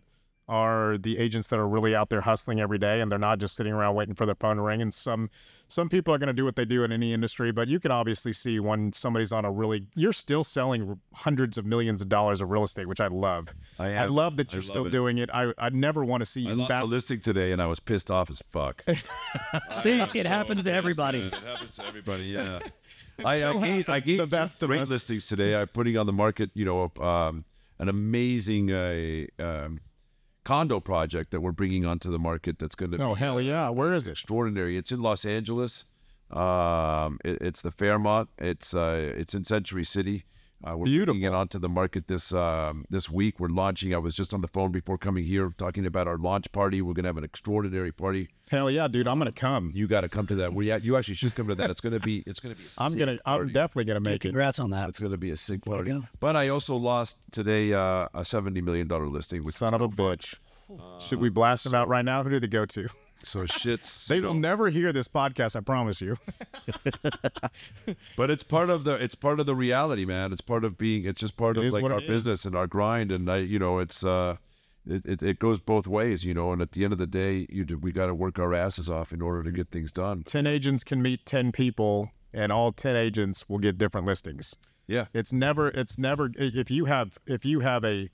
are 0.47 0.97
the 0.97 1.17
agents 1.17 1.47
that 1.47 1.57
are 1.57 1.67
really 1.67 1.95
out 1.95 2.09
there 2.09 2.21
hustling 2.21 2.59
every 2.59 2.77
day 2.77 3.01
and 3.01 3.11
they're 3.11 3.17
not 3.17 3.39
just 3.39 3.55
sitting 3.55 3.73
around 3.73 3.95
waiting 3.95 4.13
for 4.13 4.25
their 4.25 4.35
phone 4.35 4.57
to 4.57 4.61
ring 4.61 4.81
and 4.81 4.93
some 4.93 5.29
some 5.67 5.89
people 5.89 6.13
are 6.13 6.19
going 6.19 6.27
to 6.27 6.33
do 6.33 6.45
what 6.45 6.55
they 6.55 6.65
do 6.65 6.83
in 6.83 6.91
any 6.91 7.13
industry 7.13 7.51
but 7.51 7.67
you 7.67 7.79
can 7.79 7.89
obviously 7.89 8.31
see 8.31 8.59
when 8.59 8.93
somebody's 8.93 9.33
on 9.33 9.43
a 9.43 9.51
really 9.51 9.87
you're 9.95 10.13
still 10.13 10.43
selling 10.43 10.99
hundreds 11.13 11.57
of 11.57 11.65
millions 11.65 11.99
of 12.01 12.09
dollars 12.09 12.41
of 12.41 12.51
real 12.51 12.63
estate 12.63 12.87
which 12.87 13.01
i 13.01 13.07
love 13.07 13.47
I 13.79 13.93
i 13.95 14.05
love 14.05 14.37
that 14.37 14.53
you're 14.53 14.61
love 14.61 14.69
still 14.69 14.85
it. 14.85 14.91
doing 14.91 15.17
it 15.17 15.31
i 15.33 15.51
i 15.57 15.69
never 15.69 16.05
want 16.05 16.21
to 16.21 16.25
see 16.25 16.45
I 16.45 16.49
you 16.51 16.55
lost 16.57 16.69
back 16.69 16.83
a 16.83 16.85
listing 16.85 17.19
today, 17.19 17.51
and 17.51 17.59
I 17.61 17.65
was 17.65 17.79
pissed 17.79 18.11
off 18.11 18.29
as 18.29 18.43
fuck. 18.51 18.83
See, 19.75 19.99
it 19.99 20.25
happens 20.25 20.63
to 20.63 20.71
everybody. 20.71 21.21
It 21.27 21.33
happens 21.33 21.75
to 21.77 21.85
everybody. 21.85 22.23
Yeah. 22.25 22.59
I, 23.23 23.43
I 23.43 23.53
gave, 23.53 23.53
I 23.53 23.59
happens 23.63 23.85
to 23.85 24.01
gave 24.01 24.17
the 24.19 24.27
best 24.27 24.59
great 24.59 24.81
us. 24.81 24.89
listings 24.89 25.25
today. 25.25 25.55
I'm 25.55 25.67
putting 25.67 25.97
on 25.97 26.05
the 26.05 26.13
market, 26.13 26.51
you 26.53 26.65
know, 26.65 26.91
um, 27.03 27.45
an 27.79 27.89
amazing 27.89 28.71
uh, 28.71 29.25
um, 29.39 29.79
condo 30.45 30.79
project 30.79 31.31
that 31.31 31.41
we're 31.41 31.51
bringing 31.51 31.85
onto 31.85 32.09
the 32.09 32.19
market. 32.19 32.59
That's 32.59 32.75
going 32.75 32.91
to 32.91 33.03
oh 33.03 33.15
be 33.15 33.19
hell 33.19 33.41
yeah 33.41 33.69
where 33.69 33.93
is 33.93 34.07
it 34.07 34.11
extraordinary. 34.11 34.77
It's 34.77 34.91
in 34.91 35.01
Los 35.01 35.25
Angeles. 35.25 35.83
Um, 36.31 37.19
it, 37.25 37.41
it's 37.41 37.61
the 37.61 37.71
Fairmont. 37.71 38.29
It's 38.37 38.73
uh, 38.73 39.13
it's 39.17 39.33
in 39.33 39.43
Century 39.43 39.83
City. 39.83 40.25
Uh, 40.67 40.75
we're 40.75 41.05
bringing 41.05 41.23
it 41.23 41.33
onto 41.33 41.59
the 41.59 41.69
market 41.69 42.07
this 42.07 42.33
um, 42.33 42.85
this 42.89 43.07
week. 43.09 43.39
We're 43.39 43.49
launching. 43.49 43.93
I 43.93 43.97
was 43.99 44.15
just 44.15 44.33
on 44.33 44.41
the 44.41 44.47
phone 44.47 44.71
before 44.71 44.97
coming 44.97 45.23
here 45.23 45.53
talking 45.57 45.85
about 45.85 46.07
our 46.07 46.17
launch 46.17 46.51
party. 46.51 46.81
We're 46.81 46.93
gonna 46.93 47.09
have 47.09 47.17
an 47.17 47.23
extraordinary 47.23 47.91
party. 47.91 48.29
hell 48.49 48.69
yeah 48.71 48.87
dude 48.87 49.07
i'm 49.07 49.17
gonna 49.19 49.31
come 49.31 49.71
You 49.75 49.87
got 49.87 50.01
to 50.01 50.09
come 50.09 50.25
to 50.27 50.35
that. 50.35 50.53
We 50.53 50.73
you 50.81 50.97
actually 50.97 51.15
should 51.15 51.35
come 51.35 51.47
to 51.49 51.55
that. 51.55 51.69
It's 51.69 51.81
gonna 51.81 51.99
be 51.99 52.23
it's 52.25 52.39
gonna 52.39 52.55
be. 52.55 52.63
A 52.63 52.83
i'm 52.83 52.97
gonna 52.97 53.19
i'm 53.25 53.47
definitely 53.49 53.85
gonna 53.85 53.99
make 53.99 54.25
it 54.25 54.29
Congrats 54.29 54.57
on 54.59 54.71
that. 54.71 54.89
It's 54.89 54.99
gonna 54.99 55.17
be 55.17 55.29
a 55.31 55.37
sick 55.37 55.63
to 55.65 55.69
party. 55.69 55.91
go. 55.91 56.03
But 56.19 56.35
I 56.35 56.47
also 56.49 56.75
lost 56.75 57.17
today 57.31 57.71
uh, 57.73 58.07
a 58.15 58.25
seventy 58.25 58.61
million 58.61 58.87
dollar 58.87 59.07
listing. 59.07 59.43
Which 59.43 59.55
son 59.55 59.73
of 59.75 59.81
a 59.81 59.87
bitch 59.89 60.35
should 60.99 61.19
we 61.19 61.29
blast 61.29 61.63
them 61.63 61.75
out 61.75 61.87
right 61.87 62.03
now 62.03 62.23
who 62.23 62.29
do 62.31 62.39
they 62.39 62.47
go 62.47 62.65
to 62.65 62.87
so 63.25 63.39
shits. 63.45 64.07
they 64.07 64.19
will 64.21 64.33
never 64.33 64.69
hear 64.69 64.93
this 64.93 65.07
podcast 65.07 65.55
i 65.55 65.59
promise 65.59 65.99
you 66.01 66.15
But 68.17 68.29
it's 68.31 68.43
part 68.43 68.69
of 68.69 68.83
the 68.83 68.93
it's 68.95 69.15
part 69.15 69.39
of 69.39 69.45
the 69.45 69.55
reality, 69.55 70.05
man. 70.05 70.31
It's 70.31 70.41
part 70.41 70.63
of 70.63 70.77
being. 70.77 71.05
It's 71.05 71.19
just 71.19 71.37
part 71.37 71.57
It 71.57 71.61
of 71.61 71.65
is 71.67 71.73
like 71.73 71.83
what 71.83 71.91
our 71.91 72.01
is. 72.01 72.07
business 72.07 72.45
and 72.45 72.55
our 72.55 72.67
grind, 72.67 73.11
and 73.11 73.29
I, 73.29 73.37
you 73.37 73.59
know, 73.59 73.79
it's 73.79 74.03
uh, 74.03 74.37
it, 74.87 75.05
it, 75.05 75.23
it 75.23 75.39
goes 75.39 75.59
both 75.59 75.85
ways, 75.87 76.23
you 76.25 76.33
know. 76.33 76.51
And 76.51 76.61
at 76.61 76.71
the 76.71 76.83
end 76.83 76.93
of 76.93 76.99
the 76.99 77.07
day, 77.07 77.45
you 77.49 77.65
do, 77.65 77.77
we 77.77 77.91
got 77.91 78.07
to 78.07 78.15
work 78.15 78.39
our 78.39 78.53
asses 78.53 78.89
off 78.89 79.11
in 79.11 79.21
order 79.21 79.43
to 79.43 79.51
get 79.51 79.69
things 79.69 79.91
done. 79.91 80.23
10 80.23 80.47
agents 80.47 80.83
can 80.83 81.01
meet 81.01 81.25
10 81.25 81.51
people 81.51 82.11
and 82.33 82.51
all 82.51 82.71
10 82.71 82.95
agents 82.95 83.47
will 83.49 83.59
get 83.59 83.77
different 83.77 84.05
listings 84.07 84.55
Yeah, 84.87 85.05
it's 85.13 85.31
never 85.31 85.67
it's 85.69 85.97
never 85.97 86.31
if 86.35 86.71
you 86.71 86.85
have 86.85 87.17
if 87.27 87.45
you 87.45 87.59
have 87.61 87.83
a 87.85 88.09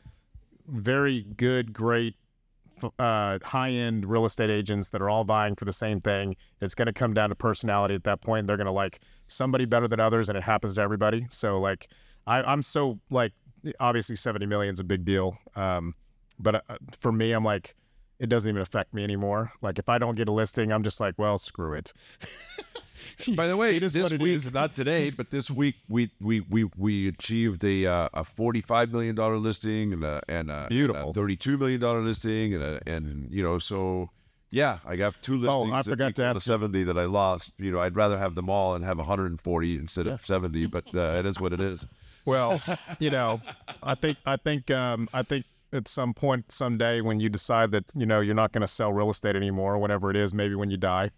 very 0.67 1.23
good 1.37 1.73
great 1.73 2.15
uh, 2.99 3.39
high-end 3.43 4.05
real 4.05 4.25
estate 4.25 4.51
agents 4.51 4.89
that 4.89 5.01
are 5.01 5.09
all 5.09 5.23
vying 5.23 5.55
for 5.55 5.65
the 5.65 5.73
same 5.73 5.99
thing. 5.99 6.35
It's 6.61 6.75
going 6.75 6.87
to 6.87 6.93
come 6.93 7.13
down 7.13 7.29
to 7.29 7.35
personality 7.35 7.95
at 7.95 8.03
that 8.05 8.21
point. 8.21 8.47
They're 8.47 8.57
going 8.57 8.67
to 8.67 8.73
like 8.73 8.99
somebody 9.27 9.65
better 9.65 9.87
than 9.87 9.99
others 9.99 10.29
and 10.29 10.37
it 10.37 10.43
happens 10.43 10.75
to 10.75 10.81
everybody. 10.81 11.27
So 11.29 11.59
like 11.59 11.89
I, 12.27 12.41
i'm 12.43 12.61
so 12.61 12.99
like 13.09 13.33
obviously 13.79 14.15
70 14.15 14.45
million 14.45 14.73
is 14.73 14.79
a 14.79 14.83
big 14.83 15.05
deal 15.05 15.37
um, 15.55 15.95
but 16.39 16.55
uh, 16.55 16.77
for 16.99 17.11
me 17.11 17.31
i'm 17.31 17.43
like 17.43 17.75
it 18.19 18.29
doesn't 18.29 18.49
even 18.49 18.61
affect 18.61 18.93
me 18.93 19.03
anymore. 19.03 19.51
Like 19.63 19.79
if 19.79 19.89
i 19.89 19.97
don't 19.97 20.15
get 20.15 20.27
a 20.27 20.31
listing 20.31 20.71
i'm 20.71 20.83
just 20.83 20.99
like 20.99 21.15
well 21.17 21.37
screw 21.37 21.73
it 21.73 21.93
By 23.35 23.47
the 23.47 23.57
way, 23.57 23.75
It 23.75 23.83
is 23.83 23.93
this 23.93 24.03
what 24.03 24.11
it 24.11 24.21
week, 24.21 24.35
is. 24.35 24.53
not 24.53 24.73
today, 24.73 25.09
but 25.09 25.29
this 25.31 25.49
week, 25.49 25.75
we 25.89 26.11
we 26.19 26.41
we, 26.41 26.63
we 26.77 27.07
achieved 27.07 27.63
a 27.63 27.85
uh, 27.85 28.09
a 28.13 28.23
forty 28.23 28.61
five 28.61 28.91
million 28.91 29.15
dollar 29.15 29.37
listing 29.37 29.93
and 29.93 30.03
a 30.03 30.21
and 30.27 30.49
a, 30.51 30.67
Beautiful. 30.69 31.13
thirty 31.13 31.35
two 31.35 31.57
million 31.57 31.79
dollar 31.79 32.01
listing 32.01 32.53
and 32.53 32.63
a, 32.63 32.81
and 32.85 33.31
you 33.31 33.43
know 33.43 33.57
so. 33.59 34.09
Yeah, 34.53 34.79
I 34.85 34.97
got 34.97 35.15
two 35.21 35.37
listings. 35.37 35.71
Oh, 35.71 35.73
I 35.73 35.81
forgot 35.81 36.13
to 36.15 36.23
ask 36.25 36.33
the 36.33 36.39
you. 36.51 36.53
70 36.53 36.83
that 36.83 36.97
I 36.97 37.05
lost. 37.05 37.53
You 37.57 37.71
know, 37.71 37.79
I'd 37.79 37.95
rather 37.95 38.17
have 38.17 38.35
them 38.35 38.49
all 38.49 38.75
and 38.75 38.83
have 38.83 38.97
140 38.97 39.75
instead 39.77 40.07
of 40.07 40.25
70, 40.25 40.65
but 40.65 40.93
uh, 40.93 41.13
it 41.19 41.25
is 41.25 41.39
what 41.39 41.53
it 41.53 41.61
is. 41.61 41.87
Well, 42.25 42.61
you 42.99 43.11
know, 43.11 43.39
I 43.81 43.95
think 43.95 44.17
I 44.25 44.35
think 44.35 44.69
um, 44.69 45.07
I 45.13 45.23
think 45.23 45.45
at 45.73 45.87
some 45.87 46.13
point 46.13 46.51
someday 46.51 47.01
when 47.01 47.19
you 47.19 47.29
decide 47.29 47.71
that 47.71 47.85
you 47.95 48.05
know 48.05 48.19
you're 48.19 48.35
not 48.35 48.51
going 48.51 48.61
to 48.61 48.67
sell 48.67 48.91
real 48.91 49.09
estate 49.09 49.35
anymore, 49.35 49.77
whatever 49.77 50.09
it 50.09 50.17
is, 50.17 50.33
maybe 50.33 50.55
when 50.55 50.69
you 50.69 50.77
die, 50.77 51.11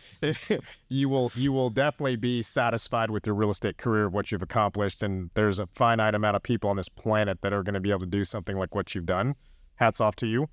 you 0.88 1.08
will 1.08 1.32
you 1.34 1.52
will 1.52 1.70
definitely 1.70 2.16
be 2.16 2.42
satisfied 2.42 3.10
with 3.10 3.26
your 3.26 3.34
real 3.34 3.50
estate 3.50 3.78
career 3.78 4.06
of 4.06 4.12
what 4.12 4.30
you've 4.30 4.42
accomplished. 4.42 5.02
And 5.02 5.30
there's 5.34 5.58
a 5.58 5.66
finite 5.66 6.14
amount 6.14 6.36
of 6.36 6.42
people 6.42 6.70
on 6.70 6.76
this 6.76 6.88
planet 6.88 7.40
that 7.42 7.52
are 7.52 7.62
going 7.62 7.74
to 7.74 7.80
be 7.80 7.90
able 7.90 8.00
to 8.00 8.06
do 8.06 8.24
something 8.24 8.56
like 8.56 8.74
what 8.74 8.94
you've 8.94 9.06
done. 9.06 9.34
Hats 9.76 10.00
off 10.00 10.16
to 10.16 10.26
you. 10.26 10.48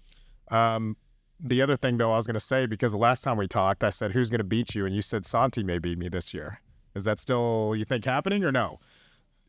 Um, 0.50 0.96
the 1.40 1.62
other 1.62 1.76
thing 1.76 1.98
though, 1.98 2.14
I 2.14 2.16
was 2.16 2.26
going 2.26 2.36
to 2.36 2.40
say 2.40 2.66
because 2.66 2.94
the 2.94 2.98
last 2.98 3.24
time 3.24 3.38
we 3.38 3.48
talked, 3.48 3.84
I 3.84 3.90
said 3.90 4.12
who's 4.12 4.30
going 4.30 4.40
to 4.40 4.46
beat 4.46 4.74
you, 4.74 4.86
and 4.86 4.96
you 4.96 5.02
said 5.02 5.26
Santi 5.26 5.64
may 5.64 5.78
beat 5.78 5.98
me 5.98 6.10
this 6.10 6.34
year. 6.34 6.62
Is 6.96 7.04
that 7.04 7.20
still 7.20 7.76
you 7.76 7.86
think 7.86 8.06
happening 8.06 8.44
or 8.44 8.52
no? 8.52 8.80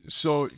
So 0.09 0.49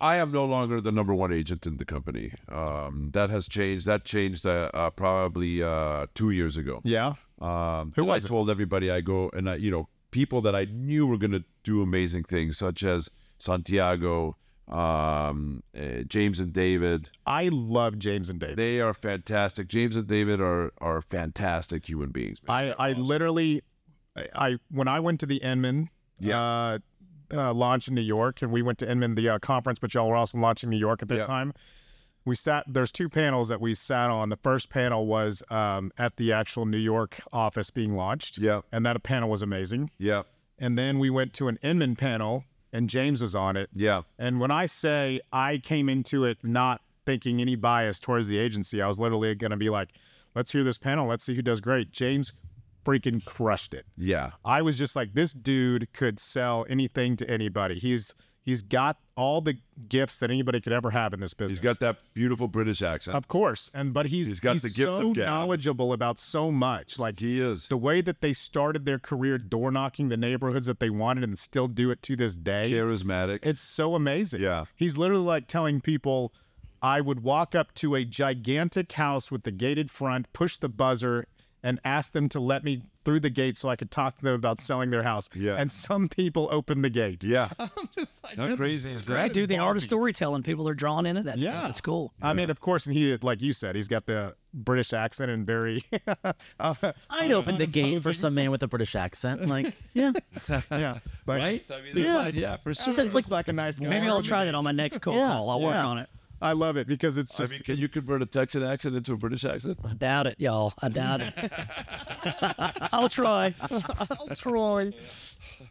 I 0.00 0.16
am 0.16 0.30
no 0.32 0.44
longer 0.44 0.80
the 0.80 0.92
number 0.92 1.14
one 1.14 1.32
agent 1.32 1.66
in 1.66 1.76
the 1.78 1.84
company. 1.84 2.32
Um, 2.50 3.10
that 3.14 3.30
has 3.30 3.48
changed. 3.48 3.86
That 3.86 4.04
changed 4.04 4.46
uh, 4.46 4.70
uh, 4.74 4.90
probably 4.90 5.62
uh, 5.62 6.06
two 6.14 6.30
years 6.30 6.56
ago. 6.56 6.80
Yeah. 6.84 7.14
Um, 7.40 7.92
Who 7.96 8.04
was 8.04 8.24
I 8.24 8.26
it? 8.26 8.28
told 8.28 8.50
everybody 8.50 8.90
I 8.90 9.00
go 9.00 9.30
and 9.32 9.48
I, 9.50 9.54
you 9.56 9.70
know, 9.70 9.88
people 10.10 10.40
that 10.42 10.54
I 10.54 10.66
knew 10.70 11.06
were 11.06 11.18
going 11.18 11.32
to 11.32 11.44
do 11.64 11.82
amazing 11.82 12.24
things, 12.24 12.58
such 12.58 12.82
as 12.82 13.10
Santiago, 13.38 14.36
um, 14.66 15.62
uh, 15.76 16.02
James 16.06 16.40
and 16.40 16.52
David. 16.52 17.08
I 17.26 17.48
love 17.50 17.98
James 17.98 18.28
and 18.28 18.38
David. 18.40 18.56
They 18.56 18.80
are 18.80 18.94
fantastic. 18.94 19.68
James 19.68 19.96
and 19.96 20.06
David 20.06 20.40
are 20.40 20.72
are 20.78 21.00
fantastic 21.02 21.88
human 21.88 22.10
beings. 22.10 22.38
man. 22.46 22.74
I, 22.78 22.88
I 22.88 22.92
literally, 22.92 23.62
I, 24.16 24.26
I 24.34 24.58
when 24.70 24.88
I 24.88 25.00
went 25.00 25.20
to 25.20 25.26
the 25.26 25.36
Inman, 25.36 25.88
Yeah. 26.18 26.78
Uh, 27.32 27.52
launch 27.52 27.88
in 27.88 27.94
New 27.94 28.00
York, 28.02 28.42
and 28.42 28.52
we 28.52 28.62
went 28.62 28.78
to 28.78 28.90
Inman 28.90 29.14
the 29.14 29.28
uh, 29.28 29.38
conference, 29.38 29.78
but 29.78 29.94
y'all 29.94 30.08
were 30.08 30.16
also 30.16 30.38
launching 30.38 30.70
New 30.70 30.78
York 30.78 31.02
at 31.02 31.08
that 31.08 31.18
Yeah. 31.18 31.24
time. 31.24 31.52
We 32.24 32.34
sat. 32.34 32.64
There's 32.66 32.92
two 32.92 33.08
panels 33.08 33.48
that 33.48 33.60
we 33.60 33.74
sat 33.74 34.10
on. 34.10 34.28
The 34.28 34.36
first 34.36 34.68
panel 34.68 35.06
was 35.06 35.42
um, 35.50 35.92
at 35.96 36.16
the 36.16 36.32
actual 36.32 36.66
New 36.66 36.76
York 36.78 37.20
office 37.32 37.70
being 37.70 37.96
launched. 37.96 38.36
Yeah. 38.38 38.60
and 38.70 38.84
that 38.84 39.02
panel 39.02 39.30
was 39.30 39.40
amazing. 39.40 39.90
Yeah. 39.98 40.22
And 40.58 40.76
then 40.76 40.98
we 40.98 41.08
went 41.08 41.32
to 41.34 41.48
an 41.48 41.58
Inman 41.62 41.96
panel, 41.96 42.44
and 42.72 42.90
James 42.90 43.22
was 43.22 43.34
on 43.34 43.56
it. 43.56 43.70
Yeah. 43.72 44.02
And 44.18 44.40
when 44.40 44.50
I 44.50 44.66
say 44.66 45.20
I 45.32 45.58
came 45.58 45.88
into 45.88 46.24
it 46.24 46.38
not 46.42 46.82
thinking 47.06 47.40
any 47.40 47.54
bias 47.56 47.98
towards 47.98 48.28
the 48.28 48.36
agency, 48.36 48.82
I 48.82 48.88
was 48.88 48.98
literally 49.00 49.34
going 49.34 49.52
to 49.52 49.56
be 49.56 49.70
like, 49.70 49.88
let's 50.34 50.50
hear 50.52 50.64
this 50.64 50.76
panel. 50.76 51.06
Let's 51.08 51.24
see 51.24 51.34
who 51.34 51.40
does 51.42 51.60
great. 51.62 51.92
James 51.92 52.32
freaking 52.84 53.24
crushed 53.24 53.74
it. 53.74 53.86
Yeah. 53.96 54.30
I 54.44 54.62
was 54.62 54.76
just 54.76 54.96
like, 54.96 55.14
this 55.14 55.32
dude 55.32 55.92
could 55.92 56.18
sell 56.18 56.64
anything 56.68 57.16
to 57.16 57.28
anybody. 57.30 57.78
He's 57.78 58.14
he's 58.42 58.62
got 58.62 58.96
all 59.14 59.42
the 59.42 59.58
gifts 59.88 60.20
that 60.20 60.30
anybody 60.30 60.58
could 60.60 60.72
ever 60.72 60.90
have 60.90 61.12
in 61.12 61.20
this 61.20 61.34
business. 61.34 61.58
He's 61.58 61.64
got 61.64 61.80
that 61.80 61.98
beautiful 62.14 62.48
British 62.48 62.80
accent. 62.80 63.14
of 63.16 63.28
course, 63.28 63.70
and 63.74 63.92
but 63.92 64.06
he's 64.06 64.26
He's 64.26 64.40
got 64.40 64.54
he's 64.54 64.62
the 64.62 64.70
gift 64.70 64.88
of 64.88 65.00
so 65.00 65.12
gab. 65.12 65.26
knowledgeable 65.26 65.92
about 65.92 66.18
so 66.18 66.50
much. 66.50 66.98
Like 66.98 67.20
he 67.20 67.40
is. 67.40 67.66
the 67.66 67.76
way 67.76 68.00
that 68.00 68.20
they 68.22 68.32
started 68.32 68.86
their 68.86 68.98
career 68.98 69.36
door 69.36 69.70
knocking 69.70 70.08
the 70.08 70.16
neighborhoods 70.16 70.66
that 70.66 70.80
they 70.80 70.88
wanted 70.90 71.24
and 71.24 71.38
still 71.38 71.68
do 71.68 71.90
it 71.90 72.00
to 72.04 72.16
this 72.16 72.36
day. 72.36 72.70
Charismatic. 72.70 73.40
It's 73.42 73.60
so 73.60 73.94
amazing. 73.94 74.40
Yeah. 74.40 74.64
He's 74.76 74.96
literally 74.96 75.24
like 75.24 75.46
telling 75.46 75.80
people, 75.82 76.32
I 76.80 77.00
would 77.02 77.22
walk 77.24 77.54
up 77.54 77.74
to 77.74 77.96
a 77.96 78.04
gigantic 78.04 78.92
house 78.92 79.30
with 79.30 79.42
the 79.42 79.50
gated 79.50 79.90
front, 79.90 80.32
push 80.32 80.56
the 80.58 80.68
buzzer, 80.68 81.26
and 81.62 81.80
ask 81.84 82.12
them 82.12 82.28
to 82.30 82.40
let 82.40 82.62
me 82.64 82.82
through 83.04 83.20
the 83.20 83.30
gate 83.30 83.56
so 83.56 83.68
I 83.70 83.76
could 83.76 83.90
talk 83.90 84.18
to 84.18 84.22
them 84.24 84.34
about 84.34 84.60
selling 84.60 84.90
their 84.90 85.02
house. 85.02 85.30
Yeah. 85.34 85.54
And 85.56 85.72
some 85.72 86.08
people 86.08 86.46
opened 86.52 86.84
the 86.84 86.90
gate. 86.90 87.24
yeah. 87.24 87.48
I'm 87.58 87.70
just 87.96 88.22
like, 88.22 88.36
How 88.36 88.42
that's- 88.42 88.58
crazy 88.60 88.92
is 88.92 89.06
that? 89.06 89.14
Right, 89.14 89.32
dude. 89.32 89.48
The 89.48 89.56
art 89.58 89.78
of 89.78 89.82
storytelling, 89.82 90.42
people 90.42 90.68
are 90.68 90.74
drawn 90.74 91.06
into 91.06 91.22
that 91.22 91.38
Yeah. 91.38 91.52
stuff. 91.60 91.68
It's 91.70 91.80
cool. 91.80 92.12
I 92.20 92.34
mean, 92.34 92.50
of 92.50 92.60
course, 92.60 92.84
and 92.86 92.94
he, 92.94 93.16
like 93.22 93.40
you 93.40 93.52
said, 93.54 93.76
he's 93.76 93.88
got 93.88 94.04
the 94.04 94.34
British 94.52 94.92
accent 94.92 95.30
and 95.30 95.46
very, 95.46 95.84
uh, 96.60 96.74
I'd 97.08 97.32
open 97.32 97.56
the 97.56 97.66
gate 97.66 98.02
for 98.02 98.12
some 98.12 98.34
man 98.34 98.50
with 98.50 98.62
a 98.62 98.68
British 98.68 98.94
accent. 98.94 99.46
Like, 99.48 99.74
yeah. 99.94 100.12
yeah, 100.70 100.98
but 101.24 101.40
Right? 101.40 101.64
I 101.70 101.80
mean, 101.80 101.96
Yeah. 102.04 102.24
yeah. 102.24 102.28
yeah, 102.28 102.56
for 102.58 102.74
sure. 102.74 102.92
He 102.92 103.02
looks 103.04 103.30
like 103.30 103.48
a 103.48 103.52
nice 103.54 103.78
guy. 103.78 103.88
Maybe 103.88 104.06
I'll 104.06 104.22
try 104.22 104.44
that 104.44 104.54
on 104.54 104.64
my 104.64 104.72
next 104.72 105.00
cold 105.00 105.16
Yeah, 105.16 105.28
call. 105.28 105.48
I'll 105.50 105.60
work 105.62 105.74
on 105.76 105.98
it. 105.98 106.08
I 106.40 106.52
love 106.52 106.76
it 106.76 106.86
because 106.86 107.16
it's 107.16 107.34
I 107.38 107.42
just 107.44 107.52
mean, 107.54 107.60
can 107.62 107.76
you 107.78 107.88
convert 107.88 108.22
a 108.22 108.26
Texan 108.26 108.62
accent 108.62 108.94
into 108.94 109.12
a 109.12 109.16
British 109.16 109.44
accent? 109.44 109.78
I 109.84 109.92
doubt 109.94 110.26
it, 110.28 110.36
y'all. 110.38 110.72
I 110.80 110.88
doubt 110.88 111.20
it. 111.20 111.34
I'll 112.92 113.08
try. 113.08 113.54
Troy. 114.34 114.92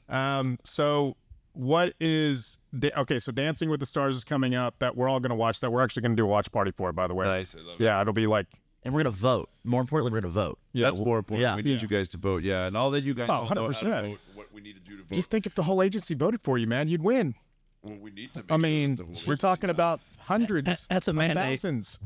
Um, 0.10 0.60
so 0.64 1.16
what 1.54 1.94
is 2.00 2.58
da- 2.78 2.92
okay? 2.98 3.20
So 3.20 3.32
Dancing 3.32 3.70
with 3.70 3.80
the 3.80 3.86
Stars 3.86 4.16
is 4.16 4.24
coming 4.24 4.56
up. 4.56 4.76
That 4.80 4.96
we're 4.98 5.08
all 5.10 5.20
gonna 5.20 5.36
watch. 5.36 5.60
That 5.62 5.72
we're 5.72 5.84
actually 5.84 6.04
gonna 6.04 6.16
do 6.16 6.26
a 6.26 6.28
watch 6.28 6.52
party 6.52 6.72
for. 6.72 6.92
By 6.92 7.08
the 7.08 7.14
way. 7.16 7.26
Nice. 7.26 7.56
I 7.56 7.62
love. 7.62 7.80
Yeah, 7.80 8.02
it'll 8.02 8.14
be 8.14 8.28
like 8.28 8.48
And 8.84 8.94
we're 8.94 9.04
going 9.04 9.14
to 9.14 9.20
vote. 9.20 9.50
More 9.64 9.82
importantly, 9.82 10.12
we're 10.12 10.22
going 10.22 10.34
to 10.34 10.40
vote. 10.40 10.60
yeah. 10.74 10.90
That's 10.90 11.00
more 11.02 11.18
important. 11.18 11.42
yeah. 11.42 11.56
we 11.56 11.62
need 11.62 11.76
Yeah. 11.76 11.82
you 11.82 11.88
guys 11.88 12.08
to 12.10 12.18
vote. 12.18 12.44
Yeah, 12.44 12.66
and 12.68 12.78
all 12.78 12.92
that 12.92 13.04
you 13.04 13.14
guys 13.14 13.28
Oh, 13.30 13.34
all 13.34 13.42
know 13.56 13.66
how 13.66 13.70
to 13.72 13.86
100%. 13.86 14.10
vote, 14.12 14.20
what 14.34 14.54
we 14.54 14.62
need 14.62 14.74
to 14.74 14.80
do 14.80 14.98
to 14.98 15.04
vote. 15.04 15.14
Just 15.14 15.30
think 15.30 15.46
if 15.46 15.56
the 15.56 15.64
whole 15.64 15.82
agency 15.82 16.14
voted 16.14 16.42
for 16.42 16.58
you, 16.58 16.68
man, 16.68 16.88
you'd 16.88 17.02
win. 17.04 17.36
Well, 17.84 17.96
we 18.00 18.12
need 18.12 18.34
to. 18.34 18.40
Make 18.40 18.52
I 18.52 18.54
sure 18.56 18.58
mean, 18.60 18.96
that 18.98 19.12
the 19.12 19.24
we're 19.28 19.36
talking 19.36 19.68
does. 19.68 19.76
about 19.76 20.00
hundreds, 20.20 20.88
That's 20.90 21.08
a 21.08 21.12
of 21.12 21.16
mandate. 21.18 21.38
thousands 21.60 22.00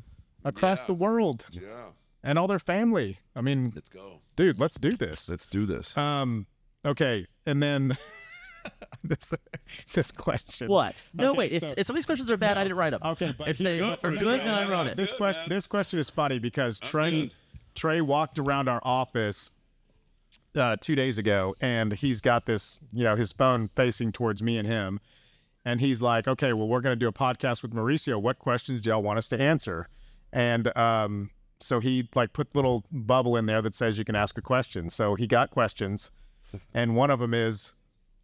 across 0.43 0.81
Yeah. 0.81 0.87
the 0.87 0.93
world, 0.93 1.45
Yeah. 1.51 1.85
and 2.23 2.37
all 2.37 2.47
their 2.47 2.59
family. 2.59 3.19
I 3.35 3.41
mean, 3.41 3.71
Let's 3.75 3.89
go. 3.89 4.19
dude, 4.35 4.59
let's 4.59 4.77
do 4.77 4.91
this. 4.91 5.29
Let's 5.29 5.45
do 5.45 5.65
this. 5.65 5.95
Um, 5.97 6.45
okay, 6.85 7.27
and 7.45 7.61
then 7.63 7.97
this 9.03 9.33
this 9.93 10.11
question. 10.11 10.67
What? 10.67 11.03
No, 11.13 11.29
Okay, 11.31 11.37
wait. 11.37 11.59
So- 11.61 11.73
if 11.77 11.85
some 11.87 11.95
of 11.95 11.97
these 11.97 12.05
questions 12.05 12.29
are 12.29 12.37
bad, 12.37 12.57
I 12.57 12.63
didn't 12.63 12.77
write 12.77 12.91
them. 12.91 13.01
Okay, 13.03 13.33
but 13.37 13.47
if 13.47 13.57
they 13.57 13.79
go 13.79 13.91
are 13.91 13.97
for 13.97 14.11
good, 14.11 14.41
then 14.41 14.49
I 14.49 14.69
wrote 14.69 14.87
it. 14.87 14.97
This 14.97 15.13
question 15.13 15.49
this 15.49 15.67
question 15.67 15.99
is 15.99 16.09
funny 16.09 16.39
because 16.39 16.79
Trey 16.79 17.11
good. 17.21 17.31
Trey 17.75 18.01
walked 18.01 18.37
around 18.37 18.67
our 18.67 18.81
office 18.83 19.49
uh, 20.55 20.75
two 20.81 20.95
days 20.95 21.17
ago 21.17 21.55
and 21.61 21.93
he's 21.93 22.19
got 22.21 22.45
this, 22.45 22.79
you 22.91 23.03
know, 23.03 23.15
his 23.15 23.31
phone 23.31 23.69
facing 23.75 24.11
towards 24.11 24.43
me 24.43 24.57
and 24.57 24.67
him. 24.67 24.99
And 25.65 25.79
he's 25.79 26.01
like, 26.01 26.27
okay, 26.27 26.53
well, 26.53 26.67
we're 26.67 26.81
going 26.81 26.93
to 26.93 26.99
do 26.99 27.07
a 27.07 27.13
podcast 27.13 27.61
with 27.61 27.73
Mauricio. 27.73 28.19
What 28.21 28.39
questions 28.39 28.81
do 28.81 28.89
y'all 28.89 29.03
want 29.03 29.17
us 29.19 29.29
to 29.29 29.39
answer? 29.39 29.87
And 30.33 30.75
um, 30.77 31.29
so 31.59 31.79
he 31.79 32.09
like 32.15 32.33
put 32.33 32.55
little 32.55 32.83
bubble 32.91 33.35
in 33.37 33.45
there 33.45 33.61
that 33.61 33.75
says 33.75 33.97
you 33.97 34.05
can 34.05 34.15
ask 34.15 34.37
a 34.37 34.41
question. 34.41 34.89
So 34.89 35.15
he 35.15 35.27
got 35.27 35.51
questions, 35.51 36.09
and 36.73 36.95
one 36.95 37.11
of 37.11 37.19
them 37.19 37.33
is, 37.33 37.73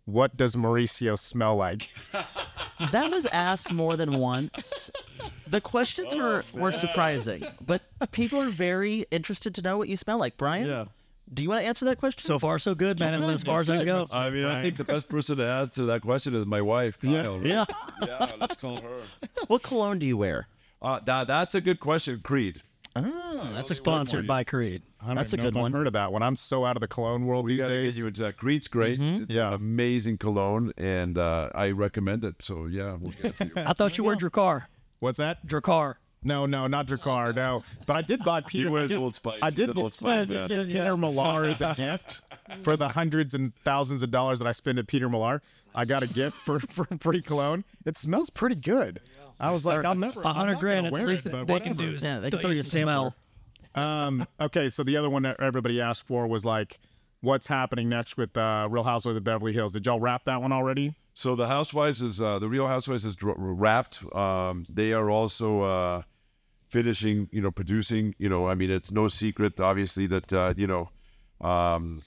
what 0.06 0.38
does 0.38 0.56
Mauricio 0.56 1.18
smell 1.18 1.56
like? 1.56 1.90
That 2.92 3.10
was 3.10 3.26
asked 3.28 3.72
more 3.74 3.98
than 3.98 4.20
once. 4.20 4.92
The 5.48 5.60
questions 5.60 6.14
were, 6.14 6.44
were 6.54 6.72
surprising, 6.72 7.44
but 7.60 7.82
people 8.12 8.40
are 8.40 8.50
very 8.50 9.06
interested 9.10 9.56
to 9.56 9.64
know 9.64 9.80
what 9.80 9.90
you 9.90 9.98
smell 9.98 10.20
like. 10.20 10.38
Brian, 10.38 10.68
do 11.34 11.44
you 11.44 11.50
want 11.50 11.62
to 11.62 11.68
answer 11.68 11.86
that 11.86 11.98
question? 11.98 12.24
So 12.24 12.40
far, 12.40 12.58
so 12.60 12.74
good, 12.76 13.00
man. 13.00 13.14
As 13.14 13.44
far 13.44 13.60
as 13.62 13.70
I 13.70 13.78
can 13.78 13.86
go. 13.86 14.06
I 14.14 14.30
mean, 14.30 14.46
I 14.46 14.62
think 14.62 14.78
the 14.78 14.84
best 14.84 15.10
person 15.10 15.38
to 15.38 15.46
answer 15.48 15.86
that 15.88 16.02
question 16.02 16.34
is 16.36 16.46
my 16.46 16.62
wife. 16.62 17.00
Kyle. 17.00 17.42
yeah. 17.46 17.66
yeah. 18.06 18.32
Let's 18.40 18.56
call 18.58 18.78
her. 18.82 19.02
What 19.48 19.64
cologne 19.64 20.00
do 20.00 20.06
you 20.08 20.18
wear? 20.18 20.48
Uh, 20.82 21.00
that, 21.06 21.28
that's 21.28 21.56
a 21.56 21.62
good 21.62 21.80
question, 21.80 22.22
Creed. 22.24 22.62
Oh, 22.96 23.52
that's 23.54 23.70
a 23.72 23.76
Sponsored 23.76 24.26
by 24.26 24.44
Creed. 24.44 24.82
I 25.00 25.14
that's 25.14 25.32
a 25.34 25.38
good 25.38 25.54
one. 25.54 25.58
I've 25.58 25.62
one. 25.62 25.72
heard 25.74 25.88
of 25.88 25.94
that 25.94 26.12
one. 26.12 26.24
I'm 26.24 26.36
so 26.36 26.66
out 26.66 26.76
of 26.76 26.82
the 26.82 26.88
cologne 26.88 27.26
world 27.28 27.46
We 27.46 27.54
these 27.54 27.64
days. 27.64 27.98
you 27.98 28.08
into 28.08 28.22
that. 28.24 28.38
Creed's 28.38 28.68
great. 28.68 29.00
It's 29.00 29.36
Yeah. 29.36 29.50
an 29.50 29.54
amazing 29.54 30.18
cologne, 30.18 30.74
and 30.78 31.18
uh, 31.18 31.50
I 31.54 31.70
recommend 31.72 32.24
it. 32.24 32.36
So 32.42 32.66
yeah, 32.66 32.98
we'll 33.00 33.14
get 33.22 33.26
it 33.26 33.36
for 33.36 33.44
you. 33.46 33.52
I 33.56 33.74
thought 33.74 33.98
you 34.00 34.04
were 34.04 34.16
Drakkar. 34.16 34.64
What's 35.00 35.20
that? 35.20 35.46
Drakkar. 35.46 35.96
No, 36.24 36.46
no, 36.46 36.68
not 36.68 36.88
Drakkar. 36.88 37.36
No, 37.36 37.64
but 37.86 37.96
I 37.96 38.02
did 38.02 38.24
buy 38.24 38.42
Peter. 38.48 38.70
wears 38.70 38.92
I 38.92 38.96
did, 38.96 38.98
Old 38.98 39.16
Spice. 39.16 39.40
I 39.42 39.50
did 39.50 39.78
Old 39.78 39.94
Spice 39.94 40.26
Peter 40.26 40.40
man. 40.58 40.68
Peter 40.68 40.98
Millar 40.98 41.46
as 41.46 41.62
a 41.62 41.74
gift 41.76 42.22
for 42.64 42.76
the 42.76 42.90
hundreds 42.90 43.34
and 43.34 43.54
thousands 43.64 44.04
of 44.04 44.12
dollars 44.12 44.40
that 44.40 44.48
I 44.48 44.52
spend 44.52 44.80
at 44.80 44.88
Peter 44.88 45.10
Millar. 45.10 45.42
I 45.76 45.86
got 45.86 46.04
a 46.04 46.08
gift 46.08 46.38
for 46.38 46.60
for 46.60 46.86
free 47.00 47.22
cologne. 47.22 47.64
It 47.86 47.98
smells 47.98 48.30
pretty 48.30 48.56
good. 48.56 49.00
I 49.40 49.52
was 49.52 49.66
like, 49.66 49.86
I'll 49.86 49.96
never. 49.96 50.22
A 50.22 50.28
I'm 50.28 50.36
hundred 50.36 50.60
grand. 50.60 50.86
gonna 50.86 50.88
It's 50.88 50.98
the 50.98 51.04
wear 51.04 51.10
least 51.12 51.26
it, 51.28 51.32
that 51.32 51.46
but 51.48 51.54
they 51.54 51.60
can 51.60 51.78
do. 51.78 51.94
Is 51.94 52.04
Yeah, 52.04 52.20
they 52.20 52.30
throw 52.32 52.40
throw 52.40 52.50
you 52.50 52.56
you 52.58 52.62
a 52.62 52.66
smell. 52.66 53.16
Um, 53.76 54.26
okay, 54.42 54.70
so 54.70 54.84
the 54.84 54.98
other 54.98 55.10
one 55.10 55.22
that 55.24 55.40
everybody 55.40 55.80
asked 55.80 56.08
for 56.08 56.26
was 56.26 56.44
like, 56.44 56.80
what's 57.22 57.48
happening 57.48 57.90
next 57.90 58.18
with 58.18 58.38
uh, 58.38 58.68
Real 58.70 58.84
Housewives 58.84 59.18
of 59.18 59.24
Beverly 59.24 59.54
Hills? 59.54 59.72
Did 59.72 59.86
y'all 59.86 60.00
wrap 60.00 60.26
that 60.26 60.42
one 60.42 60.52
already? 60.52 60.96
So 61.14 61.36
the 61.36 61.48
Housewives 61.48 62.02
is 62.02 62.22
uh, 62.22 62.40
the 62.40 62.48
Real 62.48 62.68
Housewives 62.68 63.06
is 63.06 63.16
dr- 63.16 63.38
wrapped. 63.38 64.04
Um, 64.16 64.64
they 64.70 64.94
are 64.94 65.10
also 65.10 65.62
uh, 65.62 66.02
finishing, 66.68 67.28
you 67.32 67.42
know, 67.42 67.52
producing. 67.52 68.14
You 68.20 68.30
know, 68.30 68.48
I 68.48 68.56
mean, 68.56 68.70
it's 68.70 68.92
no 68.92 69.08
secret, 69.08 69.60
obviously, 69.60 70.06
that 70.08 70.32
uh, 70.32 70.54
you 70.56 70.68
know, 70.68 70.90
um, 71.42 72.00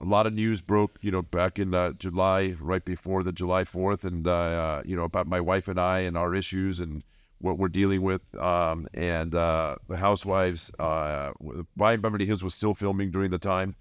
a 0.00 0.04
lot 0.04 0.26
of 0.26 0.32
news 0.32 0.60
broke, 0.60 0.98
you 1.00 1.10
know, 1.10 1.22
back 1.22 1.58
in 1.58 1.74
uh, 1.74 1.92
July, 1.92 2.56
right 2.60 2.84
before 2.84 3.22
the 3.22 3.32
July 3.32 3.64
Fourth, 3.64 4.04
and 4.04 4.26
uh, 4.26 4.82
you 4.84 4.96
know 4.96 5.04
about 5.04 5.28
my 5.28 5.40
wife 5.40 5.68
and 5.68 5.78
I 5.78 6.00
and 6.00 6.16
our 6.16 6.34
issues 6.34 6.80
and 6.80 7.04
what 7.40 7.58
we're 7.58 7.68
dealing 7.68 8.02
with. 8.02 8.22
Um, 8.36 8.88
and 8.94 9.34
uh, 9.34 9.76
the 9.88 9.96
Housewives, 9.96 10.72
uh, 10.78 11.30
Buying 11.76 12.00
Beverly 12.00 12.26
Hills 12.26 12.42
was 12.42 12.54
still 12.54 12.74
filming 12.74 13.10
during 13.10 13.30
the 13.30 13.38
time. 13.38 13.76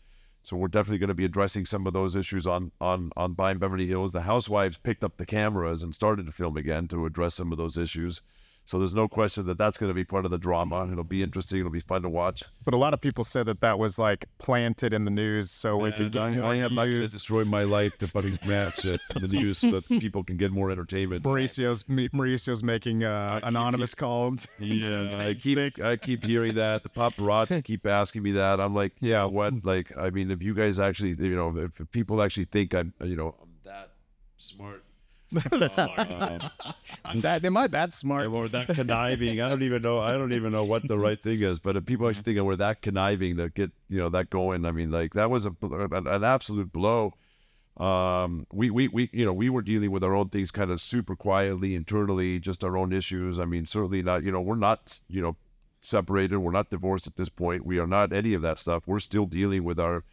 So 0.48 0.56
we're 0.56 0.70
definitely 0.70 1.00
going 1.00 1.10
to 1.10 1.14
be 1.14 1.26
addressing 1.26 1.66
some 1.66 1.86
of 1.88 1.92
those 1.92 2.16
issues 2.16 2.48
on 2.48 2.72
on 2.80 3.12
on 3.18 3.34
Buying 3.34 3.58
Beverly 3.58 3.86
Hills. 3.86 4.14
The 4.14 4.22
Housewives 4.22 4.78
picked 4.78 5.04
up 5.04 5.18
the 5.18 5.26
cameras 5.26 5.84
and 5.84 5.94
started 5.94 6.26
to 6.26 6.32
film 6.32 6.56
again 6.56 6.88
to 6.88 7.06
address 7.06 7.36
some 7.36 7.52
of 7.52 7.58
those 7.58 7.78
issues. 7.78 8.22
So 8.68 8.78
there's 8.80 8.94
no 8.94 9.08
question 9.08 9.46
that 9.46 9.58
that's 9.58 9.78
going 9.78 9.90
to 9.90 9.94
be 9.94 10.04
part 10.04 10.26
of 10.26 10.32
the 10.32 10.38
drama. 10.38 10.92
It'll 10.92 11.06
be 11.06 11.24
interesting. 11.24 11.60
It'll 11.62 11.72
be 11.72 11.80
fun 11.80 12.02
to 12.02 12.10
watch. 12.10 12.44
But 12.66 12.74
a 12.74 12.78
lot 12.78 12.94
of 12.94 13.00
people 13.00 13.24
said 13.24 13.46
that 13.46 13.62
that 13.62 13.80
was 13.80 13.98
like 13.98 14.26
planted 14.40 14.92
in 14.92 15.06
the 15.06 15.10
news 15.10 15.50
so 15.52 15.78
we 15.78 15.94
could 15.94 16.12
get 16.12 16.22
I, 16.22 16.32
more 16.36 16.44
I 16.52 16.56
am 16.56 16.76
not 16.76 16.84
going 16.84 17.02
to 17.02 17.08
destroy 17.08 17.46
my 17.46 17.64
life 17.64 17.98
to 18.00 18.10
fucking 18.10 18.40
match 18.46 18.84
it 18.84 19.00
in 19.16 19.22
the 19.22 19.30
news 19.30 19.60
so 19.60 19.72
that 19.72 19.88
people 20.02 20.22
can 20.22 20.36
get 20.36 20.52
more 20.52 20.70
entertainment. 20.70 21.24
Mauricio's 21.24 21.86
Mauricio's 21.88 22.62
making 22.62 23.06
uh, 23.06 23.40
anonymous 23.42 23.96
calls. 23.96 24.46
Yeah, 24.60 25.16
I 25.18 25.34
keep 25.34 25.58
Six. 25.58 25.82
I 25.82 25.96
keep 25.96 26.26
hearing 26.26 26.56
that. 26.56 26.84
The 26.84 26.90
paparazzi 26.90 27.64
keep 27.64 27.88
asking 27.88 28.24
me 28.24 28.34
that. 28.34 28.60
I'm 28.60 28.76
like, 28.76 28.92
Yeah. 29.00 29.24
what? 29.24 29.64
Like, 29.64 29.98
I 29.98 30.10
mean, 30.10 30.30
if 30.30 30.44
you 30.44 30.54
guys 30.54 30.78
actually, 30.78 31.12
you 31.12 31.36
know, 31.38 31.58
if, 31.58 31.80
if 31.80 31.90
people 31.92 32.22
actually 32.22 32.46
think 32.46 32.76
I'm, 32.76 32.94
you 33.02 33.16
know, 33.16 33.34
I'm 33.42 33.48
that 33.64 33.92
smart, 34.38 34.84
um, 35.36 35.42
that 37.22 37.44
am 37.44 37.58
I 37.58 37.68
that 37.68 37.94
smart? 37.94 38.28
or 38.28 38.48
that 38.48 38.68
conniving. 38.68 39.42
I 39.42 39.50
don't 39.50 39.64
even 39.64 39.82
know. 39.82 40.00
I 40.00 40.14
don't 40.14 40.34
even 40.34 40.52
know 40.52 40.64
what 40.64 40.88
the 40.88 40.98
right 41.08 41.22
thing 41.22 41.42
is. 41.42 41.60
But 41.60 41.76
if 41.76 41.86
people 41.86 42.08
actually 42.08 42.24
think 42.24 42.46
we're 42.46 42.56
that 42.58 42.82
conniving 42.82 43.38
to 43.38 43.50
get, 43.50 43.72
you 43.90 44.00
know, 44.00 44.10
that 44.10 44.30
going, 44.30 44.66
I 44.66 44.72
mean, 44.72 44.92
like 44.92 45.14
that 45.14 45.30
was 45.30 45.46
a 45.46 45.56
an, 45.62 46.08
an 46.08 46.24
absolute 46.24 46.72
blow. 46.72 47.14
Um, 47.78 48.48
we, 48.52 48.72
we, 48.72 48.88
we, 48.88 49.10
you 49.14 49.24
know, 49.24 49.34
we 49.34 49.52
were 49.52 49.62
dealing 49.62 49.92
with 49.92 50.04
our 50.04 50.16
own 50.16 50.30
things 50.30 50.50
kind 50.50 50.72
of 50.72 50.82
super 50.82 51.16
quietly 51.16 51.76
internally, 51.76 52.40
just 52.40 52.64
our 52.64 52.76
own 52.76 52.92
issues. 52.92 53.40
I 53.40 53.46
mean, 53.46 53.68
certainly 53.68 54.02
not, 54.02 54.24
you 54.24 54.32
know, 54.32 54.42
we're 54.42 54.56
not, 54.56 55.00
you 55.08 55.22
know, 55.22 55.36
separated. 55.80 56.40
We're 56.40 56.52
not 56.52 56.72
divorced 56.72 57.06
at 57.06 57.18
this 57.18 57.30
point. 57.30 57.68
We 57.68 57.78
are 57.78 57.86
not 57.86 58.12
any 58.12 58.34
of 58.34 58.42
that 58.42 58.58
stuff. 58.58 58.84
We're 58.88 58.98
still 58.98 59.28
dealing 59.28 59.64
with 59.64 59.80
our, 59.80 60.04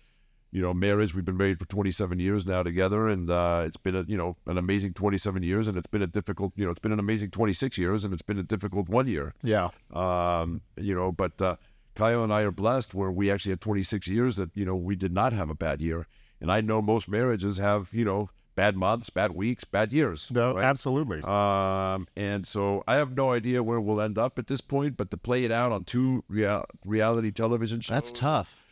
you 0.55 0.63
know, 0.63 0.73
marriage. 0.73 1.17
We've 1.17 1.25
been 1.25 1.37
married 1.37 1.59
for 1.59 1.65
27 1.67 2.21
years 2.21 2.47
now 2.47 2.63
together, 2.63 3.09
and 3.09 3.29
uh, 3.29 3.65
it's 3.67 3.77
been 3.77 3.97
a 3.97 4.05
you 4.07 4.17
know 4.17 4.37
an 4.47 4.57
amazing 4.57 4.95
27 4.95 5.43
years, 5.43 5.67
and 5.67 5.77
it's 5.77 5.89
been 5.89 6.01
a 6.01 6.07
difficult 6.07 6.53
you 6.55 6.65
know 6.65 6.71
it's 6.71 6.79
been 6.79 6.93
an 6.93 7.01
amazing 7.01 7.31
26 7.31 7.77
years, 7.77 8.05
and 8.05 8.15
it's 8.15 8.23
been 8.23 8.39
a 8.39 8.45
difficult 8.45 8.89
one 8.89 9.09
year. 9.09 9.35
Yeah. 9.43 9.71
Um, 9.93 10.63
you 10.77 10.95
know, 10.95 11.11
but 11.11 11.43
uh, 11.43 11.57
Kyle 11.97 12.23
and 12.23 12.33
I 12.33 12.43
are 12.43 12.53
blessed 12.53 12.95
where 12.95 13.11
we 13.11 13.33
actually 13.33 13.51
had 13.51 13.61
26 13.61 14.07
years 14.07 14.37
that 14.37 14.51
you 14.55 14.65
know 14.65 14.77
we 14.77 14.95
did 14.95 15.13
not 15.13 15.33
have 15.33 15.51
a 15.51 15.57
bad 15.57 15.81
year, 15.81 16.07
and 16.41 16.53
I 16.53 16.61
know 16.61 16.81
most 16.81 17.09
marriages 17.09 17.59
have 17.59 17.89
you 17.93 18.05
know 18.05 18.31
bad 18.55 18.77
months, 18.77 19.11
bad 19.11 19.33
weeks, 19.33 19.65
bad 19.65 19.93
years. 19.93 20.29
No, 20.31 20.55
right? 20.55 20.65
absolutely. 20.65 21.21
Um, 21.25 22.07
and 22.17 22.47
so 22.47 22.85
I 22.87 22.95
have 22.95 23.17
no 23.17 23.33
idea 23.33 23.61
where 23.65 23.81
we'll 23.81 24.01
end 24.01 24.19
up 24.19 24.39
at 24.39 24.47
this 24.47 24.61
point, 24.61 24.97
but 24.97 25.11
to 25.11 25.17
play 25.17 25.43
it 25.43 25.51
out 25.51 25.73
on 25.73 25.83
two 25.83 26.23
real- 26.29 26.65
reality 26.85 27.33
television 27.33 27.81
shows, 27.81 27.93
That's 27.93 28.13
tough. 28.13 28.64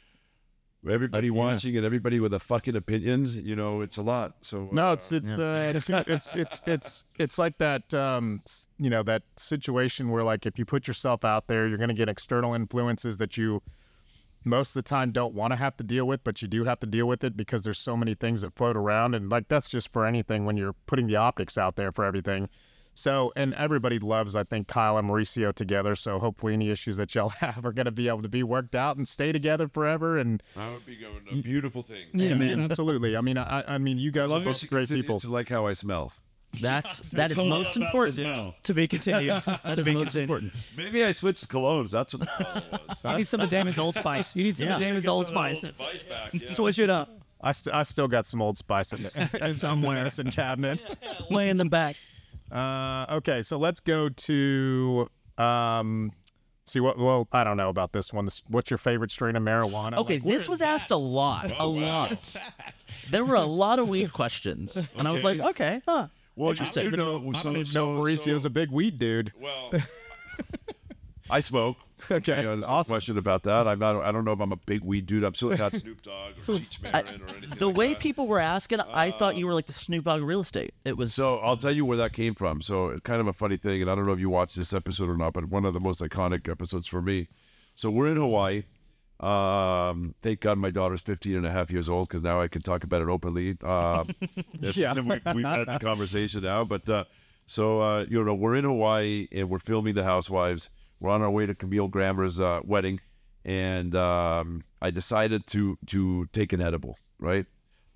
Everybody 0.88 1.30
watching 1.30 1.76
and 1.76 1.86
everybody 1.86 2.18
with 2.18 2.34
a 2.34 2.40
fucking 2.40 2.74
opinion, 2.74 3.26
you 3.44 3.54
know, 3.54 3.82
it's 3.82 3.98
a 3.98 4.02
lot. 4.02 4.34
So 4.40 4.68
No, 4.72 4.88
uh, 4.88 4.92
it's 4.94 5.12
it's 5.12 5.38
uh, 5.38 5.72
it's 5.74 5.88
it's 5.88 6.34
it's 6.34 6.62
it's 6.66 7.04
it's 7.18 7.38
like 7.38 7.58
that 7.58 7.94
um 7.94 8.42
you 8.78 8.90
know 8.90 9.04
that 9.04 9.22
situation 9.36 10.10
where 10.10 10.24
like 10.24 10.44
if 10.44 10.58
you 10.58 10.64
put 10.64 10.88
yourself 10.88 11.24
out 11.24 11.46
there, 11.46 11.68
you're 11.68 11.78
going 11.78 11.88
to 11.88 11.94
get 11.94 12.08
external 12.08 12.54
influences 12.54 13.18
that 13.18 13.36
you 13.36 13.62
most 14.44 14.70
of 14.70 14.82
the 14.82 14.88
time 14.88 15.12
don't 15.12 15.34
want 15.34 15.52
to 15.52 15.56
have 15.56 15.76
to 15.76 15.84
deal 15.84 16.04
with, 16.04 16.24
but 16.24 16.42
you 16.42 16.48
do 16.48 16.64
have 16.64 16.80
to 16.80 16.86
deal 16.86 17.06
with 17.06 17.22
it 17.22 17.36
because 17.36 17.62
there's 17.62 17.78
so 17.78 17.96
many 17.96 18.14
things 18.14 18.42
that 18.42 18.54
float 18.56 18.76
around 18.76 19.14
and 19.14 19.30
like 19.30 19.46
that's 19.46 19.68
just 19.68 19.92
for 19.92 20.04
anything 20.04 20.44
when 20.44 20.56
you're 20.56 20.74
putting 20.86 21.06
the 21.06 21.14
optics 21.14 21.56
out 21.56 21.76
there 21.76 21.92
for 21.92 22.04
everything. 22.04 22.48
So, 22.94 23.32
and 23.36 23.54
everybody 23.54 23.98
loves, 23.98 24.36
I 24.36 24.44
think, 24.44 24.68
Kyle 24.68 24.98
and 24.98 25.08
Mauricio 25.08 25.54
together. 25.54 25.94
So, 25.94 26.18
hopefully, 26.18 26.52
any 26.52 26.70
issues 26.70 26.98
that 26.98 27.14
y'all 27.14 27.28
have 27.40 27.64
are 27.64 27.72
going 27.72 27.86
to 27.86 27.90
be 27.90 28.08
able 28.08 28.22
to 28.22 28.28
be 28.28 28.42
worked 28.42 28.74
out 28.74 28.96
and 28.96 29.08
stay 29.08 29.32
together 29.32 29.66
forever. 29.68 30.18
And 30.18 30.42
that 30.56 30.72
would 30.72 30.84
be 30.84 30.96
going 30.96 31.22
a 31.30 31.42
beautiful 31.42 31.82
thing. 31.82 32.06
yeah, 32.12 32.34
man. 32.34 32.60
absolutely. 32.60 33.16
I 33.16 33.20
mean, 33.22 33.38
I, 33.38 33.64
I 33.66 33.78
mean, 33.78 33.98
you 33.98 34.10
guys 34.10 34.30
are 34.30 34.40
both 34.40 34.68
great 34.68 34.88
people. 34.88 35.18
to 35.20 35.30
like 35.30 35.48
how 35.48 35.66
I 35.66 35.72
smell. 35.72 36.12
That's 36.60 37.00
that 37.12 37.30
is 37.30 37.36
most 37.38 37.78
important. 37.78 38.54
To 38.64 38.74
be 38.74 38.86
continued. 38.86 39.42
That 39.46 39.62
to 39.74 39.80
is 39.80 39.86
be 39.86 39.94
most 39.94 40.12
continued. 40.12 40.22
important. 40.24 40.52
Maybe 40.76 41.02
I 41.02 41.12
switched 41.12 41.48
colognes. 41.48 41.92
That's 41.92 42.12
what 42.12 42.20
the 42.20 42.26
problem 42.26 42.64
was. 42.88 42.98
You 43.04 43.16
need 43.16 43.28
some 43.28 43.40
of 43.40 43.48
Damon's 43.48 43.78
Old 43.78 43.94
Spice. 43.94 44.36
You 44.36 44.44
need 44.44 44.58
some 44.58 44.66
Yeah. 44.68 44.74
of 44.74 44.80
Damon's 44.80 45.08
Old 45.08 45.28
Spice. 45.28 45.62
Spice 45.62 46.02
back. 46.02 46.34
Yeah. 46.34 46.48
Switch 46.48 46.78
it 46.78 46.90
up. 46.90 47.08
I, 47.40 47.52
st- 47.52 47.74
I 47.74 47.82
still 47.84 48.06
got 48.06 48.24
some 48.26 48.40
old 48.40 48.56
spice 48.56 48.92
in 48.92 49.02
the 49.02 49.54
somewhere 49.56 50.08
in 50.18 50.30
cabinet. 50.30 50.80
Lay 51.30 51.48
in 51.48 51.56
the 51.56 51.64
back. 51.64 51.96
Uh, 52.52 53.06
okay, 53.10 53.40
so 53.42 53.56
let's 53.56 53.80
go 53.80 54.08
to 54.10 55.08
um, 55.38 56.12
see 56.64 56.80
what. 56.80 56.98
Well, 56.98 57.26
I 57.32 57.44
don't 57.44 57.56
know 57.56 57.70
about 57.70 57.92
this 57.92 58.12
one. 58.12 58.26
This, 58.26 58.42
what's 58.48 58.70
your 58.70 58.78
favorite 58.78 59.10
strain 59.10 59.36
of 59.36 59.42
marijuana? 59.42 59.96
Okay, 59.98 60.14
Like, 60.14 60.24
this 60.24 60.48
was 60.48 60.60
asked 60.60 60.90
a 60.90 60.96
lot, 60.96 61.50
a 61.58 61.66
lot. 61.66 62.36
There 63.10 63.24
were 63.24 63.36
a 63.36 63.44
lot 63.44 63.78
of 63.78 63.88
weird 63.88 64.12
questions, 64.12 64.76
and 64.96 65.08
I 65.08 65.12
was 65.12 65.24
like, 65.24 65.40
okay, 65.40 65.80
huh. 65.86 66.08
Well, 66.34 66.50
Interesting. 66.50 66.90
You 66.90 66.96
know, 66.96 67.16
I 67.34 67.38
so, 67.38 67.42
don't 67.44 67.52
even 67.54 67.66
so, 67.66 67.80
know 67.94 67.98
Mauricio's 67.98 68.42
so- 68.42 68.46
a 68.46 68.50
big 68.50 68.70
weed 68.70 68.98
dude. 68.98 69.32
Well, 69.38 69.72
I 71.30 71.40
smoke. 71.40 71.76
Okay, 72.10 72.42
You 72.42 72.56
know, 72.56 72.66
awesome. 72.66 72.92
question 72.92 73.16
about 73.18 73.42
that. 73.44 73.66
I'm 73.68 73.78
not. 73.78 73.96
I 74.02 74.10
don't 74.12 74.24
know 74.24 74.32
if 74.32 74.40
I'm 74.40 74.52
a 74.52 74.56
big 74.56 74.82
weed 74.82 75.06
dude. 75.06 75.24
I'm 75.24 75.34
certainly 75.34 75.58
not 75.58 75.74
Snoop 75.74 76.02
Dogg 76.02 76.32
or 76.38 76.42
Cheech 76.54 76.82
Marin 76.82 77.22
or 77.22 77.28
anything. 77.36 77.58
The 77.58 77.66
like 77.68 77.76
way 77.76 77.88
that. 77.90 78.00
people 78.00 78.26
were 78.26 78.40
asking, 78.40 78.80
I 78.80 79.10
thought 79.12 79.36
you 79.36 79.46
were 79.46 79.54
like 79.54 79.66
the 79.66 79.72
Snoop 79.72 80.04
Dogg 80.04 80.22
real 80.22 80.40
estate. 80.40 80.74
It 80.84 80.96
was 80.96 81.14
So 81.14 81.38
I'll 81.38 81.56
tell 81.56 81.72
you 81.72 81.84
where 81.84 81.96
that 81.98 82.12
came 82.12 82.34
from. 82.34 82.60
So 82.62 82.88
it's 82.88 83.00
kind 83.02 83.20
of 83.20 83.26
a 83.28 83.32
funny 83.32 83.56
thing, 83.56 83.80
and 83.82 83.90
I 83.90 83.94
don't 83.94 84.06
know 84.06 84.12
if 84.12 84.20
you 84.20 84.30
watched 84.30 84.56
this 84.56 84.72
episode 84.72 85.08
or 85.08 85.16
not, 85.16 85.32
but 85.32 85.44
one 85.48 85.64
of 85.64 85.74
the 85.74 85.80
most 85.80 86.00
iconic 86.00 86.48
episodes 86.50 86.86
for 86.88 87.00
me. 87.02 87.28
So 87.74 87.90
we're 87.90 88.10
in 88.10 88.16
Hawaii. 88.16 88.64
Um, 89.20 90.14
thank 90.22 90.40
God 90.40 90.58
my 90.58 90.70
daughter's 90.70 91.00
15 91.02 91.36
and 91.36 91.46
a 91.46 91.50
half 91.52 91.70
years 91.70 91.88
old 91.88 92.08
because 92.08 92.22
now 92.22 92.40
I 92.40 92.48
can 92.48 92.60
talk 92.62 92.82
about 92.82 93.02
it 93.02 93.08
openly. 93.08 93.50
It's- 93.62 94.76
Yeah. 94.76 94.94
we, 94.94 95.20
we've 95.34 95.44
had 95.44 95.68
the 95.68 95.78
conversation 95.80 96.42
now, 96.42 96.64
but 96.64 96.88
uh, 96.88 97.04
so 97.46 97.80
uh, 97.80 98.04
you 98.08 98.22
know 98.24 98.34
we're 98.34 98.56
in 98.56 98.64
Hawaii 98.64 99.28
and 99.30 99.48
we're 99.48 99.58
filming 99.60 99.94
The 99.94 100.04
Housewives. 100.04 100.70
We're 101.02 101.10
on 101.10 101.20
our 101.20 101.30
way 101.30 101.46
to 101.46 101.54
Camille 101.54 101.88
Grammer's 101.88 102.38
uh, 102.38 102.60
wedding, 102.62 103.00
and 103.44 103.92
um, 103.96 104.62
I 104.80 104.90
decided 104.90 105.48
to 105.48 105.76
to 105.86 106.26
take 106.32 106.52
an 106.52 106.62
edible, 106.62 106.96
right? 107.18 107.44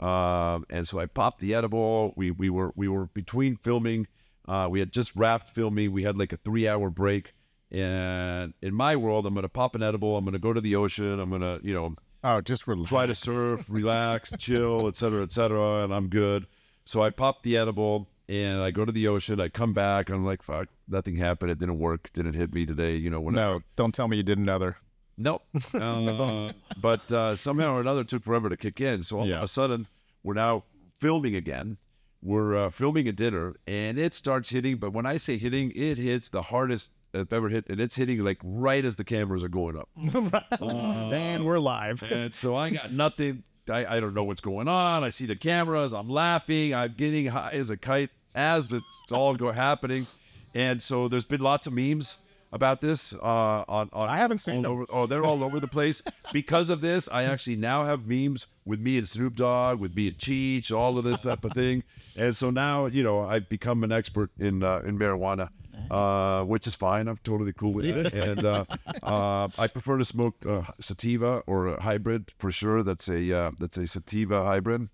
Um, 0.01 0.67
and 0.69 0.89
so 0.89 0.99
I 0.99 1.07
popped 1.07 1.39
the 1.39 1.55
edible. 1.55 2.13
We 2.17 2.33
we 2.33 2.51
were 2.51 2.73
we 2.75 2.89
were 2.89 3.07
between 3.07 3.55
filming. 3.57 4.09
Uh, 4.49 4.67
we 4.69 4.81
had 4.81 4.91
just 4.93 5.15
wrapped 5.15 5.51
filming. 5.51 5.93
We 5.93 6.03
had 6.03 6.19
like 6.19 6.33
a 6.33 6.37
three 6.37 6.67
hour 6.67 6.91
break. 6.91 7.33
And 7.71 8.55
in 8.61 8.75
my 8.75 8.97
world, 8.97 9.25
I'm 9.25 9.35
gonna 9.35 9.49
pop 9.49 9.77
an 9.77 9.85
edible. 9.85 10.17
I'm 10.17 10.25
gonna 10.25 10.41
go 10.41 10.53
to 10.53 10.61
the 10.61 10.75
ocean. 10.75 11.21
I'm 11.21 11.31
gonna 11.31 11.61
you 11.63 11.75
know 11.75 11.95
Oh, 12.25 12.41
just 12.41 12.67
relax. 12.67 12.89
try 12.89 13.07
to 13.07 13.15
surf, 13.15 13.65
relax, 13.69 14.33
chill, 14.37 14.89
etc. 14.89 14.97
cetera, 14.97 15.23
et 15.23 15.33
cetera, 15.33 15.85
and 15.85 15.95
I'm 15.95 16.09
good. 16.09 16.47
So 16.85 17.03
I 17.03 17.11
popped 17.11 17.45
the 17.45 17.57
edible 17.57 18.09
and 18.29 18.61
I 18.61 18.71
go 18.71 18.85
to 18.85 18.93
the 18.93 19.09
ocean. 19.09 19.41
I 19.41 19.49
come 19.49 19.73
back. 19.73 20.09
I'm 20.11 20.25
like, 20.25 20.43
fuck, 20.43 20.69
nothing 20.89 21.17
happened. 21.17 21.51
It 21.51 21.59
didn't 21.59 21.79
work. 21.79 22.11
Didn't 22.13 22.35
hit 22.35 22.53
me 22.55 22.67
today. 22.67 22.97
You 22.97 23.11
know, 23.11 23.21
whatever. 23.21 23.55
No, 23.55 23.61
don't 23.77 23.95
tell 23.95 24.09
me 24.09 24.17
you 24.17 24.23
did 24.23 24.39
another. 24.39 24.77
Nope. 25.19 25.43
Uh, 25.73 26.51
but 26.81 27.11
uh, 27.11 27.37
somehow 27.37 27.75
or 27.77 27.81
another, 27.81 28.03
it 28.03 28.09
took 28.09 28.23
forever 28.23 28.49
to 28.51 28.57
kick 28.57 28.81
in. 28.81 29.03
So 29.03 29.21
all 29.21 29.27
Yeah. 29.27 29.39
of 29.39 29.45
a 29.45 29.49
sudden, 29.49 29.87
we're 30.23 30.35
now 30.35 30.65
filming 30.99 31.35
again. 31.35 31.79
We're 32.23 32.57
uh, 32.67 32.71
filming 32.71 33.07
a 33.09 33.13
dinner, 33.13 33.55
and 33.67 33.99
it 33.99 34.13
starts 34.13 34.51
hitting. 34.51 34.77
But 34.79 34.93
when 34.93 35.07
I 35.07 35.17
say 35.17 35.39
hitting, 35.39 35.73
it 35.77 35.97
hits 35.97 36.29
the 36.29 36.43
hardest 36.43 36.91
I've 37.15 37.33
ever 37.33 37.49
hit, 37.49 37.67
and 37.71 37.81
it's 37.81 37.95
hitting 37.95 38.25
like 38.25 38.39
right 38.43 38.85
as 38.85 38.97
the 38.97 39.05
cameras 39.05 39.43
are 39.45 39.49
going 39.49 39.77
up. 39.77 39.89
and 40.61 41.45
we're 41.47 41.59
live. 41.61 42.03
And 42.03 42.33
so 42.35 42.57
I 42.57 42.71
got 42.71 42.93
nothing. 42.93 43.43
I, 43.71 43.97
I 43.97 44.01
don't 44.01 44.15
know 44.15 44.25
what's 44.25 44.41
going 44.41 44.69
on. 44.69 45.03
I 45.05 45.09
see 45.11 45.27
the 45.27 45.37
cameras. 45.37 45.93
I'm 45.93 46.09
laughing. 46.09 46.75
I'm 46.75 46.95
getting 46.97 47.27
high 47.27 47.51
as 47.53 47.71
a 47.71 47.77
kite 47.77 48.11
as 48.37 48.71
it's 48.71 49.11
all 49.11 49.35
go 49.35 49.51
happening. 49.51 50.07
And 50.55 50.81
so 50.81 51.09
there's 51.09 51.25
been 51.25 51.41
lots 51.41 51.67
of 51.67 51.73
memes 51.73 52.15
about 52.57 52.81
this 52.81 53.13
uh, 53.15 53.63
on, 53.69 53.89
on. 53.93 54.09
I 54.09 54.17
haven't 54.17 54.39
seen 54.39 54.63
them. 54.63 54.73
over, 54.73 54.85
Oh, 54.91 55.07
they're 55.07 55.25
all 55.25 55.45
over 55.45 55.61
the 55.61 55.69
place. 55.69 56.03
Because 56.33 56.69
of 56.71 56.81
this, 56.81 57.09
I 57.13 57.23
actually 57.33 57.55
now 57.57 57.85
have 57.87 58.07
memes 58.09 58.47
with 58.65 58.81
me 58.81 58.99
and 58.99 59.07
Snoop 59.09 59.37
Dogg, 59.37 59.79
with 59.79 59.95
me 59.95 60.09
and 60.09 60.19
Cheech, 60.19 60.77
all 60.77 60.99
of 60.99 61.05
this 61.05 61.21
type 61.21 61.45
of 61.45 61.53
thing. 61.53 61.85
And 62.19 62.35
so 62.35 62.51
now, 62.51 62.87
you 62.87 63.03
know, 63.03 63.21
I've 63.33 63.49
become 63.49 63.85
an 63.85 63.93
expert 63.93 64.31
in 64.39 64.63
uh, 64.63 64.79
in 64.89 64.99
marijuana, 64.99 65.51
uh, 65.91 66.43
which 66.45 66.67
is 66.67 66.75
fine. 66.75 67.09
I'm 67.09 67.19
totally 67.23 67.53
cool 67.53 67.75
with 67.75 67.85
it. 67.85 68.15
And 68.29 68.43
uh, 68.45 68.65
uh, 69.03 69.49
I 69.59 69.67
prefer 69.69 69.99
to 69.99 70.05
smoke 70.05 70.37
uh, 70.47 70.63
sativa 70.81 71.43
or 71.47 71.59
a 71.75 71.83
hybrid 71.83 72.33
for 72.39 72.51
sure. 72.51 72.83
That's 72.83 73.07
a 73.09 73.21
uh, 73.41 73.51
that's 73.61 73.77
a 73.77 73.87
sativa 73.87 74.39
hybrid, 74.45 74.89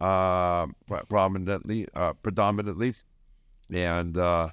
uh, 0.00 0.66
pre- 0.86 1.06
prominently, 1.08 1.80
uh, 1.94 2.12
predominantly, 2.22 2.94
and 3.74 4.16
uh, 4.16 4.48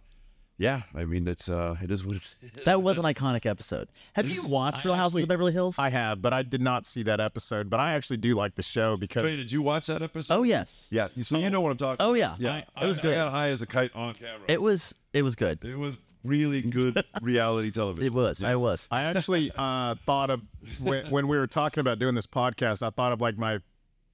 yeah, 0.57 0.83
I 0.95 1.05
mean 1.05 1.27
it's 1.27 1.49
uh, 1.49 1.75
it 1.81 1.91
is 1.91 2.05
what 2.05 2.17
it 2.17 2.21
is. 2.57 2.63
that 2.65 2.81
was 2.81 2.97
an 2.97 3.03
iconic 3.03 3.45
episode. 3.45 3.89
Have 4.13 4.27
you 4.27 4.43
watched 4.43 4.85
Real 4.85 4.95
Houses 4.95 5.23
of 5.23 5.29
Beverly 5.29 5.51
Hills? 5.51 5.75
I 5.77 5.89
have, 5.89 6.21
but 6.21 6.31
I 6.33 6.43
did 6.43 6.61
not 6.61 6.85
see 6.85 7.03
that 7.03 7.19
episode. 7.19 7.69
But 7.69 7.79
I 7.79 7.93
actually 7.93 8.17
do 8.17 8.35
like 8.35 8.55
the 8.55 8.61
show 8.61 8.95
because 8.97 9.23
Trey, 9.23 9.35
did 9.35 9.51
you 9.51 9.61
watch 9.61 9.87
that 9.87 10.01
episode? 10.01 10.33
oh 10.33 10.43
yes. 10.43 10.87
Yeah, 10.89 11.09
you- 11.15 11.23
so 11.23 11.37
you 11.37 11.49
know 11.49 11.61
what 11.61 11.71
I'm 11.71 11.77
talking. 11.77 11.97
Oh 12.05 12.15
about. 12.15 12.39
yeah. 12.39 12.63
yeah. 12.75 12.83
It 12.83 12.87
was 12.87 12.99
I, 12.99 13.01
good. 13.01 13.13
I 13.13 13.25
got 13.25 13.31
high 13.31 13.49
as 13.49 13.61
a 13.61 13.65
kite 13.65 13.91
on 13.95 14.13
camera. 14.13 14.41
It 14.47 14.61
was 14.61 14.95
it 15.13 15.21
was 15.23 15.35
good. 15.35 15.63
It 15.63 15.77
was 15.77 15.97
really 16.23 16.61
good 16.61 17.03
reality 17.21 17.69
television. 17.71 18.05
It 18.05 18.13
was. 18.13 18.41
I 18.41 18.55
was. 18.55 18.87
I 18.89 19.03
actually 19.03 19.51
uh, 19.57 19.95
thought 20.05 20.29
of 20.29 20.41
when, 20.79 21.05
when 21.11 21.27
we 21.27 21.37
were 21.37 21.47
talking 21.47 21.81
about 21.81 21.99
doing 21.99 22.15
this 22.15 22.27
podcast. 22.27 22.81
I 22.81 22.89
thought 22.89 23.11
of 23.11 23.21
like 23.21 23.37
my 23.37 23.59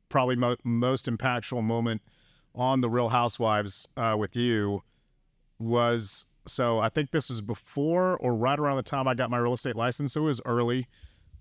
probably 0.10 0.36
mo- 0.36 0.58
most 0.64 1.06
impactful 1.06 1.64
moment 1.64 2.02
on 2.54 2.82
the 2.82 2.90
Real 2.90 3.08
Housewives 3.10 3.88
uh, 3.96 4.16
with 4.20 4.36
you 4.36 4.84
was 5.60 6.26
so 6.46 6.80
I 6.80 6.90
think 6.90 7.12
this 7.12 7.30
was 7.30 7.42
before 7.42 8.18
or 8.18 8.34
right 8.36 8.58
around 8.60 8.78
the 8.78 8.84
time 8.84 9.08
I 9.08 9.14
got 9.14 9.30
my 9.30 9.38
real 9.38 9.54
estate 9.54 9.76
license. 9.76 10.14
So 10.14 10.22
it 10.22 10.26
was 10.26 10.42
early. 10.46 10.88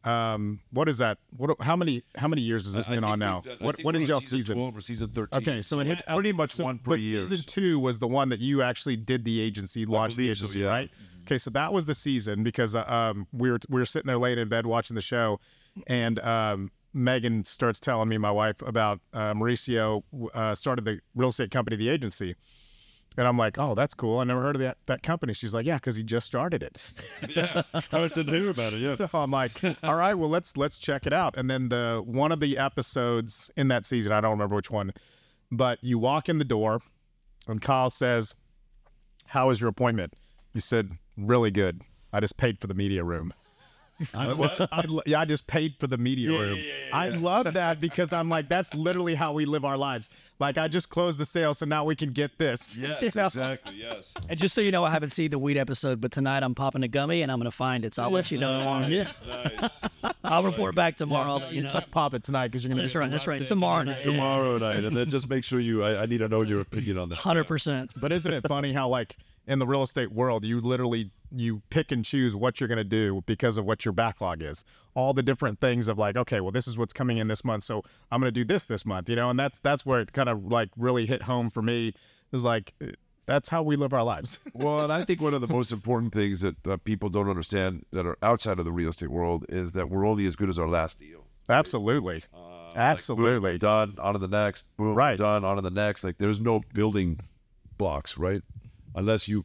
Um, 0.03 0.61
what 0.71 0.89
is 0.89 0.99
that? 0.99 1.19
What? 1.37 1.61
How 1.61 1.77
many? 1.77 2.03
How 2.17 2.27
many 2.27 2.41
years 2.41 2.65
has 2.65 2.75
this 2.75 2.89
I 2.89 2.95
been 2.95 3.05
on 3.05 3.19
now? 3.19 3.43
done- 3.43 3.59
What? 3.61 3.83
What 3.85 3.95
is 3.97 4.09
y'all 4.09 4.21
season 4.21 4.39
season? 4.39 4.57
Twelve 4.57 4.77
or 4.77 4.81
season 4.81 5.09
thirteen? 5.11 5.43
Okay, 5.43 5.63
so 5.63 5.79
it 5.81 5.87
hit 5.87 6.03
pretty 6.07 6.33
much 6.33 6.53
so- 6.53 6.65
one 6.65 6.79
per 6.79 6.93
but 6.93 7.01
year. 7.01 7.25
Season 7.25 7.45
two 7.45 7.79
was 7.79 7.99
the 7.99 8.09
one 8.09 8.31
that 8.31 8.41
you 8.41 8.63
actually 8.63 8.97
did 8.97 9.25
the 9.25 9.41
agency, 9.41 9.85
launched 9.85 10.17
the 10.17 10.25
believe 10.25 10.39
so, 10.39 10.45
agency, 10.45 10.61
yeah. 10.61 10.67
right? 10.69 10.91
Okay, 11.25 11.37
so 11.37 11.51
that 11.51 11.73
was 11.73 11.85
the 11.85 11.95
season 11.95 12.43
because 12.43 12.75
uh, 12.75 12.83
um, 12.87 13.27
we 13.33 13.51
were 13.51 13.61
we 13.69 13.79
were 13.79 13.85
sitting 13.85 14.07
there 14.07 14.19
late 14.19 14.39
in 14.39 14.49
bed 14.49 14.65
watching 14.65 14.95
the 14.95 15.03
show, 15.03 15.39
and 15.87 16.19
um, 16.21 16.71
Megan 16.95 17.45
starts 17.45 17.79
telling 17.79 18.09
me, 18.09 18.17
my 18.17 18.31
wife, 18.31 18.63
about 18.63 19.01
uh, 19.13 19.35
Mauricio 19.35 20.03
uh, 20.35 20.55
started 20.55 20.87
the 20.87 21.01
real 21.15 21.29
estate 21.29 21.51
company, 21.51 21.77
the 21.77 21.91
agency. 21.91 22.37
And 23.17 23.27
I'm 23.27 23.37
like, 23.37 23.59
oh, 23.59 23.75
that's 23.75 23.93
cool. 23.93 24.19
I 24.19 24.25
never 24.25 24.41
heard 24.41 24.57
of 24.57 24.63
that 24.63 24.79
that 24.87 25.03
company. 25.03 25.33
She's 25.33 25.53
like, 25.53 25.67
yeah, 25.67 25.77
because 25.77 25.97
he 25.97 26.03
just 26.03 26.27
started 26.27 26.63
it. 26.63 26.79
yeah, 27.37 27.63
I 27.93 28.09
didn't 28.09 28.29
hear 28.29 28.51
about 28.51 28.73
it. 28.73 28.81
Yeah. 28.81 28.95
So 28.95 29.09
I'm 29.13 29.31
like, 29.31 29.63
all 29.83 29.97
right, 29.97 30.15
well 30.15 30.29
let's 30.29 30.57
let's 30.57 30.79
check 30.79 31.07
it 31.07 31.13
out. 31.13 31.37
And 31.37 31.51
then 31.51 31.69
the 31.69 32.03
one 32.05 32.33
of 32.33 32.41
the 32.41 32.57
episodes 32.57 33.51
in 33.57 33.69
that 33.69 33.85
season, 33.85 34.13
I 34.13 34.21
don't 34.21 34.31
remember 34.31 34.57
which 34.57 34.71
one, 34.71 34.93
but 35.51 35.83
you 35.83 35.99
walk 35.99 36.29
in 36.29 36.39
the 36.39 36.45
door, 36.45 36.81
and 37.49 37.61
Kyle 37.61 37.91
says, 37.91 38.35
"How 39.27 39.49
was 39.49 39.61
your 39.61 39.69
appointment?" 39.71 40.15
You 40.53 40.61
said, 40.61 40.93
"Really 41.17 41.51
good. 41.51 41.83
I 42.13 42.21
just 42.21 42.37
paid 42.37 42.61
for 42.61 42.69
the 42.69 42.75
media 42.75 43.03
room." 43.03 43.35
I, 44.15 44.67
I, 44.73 44.85
yeah, 45.07 45.21
I 45.21 45.25
just 45.25 45.47
paid 45.47 45.75
for 45.79 45.87
the 45.87 45.99
media 45.99 46.31
room. 46.31 46.59
I 46.93 47.09
love 47.11 47.53
that 47.55 47.81
because 47.81 48.13
I'm 48.13 48.29
like, 48.29 48.49
that's 48.49 48.73
literally 48.75 49.15
how 49.15 49.33
we 49.33 49.45
live 49.45 49.65
our 49.65 49.77
lives. 49.77 50.09
Like, 50.41 50.57
I 50.57 50.69
just 50.69 50.89
closed 50.89 51.19
the 51.19 51.27
sale, 51.27 51.53
so 51.53 51.67
now 51.67 51.85
we 51.85 51.95
can 51.95 52.13
get 52.13 52.39
this. 52.39 52.77
Yes, 52.77 53.03
You 53.03 53.11
know? 53.15 53.27
exactly. 53.27 53.77
Yes. 53.77 54.15
And 54.29 54.39
just 54.39 54.55
so 54.55 54.63
you 54.63 54.73
know, 54.73 54.85
I 54.85 54.91
haven't 54.91 55.11
seen 55.11 55.31
the 55.31 55.39
weed 55.39 55.59
episode, 55.59 56.01
but 56.01 56.13
tonight 56.13 56.43
I'm 56.43 56.55
popping 56.55 56.83
a 56.83 56.89
gummy 56.89 57.23
and 57.23 57.31
I'm 57.31 57.39
gonna 57.39 57.51
find 57.51 57.85
it. 57.85 57.95
So 57.95 58.03
I'll 58.03 58.11
let 58.11 58.31
you 58.31 58.39
know 58.39 58.59
tomorrow. 58.59 58.87
Nice. 58.89 59.23
I'll 60.25 60.43
report 60.43 60.75
back 60.75 60.97
tomorrow. 60.97 61.33
I'll 61.33 61.39
let 61.41 61.53
you 61.53 61.63
know. 61.63 61.71
Can't 61.71 61.91
pop 61.91 62.15
it 62.15 62.25
tonight 62.25 62.49
because 62.49 62.65
you're 62.65 62.71
gonna. 62.71 62.81
Be. 62.81 62.87
That's 62.87 62.97
right. 62.97 63.11
That's 63.11 63.27
right. 63.27 63.45
Tomorrow 63.45 63.85
night. 63.85 64.01
Tomorrow 64.01 64.59
night, 64.59 64.85
and 64.85 64.97
then 64.97 65.11
just 65.11 65.29
make 65.29 65.45
sure 65.45 65.61
you. 65.61 65.85
I, 65.85 66.03
I 66.03 66.07
need 66.07 66.19
to 66.19 66.29
know 66.29 66.43
your 66.43 66.61
opinion 66.61 66.97
on 66.99 67.11
that. 67.11 67.17
Hundred 67.19 67.45
percent. 67.45 67.93
But 67.97 68.11
isn't 68.13 68.33
it 68.33 68.47
funny 68.49 68.73
how 68.73 68.89
like 68.89 69.17
in 69.47 69.59
the 69.59 69.67
real 69.67 69.83
estate 69.83 70.13
world, 70.13 70.45
you 70.45 70.61
literally 70.61 71.11
you 71.33 71.61
pick 71.71 71.91
and 71.91 72.05
choose 72.05 72.37
what 72.37 72.61
you're 72.61 72.69
going 72.69 72.79
to 72.79 72.85
do 72.85 73.23
because 73.27 73.59
of 73.59 73.65
what 73.65 73.85
your 73.85 73.93
backlog 73.93 74.43
is. 74.43 74.65
All 74.95 75.13
the 75.13 75.23
different 75.23 75.61
things 75.61 75.89
of 75.89 75.99
like, 75.99 76.17
okay, 76.17 76.41
well, 76.41 76.53
this 76.53 76.69
is 76.69 76.79
what's 76.79 76.93
coming 76.93 77.19
in 77.19 77.27
this 77.29 77.45
month, 77.45 77.65
so 77.65 77.83
I'm 78.13 78.21
going 78.21 78.33
to 78.33 78.41
do 78.41 78.45
this 78.45 78.65
this 78.65 78.85
month, 78.87 79.09
you 79.11 79.17
know. 79.17 79.29
And 79.29 79.39
that's 79.39 79.59
that's 79.59 79.85
where 79.85 80.01
it 80.01 80.13
kind 80.13 80.29
of 80.29 80.30
like 80.35 80.71
really 80.77 81.07
hit 81.07 81.23
home 81.23 81.51
for 81.51 81.63
me. 81.63 81.93
Is 82.33 82.45
like 82.45 82.75
uh, 82.83 82.87
that's 83.27 83.49
how 83.49 83.63
we 83.63 83.77
live 83.77 83.93
our 83.93 84.05
lives. 84.05 84.39
Well, 84.55 84.81
and 84.81 84.93
I 84.93 85.05
think 85.05 85.21
one 85.21 85.35
of 85.35 85.41
the 85.41 85.47
most 85.49 85.71
important 85.73 86.13
things 86.13 86.41
that 86.41 86.67
uh, 86.67 86.77
people 86.85 87.09
don't 87.09 87.29
understand 87.29 87.87
that 87.93 88.07
are 88.07 88.19
outside 88.23 88.59
of 88.59 88.65
the 88.65 88.73
real 88.73 88.89
estate 88.91 89.11
world 89.11 89.47
is 89.49 89.73
that 89.73 89.89
we're 89.91 90.07
only 90.07 90.27
as 90.27 90.37
good 90.37 90.49
as 90.49 90.59
our 90.59 90.69
last 90.69 90.99
deal. 90.99 91.25
Absolutely, 91.49 92.23
Boom, 92.33 92.43
absolutely. 92.77 93.59
done. 93.59 93.97
On 94.01 94.13
to 94.15 94.19
the 94.19 94.29
next. 94.29 94.67
Boom. 94.77 94.95
Right. 94.95 95.19
Done. 95.19 95.45
On 95.45 95.57
to 95.57 95.63
the 95.63 95.71
next. 95.71 96.05
Like 96.05 96.19
there's 96.19 96.41
no 96.41 96.61
building 96.75 97.19
blocks, 97.79 98.17
right? 98.19 98.43
Unless 98.95 99.27
you 99.29 99.45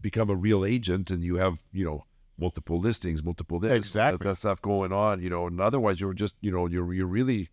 become 0.00 0.30
a 0.30 0.34
real 0.36 0.64
agent 0.64 1.10
and 1.10 1.22
you 1.24 1.36
have, 1.36 1.58
you 1.72 1.84
know, 1.84 2.04
multiple 2.38 2.78
listings, 2.78 3.22
multiple 3.24 3.58
this, 3.58 3.72
Exactly. 3.72 4.18
that, 4.18 4.24
that 4.24 4.36
stuff 4.36 4.62
going 4.62 4.92
on, 4.92 5.20
you 5.20 5.30
know. 5.30 5.46
And 5.46 5.60
otherwise, 5.60 6.00
you're 6.00 6.14
just, 6.14 6.36
you 6.40 6.50
know, 6.52 6.66
you're 6.66 6.92
you're 6.92 7.06
really 7.06 7.48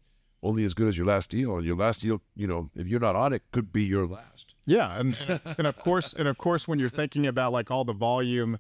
only 0.46 0.64
as 0.64 0.74
good 0.74 0.88
as 0.88 0.98
your 0.98 1.08
last 1.08 1.30
deal. 1.30 1.56
And 1.56 1.66
your 1.66 1.76
last 1.76 2.02
deal, 2.02 2.22
you 2.36 2.48
know, 2.48 2.70
if 2.76 2.88
you're 2.88 3.00
not 3.00 3.16
on 3.16 3.34
it, 3.34 3.42
could 3.52 3.74
be 3.74 3.84
your 3.84 4.06
last. 4.06 4.54
Yeah, 4.66 5.00
and 5.00 5.42
and 5.58 5.68
of 5.68 5.78
course, 5.78 6.14
and 6.14 6.28
of 6.28 6.38
course, 6.38 6.68
when 6.68 6.80
you're 6.80 6.90
thinking 6.90 7.28
about 7.28 7.52
like 7.52 7.72
all 7.72 7.84
the 7.84 7.94
volume 7.94 8.60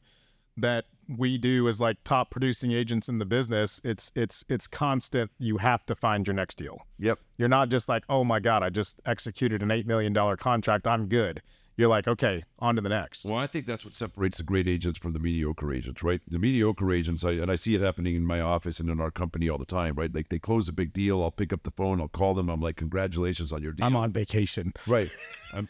that 0.57 0.85
we 1.07 1.37
do 1.37 1.67
as 1.67 1.79
like 1.79 1.97
top 2.03 2.31
producing 2.31 2.71
agents 2.71 3.09
in 3.09 3.19
the 3.19 3.25
business, 3.25 3.79
it's 3.83 4.11
it's 4.15 4.43
it's 4.49 4.67
constant. 4.67 5.31
You 5.37 5.57
have 5.57 5.85
to 5.85 5.95
find 5.95 6.25
your 6.27 6.33
next 6.33 6.57
deal. 6.57 6.79
Yep. 6.99 7.19
You're 7.37 7.49
not 7.49 7.69
just 7.69 7.87
like, 7.87 8.03
oh 8.09 8.23
my 8.23 8.39
god, 8.39 8.63
I 8.63 8.69
just 8.69 8.99
executed 9.05 9.61
an 9.61 9.71
eight 9.71 9.85
million 9.87 10.13
dollar 10.13 10.37
contract. 10.37 10.87
I'm 10.87 11.07
good. 11.07 11.41
You're 11.77 11.89
like, 11.89 12.07
okay, 12.07 12.43
on 12.59 12.77
to 12.77 12.81
the 12.81 12.87
next. 12.89 13.25
Well, 13.25 13.35
I 13.35 13.47
think 13.47 13.65
that's 13.65 13.83
what 13.83 13.93
separates 13.95 14.37
the 14.37 14.43
great 14.43 14.65
agents 14.67 14.97
from 14.97 15.11
the 15.11 15.19
mediocre 15.19 15.73
agents, 15.73 16.01
right? 16.03 16.21
The 16.25 16.39
mediocre 16.39 16.89
agents, 16.93 17.25
I, 17.25 17.31
and 17.31 17.51
I 17.51 17.57
see 17.57 17.75
it 17.75 17.81
happening 17.81 18.15
in 18.15 18.23
my 18.25 18.39
office 18.39 18.79
and 18.79 18.89
in 18.89 19.01
our 19.01 19.11
company 19.11 19.49
all 19.49 19.57
the 19.57 19.65
time, 19.65 19.95
right? 19.95 20.13
Like 20.13 20.29
they 20.29 20.39
close 20.39 20.69
a 20.69 20.73
big 20.73 20.93
deal, 20.93 21.21
I'll 21.21 21.31
pick 21.31 21.51
up 21.51 21.63
the 21.63 21.71
phone, 21.71 21.99
I'll 21.99 22.07
call 22.07 22.33
them, 22.33 22.47
I'm 22.49 22.61
like, 22.61 22.77
congratulations 22.77 23.51
on 23.51 23.61
your 23.61 23.73
deal. 23.73 23.85
I'm 23.85 23.95
on 23.97 24.13
vacation. 24.13 24.73
Right. 24.87 25.09
I'm, 25.53 25.67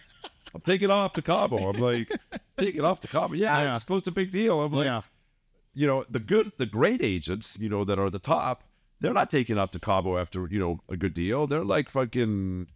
I'm 0.53 0.61
taking 0.61 0.91
off 0.91 1.13
to 1.13 1.23
Cabo. 1.23 1.69
I'm 1.69 1.79
like, 1.81 2.11
taking 2.57 2.81
off 2.85 2.99
to 2.99 3.07
Cabo. 3.07 3.33
Yeah, 3.33 3.63
Yeah. 3.63 3.71
I 3.71 3.75
just 3.75 3.87
closed 3.87 4.07
a 4.07 4.11
big 4.11 4.31
deal. 4.31 4.61
I'm 4.61 4.71
like, 4.73 4.85
yeah, 4.85 5.01
you 5.73 5.87
know, 5.87 6.05
the 6.09 6.19
good, 6.19 6.51
the 6.57 6.67
great 6.67 7.01
agents, 7.01 7.57
you 7.59 7.67
know, 7.67 7.83
that 7.83 7.97
are 7.97 8.11
the 8.11 8.19
top, 8.19 8.63
they're 9.01 9.11
not 9.11 9.31
taking 9.31 9.57
off 9.57 9.71
to 9.71 9.79
Cabo 9.79 10.17
after, 10.19 10.47
you 10.51 10.59
know, 10.59 10.81
a 10.87 10.95
good 10.95 11.15
deal. 11.15 11.47
They're 11.47 11.65
like 11.65 11.89
fucking, 11.89 12.67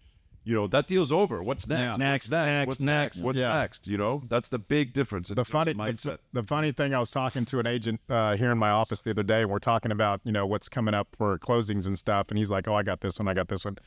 you 0.44 0.56
know, 0.56 0.68
that 0.68 0.88
deal's 0.88 1.12
over. 1.12 1.44
What's 1.44 1.68
next? 1.68 1.80
Yeah. 1.82 1.90
What's 1.92 2.00
Next, 2.00 2.30
next? 2.32 2.46
next, 2.48 2.68
What's 2.68 2.80
next. 2.80 3.16
next? 3.18 3.24
What's 3.26 3.40
Yeah. 3.40 3.54
next? 3.54 3.88
You 3.88 3.98
know, 3.98 4.24
that's 4.28 4.50
the 4.50 4.60
big 4.60 4.94
difference. 4.94 5.30
the 5.30 5.46
funny 5.46 5.74
the, 5.74 6.20
the 6.34 6.44
funny 6.44 6.72
thing, 6.72 6.94
I 6.94 7.00
was 7.00 7.10
talking 7.10 7.46
to 7.46 7.60
an 7.60 7.68
agent 7.68 8.02
uh, 8.10 8.36
here 8.38 8.52
in 8.52 8.58
my 8.58 8.70
office 8.70 9.02
the 9.04 9.12
other 9.12 9.24
day, 9.24 9.42
and 9.42 9.50
we're 9.50 9.60
talking 9.60 9.92
about 9.92 10.22
you 10.24 10.32
know 10.32 10.46
what's 10.46 10.70
coming 10.70 10.94
up 10.94 11.08
for 11.18 11.38
closings 11.40 11.88
and 11.88 11.98
stuff, 11.98 12.28
and 12.30 12.38
he's 12.38 12.50
like, 12.52 12.68
oh, 12.68 12.76
I 12.76 12.84
got 12.84 13.02
this 13.02 13.20
one, 13.20 13.28
I 13.28 13.34
got 13.34 13.48
this 13.48 13.66
one. 13.66 13.78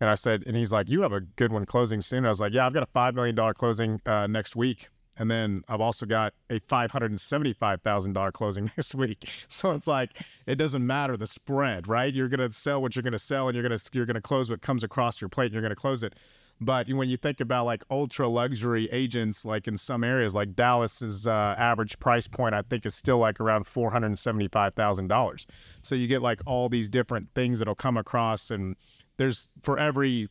And 0.00 0.10
I 0.10 0.14
said, 0.14 0.42
and 0.46 0.56
he's 0.56 0.72
like, 0.72 0.88
you 0.88 1.02
have 1.02 1.12
a 1.12 1.20
good 1.20 1.52
one 1.52 1.64
closing 1.66 2.00
soon. 2.00 2.26
I 2.26 2.28
was 2.28 2.40
like, 2.40 2.52
yeah, 2.52 2.66
I've 2.66 2.74
got 2.74 2.82
a 2.82 2.86
five 2.92 3.14
million 3.14 3.36
dollar 3.36 3.54
closing 3.54 4.00
uh, 4.04 4.26
next 4.26 4.56
week, 4.56 4.88
and 5.16 5.30
then 5.30 5.62
I've 5.68 5.80
also 5.80 6.06
got 6.06 6.34
a 6.50 6.58
five 6.60 6.90
hundred 6.90 7.10
and 7.10 7.20
seventy 7.20 7.52
five 7.52 7.82
thousand 7.82 8.12
dollar 8.14 8.32
closing 8.32 8.64
next 8.76 8.94
week. 8.94 9.28
So 9.48 9.72
it's 9.72 9.86
like 9.86 10.18
it 10.46 10.56
doesn't 10.56 10.86
matter 10.86 11.16
the 11.16 11.26
spread, 11.26 11.88
right? 11.88 12.12
You're 12.12 12.28
gonna 12.28 12.52
sell 12.52 12.82
what 12.82 12.96
you're 12.96 13.02
gonna 13.02 13.18
sell, 13.18 13.48
and 13.48 13.54
you're 13.54 13.62
gonna 13.62 13.80
you're 13.92 14.06
gonna 14.06 14.20
close 14.20 14.50
what 14.50 14.62
comes 14.62 14.84
across 14.84 15.20
your 15.20 15.28
plate, 15.28 15.46
and 15.46 15.54
you're 15.54 15.62
gonna 15.62 15.74
close 15.74 16.02
it. 16.02 16.14
But 16.60 16.88
when 16.88 17.08
you 17.08 17.16
think 17.16 17.40
about 17.40 17.66
like 17.66 17.82
ultra 17.90 18.28
luxury 18.28 18.88
agents, 18.92 19.44
like 19.44 19.66
in 19.66 19.76
some 19.76 20.04
areas, 20.04 20.34
like 20.34 20.54
Dallas's 20.54 21.26
uh, 21.26 21.54
average 21.58 21.98
price 21.98 22.28
point, 22.28 22.54
I 22.54 22.62
think 22.62 22.86
is 22.86 22.94
still 22.94 23.18
like 23.18 23.40
around 23.40 23.66
four 23.66 23.90
hundred 23.90 24.08
and 24.08 24.18
seventy-five 24.18 24.74
thousand 24.74 25.08
dollars. 25.08 25.46
So 25.82 25.94
you 25.94 26.06
get 26.06 26.22
like 26.22 26.40
all 26.46 26.68
these 26.68 26.88
different 26.88 27.28
things 27.34 27.58
that'll 27.58 27.74
come 27.74 27.96
across, 27.96 28.50
and 28.50 28.76
there's 29.16 29.48
for 29.62 29.78
every 29.78 30.28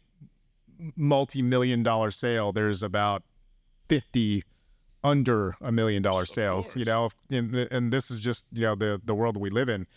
multi-million 0.95 1.83
dollar 1.83 2.11
sale, 2.11 2.51
there's 2.51 2.83
about 2.83 3.23
fifty 3.89 4.43
under 5.03 5.55
a 5.61 5.71
million 5.71 6.01
dollar 6.01 6.25
sales. 6.25 6.75
You 6.75 6.85
know, 6.85 7.09
and, 7.29 7.55
and 7.55 7.91
this 7.91 8.09
is 8.11 8.19
just 8.19 8.45
you 8.51 8.61
know 8.61 8.75
the 8.75 9.01
the 9.03 9.15
world 9.15 9.37
we 9.37 9.49
live 9.49 9.69
in. 9.69 9.87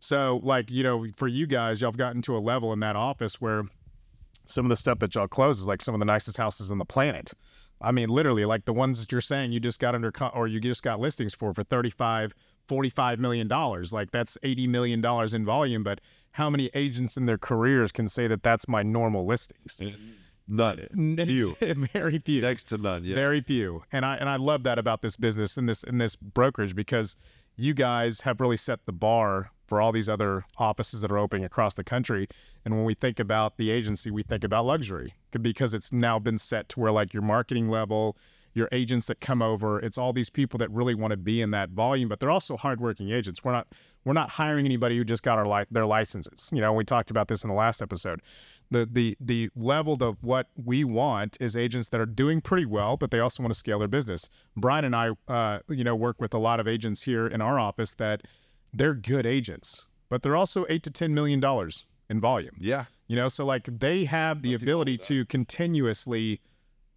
So 0.00 0.40
like 0.42 0.70
you 0.70 0.82
know, 0.82 1.06
for 1.16 1.28
you 1.28 1.46
guys, 1.46 1.80
y'all 1.80 1.90
have 1.90 1.96
gotten 1.96 2.22
to 2.22 2.36
a 2.36 2.38
level 2.40 2.72
in 2.72 2.80
that 2.80 2.96
office 2.96 3.40
where 3.40 3.64
some 4.44 4.66
of 4.66 4.70
the 4.70 4.76
stuff 4.76 4.98
that 5.00 5.14
y'all 5.14 5.28
close 5.28 5.60
is 5.60 5.66
like 5.66 5.82
some 5.82 5.94
of 5.94 6.00
the 6.00 6.06
nicest 6.06 6.36
houses 6.36 6.70
on 6.70 6.78
the 6.78 6.84
planet. 6.84 7.32
I 7.82 7.92
mean, 7.92 8.10
literally, 8.10 8.44
like 8.44 8.66
the 8.66 8.74
ones 8.74 9.00
that 9.00 9.10
you're 9.10 9.20
saying 9.20 9.52
you 9.52 9.60
just 9.60 9.80
got 9.80 9.94
under 9.94 10.12
or 10.34 10.46
you 10.46 10.60
just 10.60 10.82
got 10.82 11.00
listings 11.00 11.34
for 11.34 11.54
for 11.54 11.62
35, 11.62 12.34
45 12.68 13.18
million 13.18 13.48
dollars. 13.48 13.92
Like 13.92 14.10
that's 14.10 14.36
80 14.42 14.66
million 14.66 15.00
dollars 15.00 15.32
in 15.32 15.44
volume. 15.44 15.82
But 15.82 16.00
how 16.32 16.50
many 16.50 16.70
agents 16.74 17.16
in 17.16 17.26
their 17.26 17.38
careers 17.38 17.90
can 17.90 18.06
say 18.08 18.26
that 18.26 18.42
that's 18.42 18.68
my 18.68 18.82
normal 18.82 19.24
listings? 19.26 19.80
None. 20.50 21.16
Few. 21.16 21.56
Very 21.92 22.18
few. 22.18 22.42
Next 22.42 22.64
to 22.64 22.76
none. 22.76 23.04
Yeah. 23.04 23.14
Very 23.14 23.40
few. 23.40 23.84
And 23.92 24.04
I 24.04 24.16
and 24.16 24.28
I 24.28 24.36
love 24.36 24.64
that 24.64 24.78
about 24.78 25.00
this 25.00 25.16
business 25.16 25.56
and 25.56 25.68
this 25.68 25.84
and 25.84 26.00
this 26.00 26.16
brokerage 26.16 26.74
because 26.74 27.14
you 27.56 27.72
guys 27.72 28.22
have 28.22 28.40
really 28.40 28.56
set 28.56 28.84
the 28.84 28.92
bar 28.92 29.52
for 29.66 29.80
all 29.80 29.92
these 29.92 30.08
other 30.08 30.44
offices 30.58 31.02
that 31.02 31.12
are 31.12 31.18
opening 31.18 31.44
across 31.44 31.74
the 31.74 31.84
country. 31.84 32.26
And 32.64 32.74
when 32.74 32.84
we 32.84 32.94
think 32.94 33.20
about 33.20 33.56
the 33.56 33.70
agency, 33.70 34.10
we 34.10 34.24
think 34.24 34.42
about 34.42 34.66
luxury 34.66 35.14
because 35.40 35.72
it's 35.72 35.92
now 35.92 36.18
been 36.18 36.38
set 36.38 36.68
to 36.70 36.80
where 36.80 36.90
like 36.90 37.14
your 37.14 37.22
marketing 37.22 37.68
level, 37.68 38.16
your 38.52 38.68
agents 38.72 39.06
that 39.06 39.20
come 39.20 39.42
over, 39.42 39.78
it's 39.78 39.96
all 39.96 40.12
these 40.12 40.30
people 40.30 40.58
that 40.58 40.70
really 40.72 40.94
want 40.96 41.12
to 41.12 41.16
be 41.16 41.40
in 41.40 41.52
that 41.52 41.70
volume, 41.70 42.08
but 42.08 42.18
they're 42.18 42.30
also 42.30 42.56
hardworking 42.56 43.10
agents. 43.10 43.44
We're 43.44 43.52
not 43.52 43.68
we're 44.04 44.14
not 44.14 44.30
hiring 44.30 44.64
anybody 44.66 44.96
who 44.96 45.04
just 45.04 45.22
got 45.22 45.38
our 45.38 45.46
li- 45.46 45.66
their 45.70 45.86
licenses. 45.86 46.50
You 46.52 46.60
know, 46.60 46.72
we 46.72 46.84
talked 46.84 47.10
about 47.10 47.28
this 47.28 47.44
in 47.44 47.50
the 47.50 47.56
last 47.56 47.80
episode 47.82 48.22
the 48.70 48.88
the 48.90 49.16
the 49.20 49.50
level 49.56 49.96
of 50.00 50.22
what 50.22 50.48
we 50.56 50.84
want 50.84 51.36
is 51.40 51.56
agents 51.56 51.88
that 51.90 52.00
are 52.00 52.06
doing 52.06 52.40
pretty 52.40 52.66
well, 52.66 52.96
but 52.96 53.10
they 53.10 53.20
also 53.20 53.42
want 53.42 53.52
to 53.52 53.58
scale 53.58 53.78
their 53.78 53.88
business. 53.88 54.28
Brian 54.56 54.84
and 54.84 54.94
I, 54.94 55.10
uh, 55.28 55.60
you 55.68 55.84
know, 55.84 55.96
work 55.96 56.20
with 56.20 56.34
a 56.34 56.38
lot 56.38 56.60
of 56.60 56.68
agents 56.68 57.02
here 57.02 57.26
in 57.26 57.40
our 57.40 57.58
office 57.58 57.94
that 57.94 58.22
they're 58.72 58.94
good 58.94 59.26
agents, 59.26 59.86
but 60.08 60.22
they're 60.22 60.36
also 60.36 60.64
eight 60.68 60.82
to 60.84 60.90
ten 60.90 61.14
million 61.14 61.40
dollars 61.40 61.86
in 62.08 62.20
volume. 62.20 62.56
Yeah. 62.58 62.86
You 63.06 63.16
know, 63.16 63.28
so 63.28 63.44
like 63.44 63.80
they 63.80 64.04
have 64.04 64.42
the 64.42 64.54
ability 64.54 64.98
to 64.98 65.24
continuously 65.26 66.40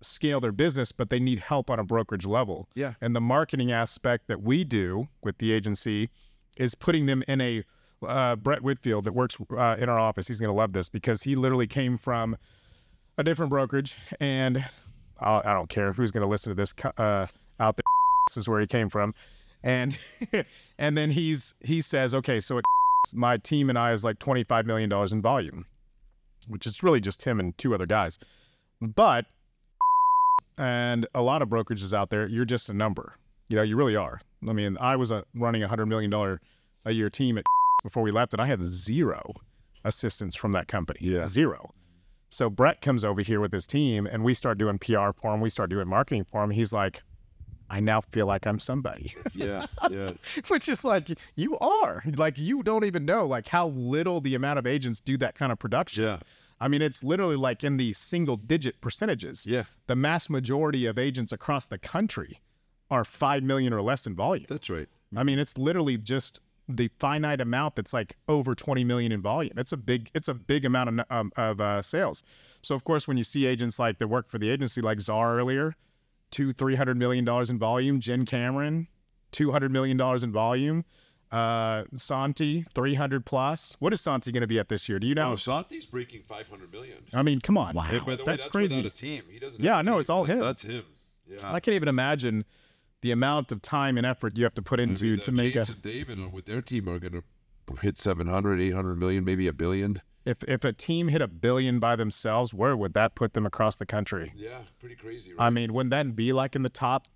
scale 0.02 0.40
their 0.40 0.52
business, 0.52 0.92
but 0.92 1.10
they 1.10 1.20
need 1.20 1.40
help 1.40 1.70
on 1.70 1.80
a 1.80 1.84
brokerage 1.84 2.26
level. 2.26 2.68
Yeah. 2.76 2.94
And 3.02 3.16
the 3.16 3.22
marketing 3.22 3.72
aspect 3.72 4.28
that 4.28 4.44
we 4.44 4.64
do 4.64 5.08
with 5.24 5.38
the 5.40 5.52
agency 5.54 6.10
is 6.58 6.76
putting 6.76 7.06
them 7.06 7.24
in 7.28 7.42
a 7.42 7.64
uh, 8.08 8.36
Brett 8.36 8.62
Whitfield 8.62 9.06
that 9.06 9.14
works 9.14 9.38
uh, 9.52 9.76
in 9.80 9.90
our 9.90 10.00
office. 10.00 10.28
He's 10.28 10.40
going 10.40 10.52
to 10.52 10.58
love 10.58 10.74
this 10.74 10.90
because 10.90 11.24
he 11.24 11.36
literally 11.36 11.68
came 11.68 11.98
from 11.98 12.38
a 13.18 13.24
different 13.24 13.50
brokerage, 13.50 13.96
and 14.20 14.66
I, 15.20 15.42
I 15.44 15.54
don't 15.54 15.70
care 15.70 15.94
who's 15.94 16.12
going 16.12 16.24
to 16.24 16.28
listen 16.28 16.52
to 16.52 16.56
this 16.56 16.74
uh, 16.98 17.28
out 17.60 17.78
there. 17.78 17.84
This 18.30 18.38
is 18.38 18.48
where 18.48 18.62
he 18.62 18.68
came 18.68 18.88
from, 18.88 19.14
and 19.64 19.98
and 20.78 20.98
then 20.98 21.12
he's 21.12 21.56
he 21.60 21.82
says, 21.82 22.16
okay, 22.16 22.40
so 22.40 22.60
it, 22.60 22.64
my 23.14 23.36
team 23.36 23.70
and 23.70 23.78
I 23.78 23.92
is 23.92 24.06
like 24.06 24.18
twenty 24.18 24.46
five 24.46 24.66
million 24.66 24.90
dollars 24.90 25.12
in 25.12 25.22
volume, 25.22 25.66
which 26.48 26.66
is 26.66 26.82
really 26.82 27.02
just 27.02 27.24
him 27.24 27.38
and 27.38 27.58
two 27.58 27.76
other 27.76 27.86
guys, 27.86 28.18
but 28.80 29.26
and 30.58 31.06
a 31.14 31.22
lot 31.22 31.42
of 31.42 31.50
brokerages 31.50 31.94
out 31.94 32.12
there, 32.12 32.28
you're 32.30 32.46
just 32.46 32.70
a 32.70 32.74
number. 32.74 33.18
You 33.50 33.58
know, 33.58 33.64
you 33.64 33.76
really 33.76 33.98
are. 33.98 34.22
I 34.48 34.54
mean, 34.54 34.78
I 34.80 34.96
was 34.96 35.12
a, 35.12 35.26
running 35.36 35.64
a 35.64 35.68
hundred 35.68 35.88
million 35.88 36.10
dollar 36.10 36.40
a 36.86 36.92
year 36.92 37.10
team 37.10 37.38
at 37.38 37.44
before 37.84 38.04
we 38.04 38.12
left, 38.12 38.34
and 38.34 38.42
I 38.42 38.48
had 38.48 38.64
zero 38.64 39.34
assistance 39.84 40.36
from 40.36 40.54
that 40.54 40.68
company. 40.68 41.00
Yeah. 41.02 41.28
zero. 41.28 41.74
So 42.30 42.50
Brett 42.50 42.82
comes 42.82 43.06
over 43.06 43.22
here 43.22 43.40
with 43.40 43.52
his 43.52 43.68
team, 43.68 44.08
and 44.08 44.24
we 44.24 44.34
start 44.34 44.58
doing 44.58 44.80
PR 44.80 45.12
for 45.12 45.34
him. 45.34 45.42
We 45.42 45.50
start 45.50 45.70
doing 45.70 45.88
marketing 45.88 46.26
for 46.32 46.44
him. 46.44 46.50
He's 46.50 46.74
like, 46.74 47.04
I 47.70 47.80
now 47.80 48.02
feel 48.02 48.26
like 48.26 48.48
I'm 48.48 48.60
somebody, 48.60 49.14
Yeah. 49.34 49.66
Yeah. 49.92 50.12
which 50.48 50.68
is 50.70 50.84
like 50.84 51.10
you 51.36 51.58
are. 51.60 52.04
Like 52.18 52.38
you 52.40 52.64
don't 52.64 52.86
even 52.86 53.06
know 53.06 53.26
like 53.26 53.48
how 53.48 53.68
little 53.70 54.22
the 54.22 54.36
amount 54.36 54.60
of 54.60 54.66
agents 54.68 55.00
do 55.00 55.18
that 55.18 55.36
kind 55.36 55.52
of 55.52 55.60
production. 55.60 56.04
Yeah. 56.04 56.20
I 56.60 56.68
mean, 56.68 56.82
it's 56.82 57.04
literally 57.04 57.36
like 57.36 57.64
in 57.64 57.78
the 57.78 57.94
single 57.94 58.38
digit 58.38 58.80
percentages. 58.80 59.46
Yeah. 59.46 59.64
The 59.88 59.96
mass 59.96 60.30
majority 60.30 60.86
of 60.86 60.98
agents 60.98 61.32
across 61.32 61.68
the 61.68 61.78
country 61.78 62.42
are 62.90 63.04
5 63.04 63.44
million 63.44 63.74
or 63.74 63.82
less 63.82 64.06
in 64.06 64.16
volume. 64.16 64.46
That's 64.48 64.70
right. 64.70 64.88
I 65.16 65.24
mean, 65.24 65.40
it's 65.40 65.58
literally 65.58 65.98
just 65.98 66.40
the 66.70 66.90
finite 67.00 67.42
amount 67.42 67.76
that's 67.76 67.94
like 67.94 68.16
over 68.28 68.56
20 68.56 68.84
million 68.84 69.12
in 69.12 69.22
volume. 69.22 69.54
It's 69.58 69.72
a 69.72 69.78
big, 69.78 70.10
it's 70.14 70.28
a 70.28 70.34
big 70.34 70.66
amount 70.66 71.00
of 71.00 71.06
um, 71.10 71.32
of 71.36 71.60
uh, 71.62 71.82
sales. 71.82 72.24
So 72.62 72.76
of 72.76 72.84
course, 72.84 73.08
when 73.08 73.18
you 73.18 73.24
see 73.24 73.46
agents 73.46 73.80
like 73.80 73.98
that 73.98 74.08
work 74.08 74.30
for 74.30 74.38
the 74.40 74.50
agency, 74.50 74.82
like 74.82 75.02
Czar 75.02 75.38
earlier, 75.38 75.76
two, 76.32 76.54
three 76.54 76.76
hundred 76.76 76.98
million 76.98 77.26
dollars 77.26 77.50
in 77.50 77.60
volume. 77.60 78.00
Jen 78.00 78.26
Cameron, 78.26 78.88
two 79.32 79.52
hundred 79.52 79.72
million 79.72 79.98
dollars 79.98 80.24
in 80.24 80.32
volume. 80.32 80.86
Uh, 81.32 81.84
Santi, 81.96 82.64
three 82.76 82.94
hundred 82.94 83.26
plus. 83.26 83.76
What 83.80 83.92
is 83.92 84.00
Santi 84.02 84.32
going 84.32 84.42
to 84.42 84.48
be 84.48 84.60
at 84.60 84.70
this 84.70 84.88
year? 84.88 85.00
Do 85.00 85.08
you 85.08 85.16
know? 85.16 85.32
Oh, 85.32 85.36
Santi's 85.36 85.86
breaking 85.86 86.22
500 86.28 86.72
million. 86.72 87.00
I 87.12 87.24
mean, 87.24 87.40
come 87.40 87.58
on. 87.58 87.74
Wow. 87.74 87.82
Hey, 87.84 87.98
by 87.98 88.04
the 88.04 88.10
way, 88.12 88.16
that's 88.18 88.44
that's 88.44 88.52
crazy. 88.52 88.76
without 88.76 88.92
a 88.92 88.96
team. 88.96 89.24
He 89.32 89.40
doesn't. 89.40 89.60
Yeah, 89.62 89.82
no, 89.82 89.98
it's 89.98 90.12
all 90.12 90.26
That's- 90.26 90.40
him. 90.40 90.46
That's 90.46 90.62
him. 90.62 90.84
Yeah. 91.26 91.52
I 91.54 91.60
can't 91.60 91.74
even 91.74 91.88
imagine 91.88 92.46
the 93.04 93.12
amount 93.12 93.52
of 93.52 93.62
time 93.62 93.98
and 93.98 94.08
effort 94.08 94.38
you 94.38 94.46
have 94.46 94.56
to 94.56 94.62
put 94.62 94.80
I 94.80 94.84
into 94.84 95.04
mean, 95.04 95.20
to 95.20 95.32
uh, 95.32 95.34
make 95.34 95.52
a. 95.52 95.66
James 95.66 95.70
and 95.70 95.82
David 95.82 96.20
uh, 96.20 96.30
with 96.30 96.46
their 96.46 96.62
team 96.62 96.90
are 96.90 96.98
going 96.98 97.14
to 97.14 97.76
hit 97.82 98.00
700, 98.00 98.60
800 98.60 98.96
million, 98.96 99.24
maybe 99.24 99.46
a 99.48 99.54
billion. 99.54 100.02
If 100.26 100.42
if 100.46 100.64
a 100.64 100.72
team 100.72 101.10
hit 101.10 101.22
a 101.22 101.28
billion 101.28 101.80
by 101.80 101.98
themselves, 101.98 102.54
where 102.54 102.78
would 102.78 102.94
that 102.94 103.14
put 103.14 103.34
them 103.34 103.46
across 103.46 103.76
the 103.76 103.86
country? 103.86 104.32
Yeah, 104.36 104.60
pretty 104.80 104.96
crazy. 104.96 105.34
Right? 105.34 105.48
I 105.48 105.50
mean, 105.50 105.74
wouldn't 105.74 105.92
that 105.92 106.16
be 106.16 106.32
like 106.32 106.56
in 106.56 106.64
the 106.64 106.70
top? 106.70 107.08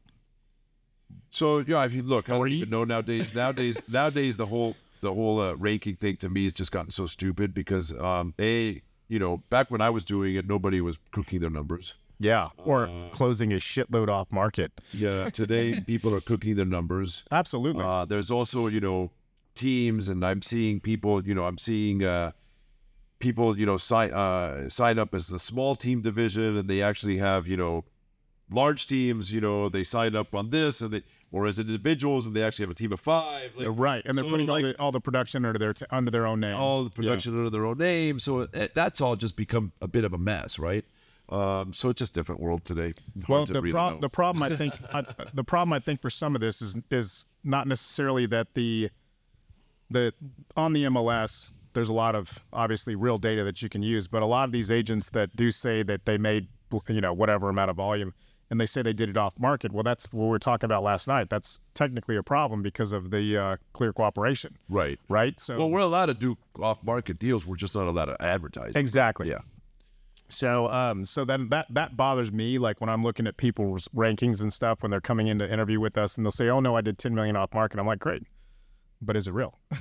So 1.30 1.60
yeah, 1.60 1.86
if 1.86 1.94
you 1.94 2.04
look, 2.04 2.30
I 2.30 2.34
don't 2.34 2.50
even 2.50 2.70
know 2.70 2.84
nowadays. 2.84 3.34
Nowadays, 3.34 3.82
nowadays 3.88 4.36
the 4.36 4.46
whole 4.46 4.76
the 5.00 5.14
whole 5.14 5.40
uh, 5.40 5.54
ranking 5.54 5.96
thing 5.96 6.18
to 6.18 6.28
me 6.28 6.44
has 6.44 6.54
just 6.54 6.74
gotten 6.74 6.92
so 6.92 7.06
stupid 7.06 7.54
because 7.54 7.94
um, 7.94 8.34
a 8.40 8.82
you 9.08 9.20
know 9.20 9.38
back 9.50 9.72
when 9.72 9.80
I 9.80 9.90
was 9.90 10.04
doing 10.04 10.36
it, 10.36 10.46
nobody 10.46 10.82
was 10.82 10.98
cooking 11.12 11.40
their 11.40 11.50
numbers. 11.50 11.94
Yeah, 12.20 12.50
or 12.58 12.88
Uh, 12.88 13.10
closing 13.12 13.54
a 13.54 13.58
shitload 13.58 14.10
off 14.10 14.32
market. 14.32 14.72
Yeah, 14.92 15.30
today 15.30 15.80
people 15.86 16.14
are 16.16 16.22
cooking 16.22 16.56
their 16.56 16.66
numbers. 16.66 17.24
Absolutely. 17.32 17.84
Uh, 17.84 18.06
there's 18.06 18.32
also 18.32 18.68
you 18.68 18.80
know 18.80 19.12
teams, 19.56 20.08
and 20.08 20.26
I'm 20.26 20.42
seeing 20.42 20.80
people. 20.80 21.26
You 21.26 21.36
know, 21.36 21.46
I'm 21.46 21.58
seeing 21.58 22.04
uh, 22.04 22.32
people. 23.20 23.58
You 23.58 23.66
know, 23.66 23.78
sign 23.78 24.14
uh, 24.14 24.70
sign 24.70 24.98
up 24.98 25.14
as 25.14 25.28
the 25.28 25.40
small 25.40 25.76
team 25.76 26.02
division, 26.02 26.58
and 26.58 26.70
they 26.70 26.82
actually 26.82 27.18
have 27.18 27.48
you 27.48 27.58
know 27.58 27.86
large 28.50 28.88
teams. 28.88 29.32
You 29.32 29.42
know, 29.42 29.70
they 29.70 29.84
sign 29.84 30.16
up 30.16 30.34
on 30.34 30.50
this, 30.50 30.82
and 30.82 30.92
they 30.92 31.04
or 31.32 31.46
as 31.46 31.60
individuals, 31.60 32.26
and 32.26 32.36
they 32.36 32.42
actually 32.42 32.64
have 32.64 32.72
a 32.72 32.76
team 32.76 32.94
of 32.94 33.00
five. 33.00 33.52
Like, 33.56 33.68
right, 33.72 34.02
and 34.06 34.18
they're 34.18 34.24
so, 34.24 34.30
putting 34.30 34.50
all 34.50 34.62
the 34.62 34.80
all 34.80 34.92
the 34.92 35.02
production 35.02 35.46
under 35.46 35.60
their 35.60 35.74
t- 35.74 35.86
under 35.92 36.10
their 36.10 36.26
own 36.26 36.40
name. 36.40 36.56
all 36.56 36.84
the 36.84 36.90
production 36.90 37.38
under 37.38 37.50
their 37.50 37.66
own 37.66 37.78
name. 37.78 38.20
So 38.20 38.42
it, 38.54 38.74
that's 38.74 39.02
all 39.02 39.16
just 39.16 39.36
become 39.36 39.72
a 39.82 39.88
bit 39.88 40.04
of 40.04 40.14
a 40.14 40.18
mess, 40.18 40.58
right? 40.58 40.86
Um, 41.30 41.74
so 41.74 41.90
it's 41.90 42.00
just 42.00 42.14
different 42.14 42.42
world 42.42 42.64
today. 42.64 42.94
Hard 43.26 43.30
well, 43.30 43.46
to 43.46 43.54
the 43.54 43.62
know. 43.62 43.98
the 44.00 44.10
problem 44.10 44.44
I 44.44 44.56
think 44.56 44.74
I, 44.94 45.04
the 45.34 45.44
problem 45.44 45.74
I 45.74 45.80
think 45.80 46.02
for 46.02 46.10
some 46.10 46.36
of 46.36 46.42
this 46.42 46.62
is 46.62 46.78
is 46.90 47.26
not 47.44 47.68
necessarily 47.68 48.26
that 48.28 48.54
the 48.54 48.90
the 49.90 50.14
on 50.56 50.74
the 50.74 50.84
MLS 50.86 51.52
there's 51.74 51.90
a 51.90 51.94
lot 51.94 52.16
of 52.16 52.40
obviously 52.54 52.96
real 52.96 53.18
data 53.18 53.44
that 53.44 53.62
you 53.62 53.70
can 53.70 53.84
use, 53.84 54.08
but 54.08 54.24
a 54.24 54.26
lot 54.26 54.46
of 54.46 54.52
these 54.52 54.72
agents 54.72 55.12
that 55.12 55.36
do 55.36 55.52
say 55.52 55.84
that 55.84 56.06
they 56.06 56.18
made 56.18 56.48
you 56.88 57.02
know 57.02 57.14
whatever 57.14 57.50
amount 57.50 57.70
of 57.70 57.76
volume 57.76 58.14
and 58.50 58.62
they 58.62 58.66
say 58.66 58.82
they 58.82 58.94
did 58.94 59.10
it 59.10 59.18
off 59.18 59.34
market. 59.40 59.72
Well, 59.72 59.84
that's 59.84 60.12
what 60.14 60.24
we 60.24 60.30
were 60.30 60.40
talking 60.40 60.66
about 60.66 60.84
last 60.84 61.08
night. 61.08 61.30
That's 61.30 61.60
technically 61.74 62.16
a 62.16 62.24
problem 62.24 62.62
because 62.62 62.94
of 62.94 63.12
the 63.12 63.38
uh, 63.38 63.58
clear 63.74 63.92
cooperation, 63.92 64.58
right. 64.70 65.00
right? 65.10 65.40
So 65.40 65.58
Well, 65.58 65.70
we're 65.70 65.82
allowed 65.82 66.08
to 66.08 66.14
do 66.14 66.38
off-market 66.60 67.20
deals. 67.20 67.46
We're 67.46 67.58
just 67.58 67.76
not 67.76 67.88
allowed 67.88 68.06
to 68.06 68.22
advertise. 68.22 68.76
exactly. 68.76 69.30
Yeah. 69.30 69.40
So, 70.30 70.70
um, 70.70 71.06
so 71.06 71.24
then 71.26 71.50
that 71.50 71.68
that 71.70 71.96
bothers 71.96 72.32
me. 72.32 72.60
Like 72.60 72.82
when 72.82 72.90
I'm 72.90 73.04
looking 73.04 73.28
at 73.28 73.38
people's 73.38 73.88
rankings 73.96 74.42
and 74.42 74.52
stuff 74.52 74.82
when 74.82 74.92
they're 74.92 75.02
coming 75.02 75.28
in 75.28 75.40
to 75.40 75.52
interview 75.52 75.80
with 75.80 75.98
us, 75.98 76.18
and 76.18 76.26
they'll 76.26 76.32
say, 76.32 76.50
"Oh 76.50 76.60
no, 76.60 76.76
I 76.76 76.82
did 76.82 76.98
10 76.98 77.16
million 77.16 77.36
off 77.36 77.54
market." 77.54 77.80
I'm 77.80 77.88
like, 77.88 78.00
"Great, 78.00 78.24
but 79.02 79.16
is 79.16 79.28
it 79.28 79.34
real?" 79.34 79.58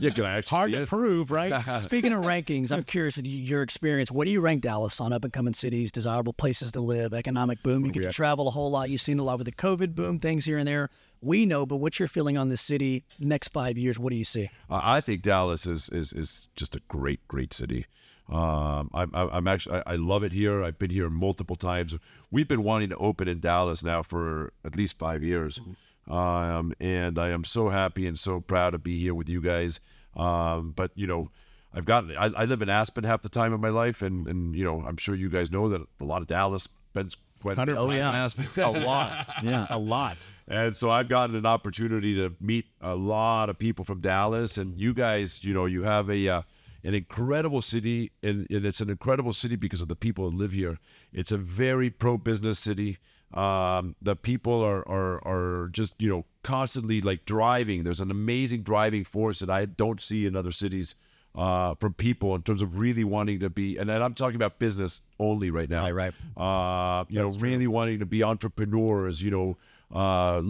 Yeah, 0.00 0.08
can 0.08 0.24
I 0.24 0.38
actually 0.38 0.56
Hard 0.56 0.70
see 0.70 0.76
to 0.76 0.82
it? 0.84 0.88
prove, 0.88 1.30
right? 1.30 1.78
Speaking 1.80 2.14
of 2.14 2.24
rankings, 2.24 2.72
I'm 2.72 2.82
curious 2.82 3.18
with 3.18 3.26
your 3.26 3.60
experience. 3.60 4.10
What 4.10 4.24
do 4.24 4.30
you 4.30 4.40
rank 4.40 4.62
Dallas 4.62 5.02
on 5.02 5.12
up 5.12 5.22
and 5.22 5.30
coming 5.30 5.52
cities, 5.52 5.92
desirable 5.92 6.32
places 6.32 6.72
to 6.72 6.80
live, 6.80 7.12
economic 7.12 7.62
boom? 7.62 7.84
You 7.84 7.92
get 7.92 8.04
to 8.04 8.10
travel 8.10 8.48
a 8.48 8.50
whole 8.50 8.70
lot. 8.70 8.88
You've 8.88 9.02
seen 9.02 9.18
a 9.18 9.22
lot 9.22 9.36
with 9.36 9.44
the 9.44 9.52
COVID 9.52 9.94
boom, 9.94 10.18
things 10.18 10.46
here 10.46 10.56
and 10.56 10.66
there. 10.66 10.88
We 11.20 11.44
know, 11.44 11.66
but 11.66 11.76
what's 11.76 11.98
your 11.98 12.08
feeling 12.08 12.38
on 12.38 12.48
this 12.48 12.62
city 12.62 13.04
next 13.18 13.48
five 13.48 13.76
years? 13.76 13.98
What 13.98 14.12
do 14.12 14.16
you 14.16 14.24
see? 14.24 14.48
I 14.70 14.96
I 14.96 15.00
think 15.02 15.20
Dallas 15.22 15.66
is 15.66 15.90
is 15.90 16.12
is 16.14 16.48
just 16.56 16.74
a 16.74 16.80
great, 16.88 17.20
great 17.28 17.52
city. 17.52 17.84
Um, 18.28 18.90
I'm 18.92 19.10
I'm 19.14 19.28
I'm 19.32 19.48
actually 19.48 19.76
I, 19.86 19.92
I 19.92 19.96
love 19.96 20.22
it 20.24 20.32
here. 20.32 20.62
I've 20.64 20.78
been 20.78 20.90
here 20.90 21.08
multiple 21.08 21.56
times. 21.56 21.94
We've 22.30 22.48
been 22.48 22.62
wanting 22.64 22.88
to 22.90 22.96
open 22.96 23.28
in 23.28 23.38
Dallas 23.40 23.82
now 23.82 24.02
for 24.02 24.52
at 24.64 24.74
least 24.74 24.98
five 24.98 25.22
years, 25.22 25.60
um, 26.08 26.72
and 26.80 27.18
I 27.18 27.30
am 27.30 27.44
so 27.44 27.68
happy 27.68 28.06
and 28.06 28.18
so 28.18 28.40
proud 28.40 28.70
to 28.70 28.78
be 28.78 28.98
here 29.00 29.14
with 29.14 29.28
you 29.28 29.40
guys. 29.40 29.78
Um, 30.16 30.72
but 30.74 30.90
you 30.96 31.06
know, 31.06 31.30
I've 31.72 31.84
got 31.84 32.04
I, 32.16 32.26
I 32.36 32.44
live 32.46 32.62
in 32.62 32.68
Aspen 32.68 33.04
half 33.04 33.22
the 33.22 33.28
time 33.28 33.52
of 33.52 33.60
my 33.60 33.68
life, 33.68 34.02
and 34.02 34.26
and 34.26 34.56
you 34.56 34.64
know 34.64 34.82
I'm 34.86 34.96
sure 34.96 35.14
you 35.14 35.28
guys 35.28 35.50
know 35.52 35.68
that 35.68 35.82
a 36.00 36.04
lot 36.04 36.20
of 36.22 36.26
Dallas 36.28 36.64
spends 36.90 37.16
quite 37.42 37.58
a 37.58 37.66
bit 37.66 37.76
of 37.76 37.86
100%. 37.86 37.90
time 37.98 38.14
in 38.14 38.20
Aspen. 38.20 38.46
a 38.64 38.70
lot, 38.84 39.28
Yeah. 39.44 39.66
a 39.70 39.78
lot. 39.78 40.28
And 40.48 40.74
so 40.74 40.90
I've 40.90 41.08
gotten 41.08 41.36
an 41.36 41.46
opportunity 41.46 42.14
to 42.16 42.34
meet 42.40 42.64
a 42.80 42.96
lot 42.96 43.50
of 43.50 43.58
people 43.58 43.84
from 43.84 44.00
Dallas, 44.00 44.58
and 44.58 44.76
you 44.78 44.94
guys, 44.94 45.44
you 45.44 45.54
know, 45.54 45.66
you 45.66 45.82
have 45.84 46.08
a 46.10 46.28
uh, 46.28 46.42
an 46.86 46.94
incredible 46.94 47.60
city, 47.60 48.12
and, 48.22 48.46
and 48.48 48.64
it's 48.64 48.80
an 48.80 48.88
incredible 48.88 49.32
city 49.32 49.56
because 49.56 49.80
of 49.80 49.88
the 49.88 49.96
people 49.96 50.30
that 50.30 50.36
live 50.36 50.52
here. 50.52 50.78
It's 51.12 51.32
a 51.32 51.36
very 51.36 51.90
pro 51.90 52.16
business 52.16 52.60
city. 52.60 52.98
Um, 53.34 53.96
the 54.00 54.14
people 54.14 54.62
are, 54.62 54.88
are 54.88 55.20
are 55.26 55.68
just 55.72 55.94
you 55.98 56.08
know 56.08 56.24
constantly 56.44 57.00
like 57.00 57.24
driving. 57.24 57.82
There's 57.82 58.00
an 58.00 58.12
amazing 58.12 58.62
driving 58.62 59.04
force 59.04 59.40
that 59.40 59.50
I 59.50 59.64
don't 59.64 60.00
see 60.00 60.26
in 60.26 60.36
other 60.36 60.52
cities 60.52 60.94
uh, 61.34 61.74
from 61.74 61.92
people 61.94 62.36
in 62.36 62.42
terms 62.42 62.62
of 62.62 62.78
really 62.78 63.02
wanting 63.02 63.40
to 63.40 63.50
be. 63.50 63.78
And 63.78 63.90
I'm 63.90 64.14
talking 64.14 64.36
about 64.36 64.60
business 64.60 65.00
only 65.18 65.50
right 65.50 65.68
now. 65.68 65.90
Right, 65.90 66.14
right. 66.36 67.00
Uh, 67.00 67.04
you 67.08 67.18
know, 67.18 67.28
really 67.40 67.66
wanting 67.66 67.98
to 67.98 68.06
be 68.06 68.22
entrepreneurs. 68.22 69.20
You 69.20 69.32
know, 69.32 69.56
uh, 69.92 70.42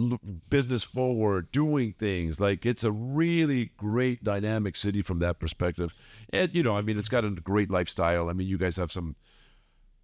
business 0.49 0.83
forward, 0.83 1.51
doing 1.51 1.93
things. 1.93 2.39
Like 2.39 2.65
it's 2.65 2.83
a 2.83 2.91
really 2.91 3.71
great 3.77 4.23
dynamic 4.23 4.75
city 4.75 5.01
from 5.01 5.19
that 5.19 5.39
perspective. 5.39 5.93
And 6.31 6.53
you 6.53 6.63
know, 6.63 6.77
I 6.77 6.81
mean, 6.81 6.97
it's 6.97 7.09
got 7.09 7.25
a 7.25 7.29
great 7.29 7.69
lifestyle. 7.69 8.29
I 8.29 8.33
mean, 8.33 8.47
you 8.47 8.57
guys 8.57 8.77
have 8.77 8.91
some 8.91 9.15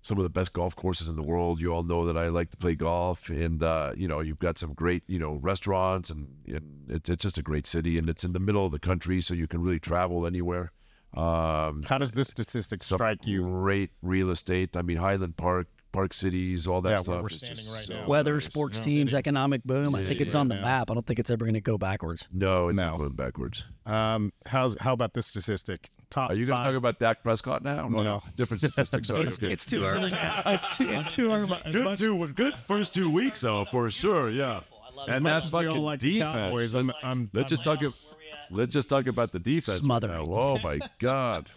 some 0.04 0.18
of 0.18 0.24
the 0.24 0.30
best 0.30 0.52
golf 0.52 0.76
courses 0.76 1.08
in 1.08 1.16
the 1.16 1.24
world. 1.24 1.62
You 1.62 1.74
all 1.74 1.84
know 1.84 2.06
that 2.06 2.18
I 2.18 2.28
like 2.28 2.52
to 2.52 2.58
play 2.58 2.76
golf, 2.76 3.30
and 3.30 3.64
uh, 3.64 3.94
you 3.96 4.08
know, 4.08 4.20
you've 4.20 4.40
got 4.40 4.60
some 4.60 4.74
great 4.74 5.04
you 5.08 5.18
know 5.18 5.40
restaurants, 5.42 6.10
and, 6.10 6.28
and 6.46 6.86
it's 6.90 7.10
it's 7.10 7.24
just 7.24 7.38
a 7.38 7.42
great 7.42 7.66
city, 7.66 7.98
and 7.98 8.10
it's 8.10 8.24
in 8.24 8.34
the 8.34 8.40
middle 8.40 8.66
of 8.66 8.72
the 8.72 8.80
country, 8.80 9.22
so 9.22 9.34
you 9.34 9.48
can 9.48 9.62
really 9.62 9.80
travel 9.80 10.28
anywhere. 10.28 10.72
Um, 11.16 11.84
How 11.84 12.00
does 12.00 12.12
this 12.12 12.28
statistic 12.28 12.84
strike 12.84 13.28
you? 13.28 13.44
Great 13.44 13.92
real 14.02 14.30
estate. 14.30 14.76
I 14.76 14.82
mean, 14.82 14.98
Highland 14.98 15.38
Park, 15.38 15.68
Park 15.94 16.12
Cities, 16.14 16.68
all 16.68 16.82
that 16.82 16.90
Yeah, 16.90 16.96
stuff. 16.98 17.08
where 17.08 17.22
we're 17.24 17.30
standing 17.30 17.66
right 17.72 17.86
so 17.86 17.94
now. 17.94 18.08
Weather, 18.08 18.34
nice. 18.34 18.44
sports 18.44 18.84
teams, 18.84 19.14
economic 19.14 19.64
boom. 19.64 19.96
I 19.96 20.04
think 20.04 20.20
it's 20.20 20.36
on 20.36 20.50
the 20.50 20.56
map. 20.56 20.92
I 20.92 20.94
don't 20.94 21.06
think 21.06 21.20
it's 21.20 21.30
ever 21.30 21.46
going 21.46 21.54
to 21.54 21.62
go 21.62 21.78
backwards. 21.78 22.28
No, 22.34 22.68
it's 22.68 22.76
No. 22.78 22.90
not 22.92 22.98
going 22.98 23.12
backwards. 23.14 23.64
Um, 23.86 24.34
how's 24.46 24.78
how 24.80 24.92
about 24.92 25.14
this 25.14 25.28
statistic? 25.28 25.90
Top. 26.10 26.30
Are 26.32 26.36
you 26.36 26.46
going 26.46 26.62
to 26.62 26.68
talk 26.68 26.76
about 26.76 27.00
Dak 27.00 27.24
Prescott 27.24 27.64
now? 27.64 27.88
No. 27.88 28.04
no. 28.04 28.24
different 28.36 28.62
statistics. 28.62 29.08
Sorry, 29.10 29.22
It's, 29.22 29.38
okay. 29.38 29.52
it's 29.54 29.66
too 29.66 29.84
early. 29.86 30.12
it's 30.46 30.78
too, 30.78 30.90
it's 30.90 31.16
too 31.16 31.32
early. 31.32 31.48
good 31.72 31.98
two, 31.98 32.28
good 32.34 32.56
first 32.68 32.94
two 32.94 33.10
weeks 33.10 33.40
though, 33.40 33.64
for 33.66 33.90
sure. 33.90 34.30
Yeah, 34.30 34.62
and 35.08 35.24
much 35.24 35.44
that 35.44 35.46
as 35.46 35.54
we 35.54 35.60
all 35.68 35.74
fucking 35.74 35.84
like 35.84 36.00
defense. 36.00 36.34
Cowboys, 36.36 36.76
I'm- 36.76 36.92
I'm- 37.02 37.30
let's 37.34 37.50
just 37.50 37.64
talk. 37.64 37.82
ab- 37.82 37.94
Let's 38.52 38.74
just 38.74 38.90
talk 38.90 39.08
about 39.08 39.32
the 39.32 39.40
defense. 39.40 39.80
Smothering. 39.80 40.14
now. 40.30 40.36
Oh 40.36 40.60
my 40.64 40.80
god. 41.00 41.50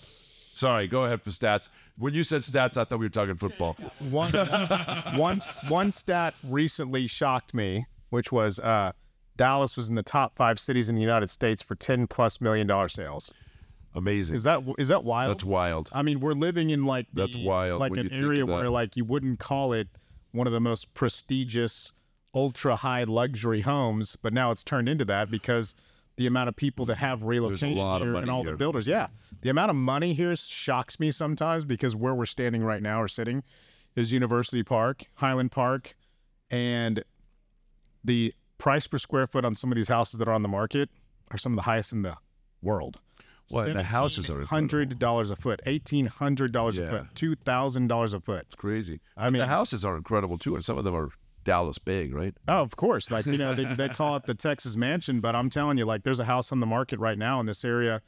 Sorry, 0.54 0.86
go 0.86 1.04
ahead 1.04 1.20
for 1.22 1.30
stats. 1.30 1.68
When 1.98 2.12
you 2.14 2.22
said 2.22 2.42
stats, 2.42 2.76
I 2.76 2.84
thought 2.84 2.98
we 2.98 3.06
were 3.06 3.10
talking 3.10 3.36
football. 3.36 3.76
one, 4.10 4.32
one, 5.16 5.40
one 5.68 5.90
stat 5.90 6.34
recently 6.44 7.06
shocked 7.06 7.54
me, 7.54 7.86
which 8.10 8.30
was 8.30 8.58
uh, 8.58 8.92
Dallas 9.36 9.76
was 9.76 9.88
in 9.88 9.94
the 9.94 10.02
top 10.02 10.36
five 10.36 10.60
cities 10.60 10.88
in 10.88 10.94
the 10.94 11.00
United 11.00 11.30
States 11.30 11.62
for 11.62 11.74
ten 11.74 12.06
plus 12.06 12.40
million 12.40 12.66
dollar 12.66 12.88
sales. 12.88 13.32
Amazing. 13.94 14.36
Is 14.36 14.42
that 14.44 14.62
is 14.78 14.88
that 14.88 15.04
wild? 15.04 15.30
That's 15.34 15.44
wild. 15.44 15.88
I 15.92 16.02
mean, 16.02 16.20
we're 16.20 16.34
living 16.34 16.68
in 16.70 16.84
like 16.84 17.06
the- 17.14 17.22
That's 17.26 17.36
wild 17.38 17.80
like 17.80 17.96
an 17.96 18.12
area 18.12 18.44
where 18.44 18.68
like 18.68 18.94
you 18.96 19.04
wouldn't 19.04 19.38
call 19.38 19.72
it 19.72 19.88
one 20.32 20.46
of 20.46 20.52
the 20.52 20.60
most 20.60 20.92
prestigious, 20.92 21.92
ultra 22.34 22.76
high 22.76 23.04
luxury 23.04 23.62
homes, 23.62 24.16
but 24.20 24.34
now 24.34 24.50
it's 24.50 24.62
turned 24.62 24.86
into 24.88 25.06
that 25.06 25.30
because 25.30 25.74
the 26.16 26.26
amount 26.26 26.48
of 26.48 26.56
people 26.56 26.86
that 26.86 26.96
have 26.98 27.22
relocated 27.22 27.76
lot 27.76 28.02
of 28.02 28.08
here 28.08 28.16
and 28.16 28.30
all 28.30 28.42
here. 28.42 28.52
the 28.52 28.56
builders. 28.56 28.86
Yeah, 28.86 29.08
the 29.42 29.50
amount 29.50 29.70
of 29.70 29.76
money 29.76 30.14
here 30.14 30.34
shocks 30.36 30.98
me 30.98 31.10
sometimes 31.10 31.64
because 31.64 31.94
where 31.94 32.14
we're 32.14 32.26
standing 32.26 32.62
right 32.64 32.82
now 32.82 33.00
or 33.02 33.08
sitting 33.08 33.42
is 33.94 34.12
University 34.12 34.62
Park, 34.62 35.04
Highland 35.14 35.52
Park, 35.52 35.94
and 36.50 37.02
the 38.04 38.34
price 38.58 38.86
per 38.86 38.98
square 38.98 39.26
foot 39.26 39.44
on 39.44 39.54
some 39.54 39.70
of 39.70 39.76
these 39.76 39.88
houses 39.88 40.18
that 40.18 40.28
are 40.28 40.32
on 40.34 40.42
the 40.42 40.48
market 40.48 40.88
are 41.30 41.38
some 41.38 41.52
of 41.52 41.56
the 41.56 41.62
highest 41.62 41.92
in 41.92 42.02
the 42.02 42.16
world. 42.62 43.00
What 43.50 43.72
the 43.74 43.82
houses 43.84 44.28
are 44.28 44.44
hundred 44.44 44.98
dollars 44.98 45.30
a 45.30 45.36
foot, 45.36 45.60
eighteen 45.66 46.06
hundred 46.06 46.50
dollars 46.52 46.78
a 46.78 46.88
foot, 46.88 47.06
two 47.14 47.36
thousand 47.36 47.86
dollars 47.86 48.12
a 48.12 48.20
foot. 48.20 48.46
It's 48.46 48.54
crazy. 48.56 49.00
I 49.16 49.30
mean- 49.30 49.40
the 49.40 49.46
houses 49.46 49.84
are 49.84 49.96
incredible 49.96 50.36
too, 50.36 50.56
and 50.56 50.64
some 50.64 50.78
of 50.78 50.84
them 50.84 50.96
are 50.96 51.10
Dallas 51.46 51.78
big, 51.78 52.12
right? 52.12 52.34
Oh, 52.48 52.60
of 52.60 52.76
course. 52.76 53.10
Like, 53.10 53.24
you 53.24 53.38
know, 53.38 53.54
they, 53.54 53.64
they 53.64 53.88
call 53.88 54.16
it 54.16 54.26
the 54.26 54.34
Texas 54.34 54.76
mansion, 54.76 55.20
but 55.20 55.34
I'm 55.34 55.48
telling 55.48 55.78
you, 55.78 55.86
like, 55.86 56.02
there's 56.02 56.20
a 56.20 56.24
house 56.24 56.52
on 56.52 56.60
the 56.60 56.66
market 56.66 56.98
right 56.98 57.16
now 57.16 57.40
in 57.40 57.46
this 57.46 57.64
area 57.64 58.02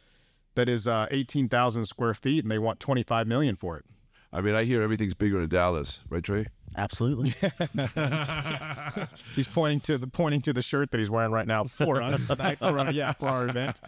that 0.57 0.69
is 0.69 0.87
uh, 0.87 1.07
18,000 1.11 1.87
square 1.87 2.13
feet 2.13 2.45
and 2.45 2.51
they 2.51 2.59
want 2.59 2.81
25 2.81 3.27
million 3.27 3.57
for 3.57 3.79
it. 3.79 3.85
I 4.31 4.43
mean, 4.43 4.55
I 4.55 4.65
hear 4.65 4.83
everything's 4.83 5.15
bigger 5.15 5.41
in 5.41 5.49
Dallas, 5.49 6.01
right, 6.11 6.23
Trey? 6.23 6.47
Absolutely. 6.77 7.35
He's 9.35 9.49
pointing 9.49 9.81
to 9.81 9.97
the 9.99 10.07
pointing 10.07 10.43
to 10.43 10.53
the 10.53 10.61
shirt 10.63 10.91
that 10.91 10.99
he's 10.99 11.11
wearing 11.11 11.33
right 11.33 11.47
now 11.47 11.65
for 11.65 12.03
us 12.03 12.23
tonight. 12.27 12.59
for, 12.59 12.79
our- 12.79 12.93
yeah, 12.93 13.13
for 13.13 13.29
our 13.29 13.47
event. 13.49 13.81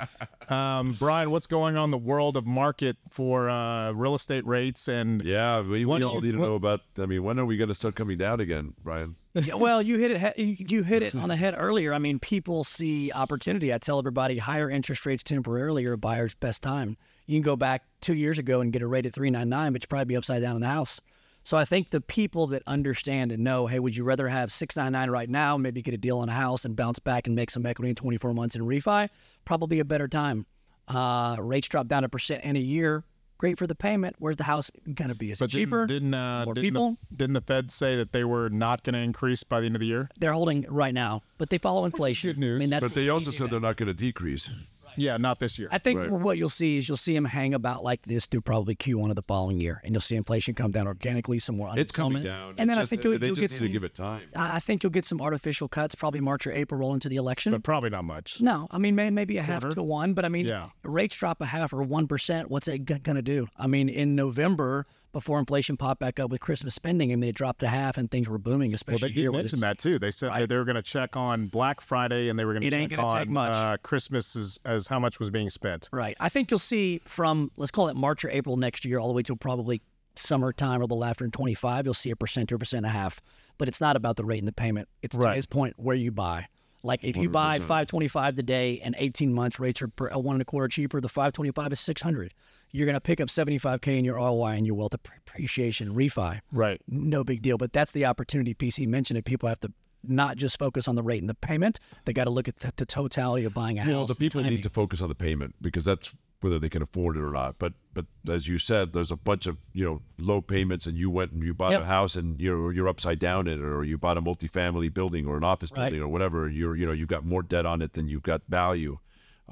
Um, 0.49 0.97
Brian, 0.99 1.31
what's 1.31 1.47
going 1.47 1.77
on 1.77 1.85
in 1.85 1.91
the 1.91 1.99
world 1.99 2.37
of 2.37 2.47
market 2.47 2.97
for 3.11 3.51
uh, 3.51 3.93
real 3.93 4.15
estate 4.15 4.47
rates 4.47 4.89
and 4.89 5.23
Yeah, 5.23 5.61
we, 5.61 5.85
What 5.85 5.99
we 6.01 6.05
all 6.05 6.15
you- 6.17 6.21
need 6.23 6.33
to 6.33 6.39
what- 6.39 6.47
know 6.49 6.55
about. 6.57 6.81
I 6.99 7.07
mean, 7.07 7.23
when 7.23 7.39
are 7.39 7.45
we 7.45 7.57
going 7.57 7.69
to 7.69 7.75
start 7.75 7.95
coming 7.95 8.17
down 8.19 8.41
again, 8.41 8.75
Brian? 8.83 9.17
Yeah, 9.35 9.55
well, 9.55 9.81
you 9.81 9.97
hit 9.99 10.11
it. 10.11 10.39
You 10.39 10.83
hit 10.83 11.03
it 11.03 11.15
on 11.15 11.29
the 11.29 11.37
head 11.37 11.55
earlier. 11.57 11.93
I 11.95 11.99
mean, 11.99 12.19
people 12.19 12.65
see 12.65 13.13
opportunity. 13.13 13.73
I 13.73 13.79
tell 13.79 13.99
everybody, 13.99 14.39
higher 14.39 14.69
interest 14.69 15.07
rates 15.07 15.23
temporarily 15.23 15.85
are 15.87 15.93
a 15.93 15.99
buyer's 15.99 16.35
best 16.35 16.63
time. 16.63 16.97
You 17.31 17.37
can 17.37 17.43
go 17.43 17.55
back 17.55 17.85
two 18.01 18.15
years 18.15 18.41
ago 18.41 18.61
and 18.61 18.73
get 18.73 18.83
a 18.83 18.89
rate 18.89 19.07
at 19.07 19.15
three 19.15 19.31
nine 19.31 19.49
nine, 19.49 19.73
but 19.73 19.85
you 19.85 19.87
probably 19.87 20.07
be 20.07 20.17
upside 20.17 20.43
down 20.43 20.57
in 20.57 20.61
the 20.63 20.67
house. 20.67 21.01
So 21.45 21.57
I 21.57 21.65
think 21.65 21.91
the 21.91 22.01
people 22.01 22.49
that 22.49 22.65
understand 22.67 23.31
and 23.31 23.45
know, 23.45 23.69
hey, 23.69 23.79
would 23.79 23.95
you 23.95 24.03
rather 24.03 24.27
have 24.27 24.53
six 24.53 24.75
nine 24.75 24.91
nine 24.91 25.11
right 25.11 25.31
now, 25.31 25.57
maybe 25.57 25.81
get 25.81 25.95
a 25.95 25.97
deal 25.97 26.19
on 26.19 26.29
a 26.29 26.33
house 26.33 26.65
and 26.65 26.75
bounce 26.75 26.99
back 26.99 27.29
and 27.29 27.37
make 27.37 27.53
some 27.53 27.65
equity 27.65 27.91
in 27.91 27.95
twenty 27.95 28.19
four 28.19 28.35
months 28.35 28.57
and 28.57 28.65
refi? 28.65 29.09
Probably 29.45 29.79
a 29.79 29.85
better 29.85 30.09
time. 30.09 30.45
Uh, 30.89 31.37
rates 31.39 31.69
drop 31.69 31.87
down 31.87 32.03
a 32.03 32.09
percent 32.09 32.43
in 32.43 32.57
a 32.57 32.61
year. 32.61 33.05
Great 33.39 33.59
for 33.59 33.69
the 33.69 33.77
payment. 33.77 34.17
Where's 34.19 34.37
the 34.37 34.45
house 34.45 34.69
going 34.93 35.09
to 35.09 35.15
be? 35.15 35.31
Is 35.31 35.41
it 35.41 35.45
but 35.45 35.51
didn't- 35.51 35.67
cheaper? 35.67 35.87
Didn't 35.87 36.15
uh, 36.15 36.45
More 36.47 36.55
didn't 36.55 36.67
people? 36.67 36.97
The, 37.13 37.17
didn't 37.17 37.35
the 37.35 37.41
Fed 37.43 37.71
say 37.71 37.95
that 37.95 38.13
they 38.13 38.25
were 38.25 38.51
not 38.51 38.83
going 38.83 38.95
to 38.95 39.01
increase 39.01 39.45
by 39.45 39.61
the 39.61 39.67
end 39.67 39.77
of 39.77 39.81
the 39.81 39.87
year? 39.87 40.11
They're 40.19 40.33
holding 40.33 40.67
right 40.69 40.93
now, 40.93 41.23
but 41.39 41.49
they 41.49 41.59
follow 41.59 41.85
inflation. 41.85 42.31
good 42.31 42.39
news. 42.39 42.59
I 42.59 42.59
mean, 42.59 42.71
that's 42.71 42.85
But 42.85 42.95
they 42.95 43.09
also 43.09 43.31
said 43.31 43.51
they're 43.51 43.61
not 43.61 43.77
going 43.77 43.87
to 43.87 43.95
decrease. 43.95 44.51
Yeah, 44.97 45.17
not 45.17 45.39
this 45.39 45.59
year. 45.59 45.69
I 45.71 45.79
think 45.79 46.01
Right. 46.01 46.11
what 46.11 46.39
you'll 46.39 46.49
see 46.49 46.79
is 46.79 46.89
you'll 46.89 46.97
see 46.97 47.15
them 47.15 47.25
hang 47.25 47.55
about 47.55 47.83
like 47.85 48.03
this 48.03 48.27
through 48.27 48.43
probably 48.43 48.75
Q1 48.75 49.11
of 49.11 49.17
the 49.17 49.23
following 49.23 49.61
year, 49.61 49.81
and 49.85 49.95
you'll 49.95 50.01
see 50.01 50.17
inflation 50.17 50.55
come 50.55 50.71
down 50.71 50.87
organically, 50.87 51.39
some 51.39 51.57
more 51.57 51.73
It's 51.77 51.93
coming 51.93 52.23
down. 52.25 52.55
and 52.59 52.69
then 52.69 52.79
It's 52.79 52.87
I 52.87 52.89
think 52.91 53.05
you'll, 53.05 53.19
they 53.19 53.27
you'll 53.27 53.37
just 53.37 53.41
get 53.49 53.51
need 53.53 53.57
some. 53.59 53.67
to 53.67 53.73
give 53.73 53.85
it 53.85 53.95
time. 53.95 54.23
I 54.35 54.57
I 54.57 54.61
think 54.61 54.83
you'll 54.83 54.91
get 54.91 55.05
some 55.05 55.21
artificial 55.21 55.69
cuts, 55.69 55.95
probably 55.95 56.21
March 56.21 56.47
or 56.47 56.53
April, 56.53 56.81
roll 56.81 56.95
into 56.95 57.09
the 57.09 57.17
election. 57.17 57.53
but 57.53 57.63
probably 57.63 57.91
not 57.91 58.05
much. 58.05 58.41
no, 58.41 58.67
I 58.71 58.79
mean 58.79 58.95
may, 58.95 59.11
maybe 59.11 59.37
a 59.39 59.43
half 59.43 59.63
Quarter? 59.63 59.77
to 59.77 59.83
one, 59.83 60.15
but 60.15 60.25
I 60.25 60.29
mean 60.29 60.47
Yeah. 60.47 60.69
rates 60.83 61.17
drop 61.17 61.41
a 61.41 61.47
half 61.47 61.73
or 61.73 61.83
one 61.83 62.07
percent. 62.07 62.51
What's 62.51 62.69
it 62.69 62.85
g- 62.85 62.99
gonna 62.99 63.23
do? 63.23 63.49
I 63.57 63.67
mean 63.67 63.89
in 63.89 64.15
November 64.15 64.87
before 65.13 65.39
inflation 65.39 65.77
popped 65.77 66.01
back 66.01 66.21
up 66.21 66.31
with 66.31 66.41
Christmas 66.41 66.75
spending, 66.75 67.13
I 67.13 67.17
mean 67.17 67.31
it 67.31 67.35
dropped 67.35 67.63
a 67.63 67.69
half 67.69 67.97
and 67.97 68.11
things 68.11 68.29
were 68.29 68.39
booming, 68.39 68.73
especially 68.75 68.93
Well, 68.93 68.97
especially 68.97 69.15
they 69.15 69.21
here. 69.21 69.31
did 69.31 69.37
with 69.37 69.43
mention 69.45 69.59
it's- 69.59 69.71
that 69.71 69.79
too. 69.79 69.99
They 69.99 70.11
said 70.11 70.31
that 70.33 70.49
they 70.49 70.57
were 70.57 70.65
going 70.65 70.77
to 70.77 70.83
check 70.83 71.17
on 71.17 71.47
Black 71.49 71.81
Friday 71.81 72.29
and 72.29 72.39
they 72.39 72.45
were 72.45 72.53
going 72.53 72.63
to 72.63 72.71
check 72.71 72.91
gonna 72.91 73.07
on 73.09 73.19
take 73.19 73.29
much. 73.29 73.55
Uh, 73.55 73.77
Christmas 73.83 74.37
as, 74.37 74.59
as 74.65 74.87
how 74.87 74.99
much 74.99 75.19
was 75.19 75.31
being 75.31 75.51
spent. 75.51 75.89
Right. 75.93 76.17
I 76.21 76.29
think 76.29 76.51
you'll 76.51 76.59
see 76.59 77.01
from 77.05 77.51
let's 77.57 77.71
call 77.71 77.89
it 77.89 77.97
March 77.97 78.25
or 78.25 78.31
April 78.31 78.57
next 78.57 78.85
year, 78.85 78.99
all 78.99 79.09
the 79.09 79.15
way 79.15 79.23
till 79.23 79.37
probably 79.37 79.83
summertime 80.17 80.83
or 80.83 80.87
the 80.87 80.97
after 81.05 81.25
in 81.25 81.31
25. 81.31 81.87
You'll 81.87 81.95
see 81.95 82.11
a 82.11 82.17
percent 82.17 82.53
or 82.53 82.57
a 82.57 82.59
percent 82.59 82.79
and 82.85 82.87
a 82.95 82.99
half. 82.99 83.21
But 83.59 83.69
it's 83.69 83.81
not 83.81 83.97
about 83.97 84.17
the 84.17 84.25
rate 84.25 84.39
and 84.39 84.49
the 84.49 84.53
payment. 84.53 84.89
It's 85.03 85.17
Right. 85.17 85.31
to 85.31 85.37
his 85.37 85.47
point 85.47 85.75
where 85.79 85.97
you 85.97 86.11
buy. 86.11 86.47
Like 86.83 87.05
if 87.05 87.17
you 87.19 87.29
buy 87.29 87.59
525 87.59 88.37
today 88.37 88.81
and 88.83 88.95
18 88.99 89.35
months 89.35 89.61
rates 89.61 89.83
are 89.83 89.89
per, 89.89 90.11
uh, 90.11 90.19
one 90.19 90.37
and 90.37 90.41
a 90.43 90.47
quarter 90.47 90.67
cheaper, 90.69 90.99
the 91.01 91.11
525 91.11 91.73
is 91.75 91.81
600. 91.81 92.33
You're 92.73 92.87
going 92.87 92.95
to 92.95 93.01
pick 93.01 93.21
up 93.21 93.29
75k 93.29 93.99
in 93.99 94.05
your 94.05 94.17
ROI 94.17 94.53
and 94.57 94.67
your 94.67 94.77
wealth 94.77 94.95
appreciation 94.95 95.95
refi. 95.95 96.41
Right. 96.53 96.81
No 96.89 97.25
big 97.25 97.43
deal. 97.43 97.59
But 97.59 97.73
that's 97.73 97.93
the 97.93 98.05
opportunity 98.07 98.55
PC 98.55 98.87
mentioned. 98.87 99.17
That 99.17 99.25
people 99.25 99.49
have 99.49 99.61
to 99.61 99.73
not 100.07 100.37
just 100.37 100.59
focus 100.59 100.89
on 100.89 100.95
the 100.95 101.03
rate 101.03 101.21
and 101.21 101.29
the 101.29 101.35
payment. 101.35 101.79
They 102.05 102.13
got 102.13 102.25
to 102.25 102.31
look 102.31 102.49
at 102.49 102.61
the, 102.61 102.73
the 102.77 102.87
totality 102.87 103.45
of 103.45 103.53
buying 103.55 103.79
a 103.79 103.83
house. 103.83 103.93
Well, 103.93 104.07
the 104.07 104.15
people 104.15 104.43
need 104.43 104.63
to 104.63 104.71
focus 104.71 105.01
on 105.03 105.09
the 105.09 105.15
payment 105.15 105.57
because 105.61 105.85
that's 105.85 106.13
whether 106.41 106.59
they 106.59 106.71
can 106.71 106.81
afford 106.81 107.17
it 107.17 107.21
or 107.23 107.33
not. 107.33 107.57
But 107.59 107.75
but 107.93 108.07
as 108.27 108.49
you 108.49 108.57
said, 108.59 108.93
there's 108.95 109.11
a 109.11 109.17
bunch 109.17 109.47
of 109.47 109.59
you 109.75 109.85
know 109.85 110.01
low 110.19 110.41
payments, 110.41 110.87
and 110.87 110.97
you 110.97 111.11
went 111.11 111.33
and 111.33 111.43
you 111.43 111.53
bought 111.53 111.73
Yep. 111.73 111.83
a 111.83 111.85
house, 111.87 112.17
and 112.17 112.41
you're 112.41 112.73
you're 112.73 112.89
upside 112.89 113.19
down 113.19 113.47
in 113.47 113.59
it, 113.59 113.65
or 113.65 113.85
you 113.85 113.99
bought 113.99 114.17
a 114.17 114.23
multifamily 114.23 114.95
building 114.95 115.27
or 115.27 115.37
an 115.37 115.45
office 115.45 115.71
Right. 115.73 115.87
building 115.91 116.01
or 116.01 116.09
whatever. 116.09 116.49
You're 116.49 116.77
you 116.77 116.87
know 116.87 116.93
you've 116.93 117.09
got 117.09 117.27
more 117.27 117.43
debt 117.43 117.67
on 117.67 117.83
it 117.83 117.93
than 117.93 118.09
you've 118.09 118.23
got 118.23 118.43
value. 118.49 118.99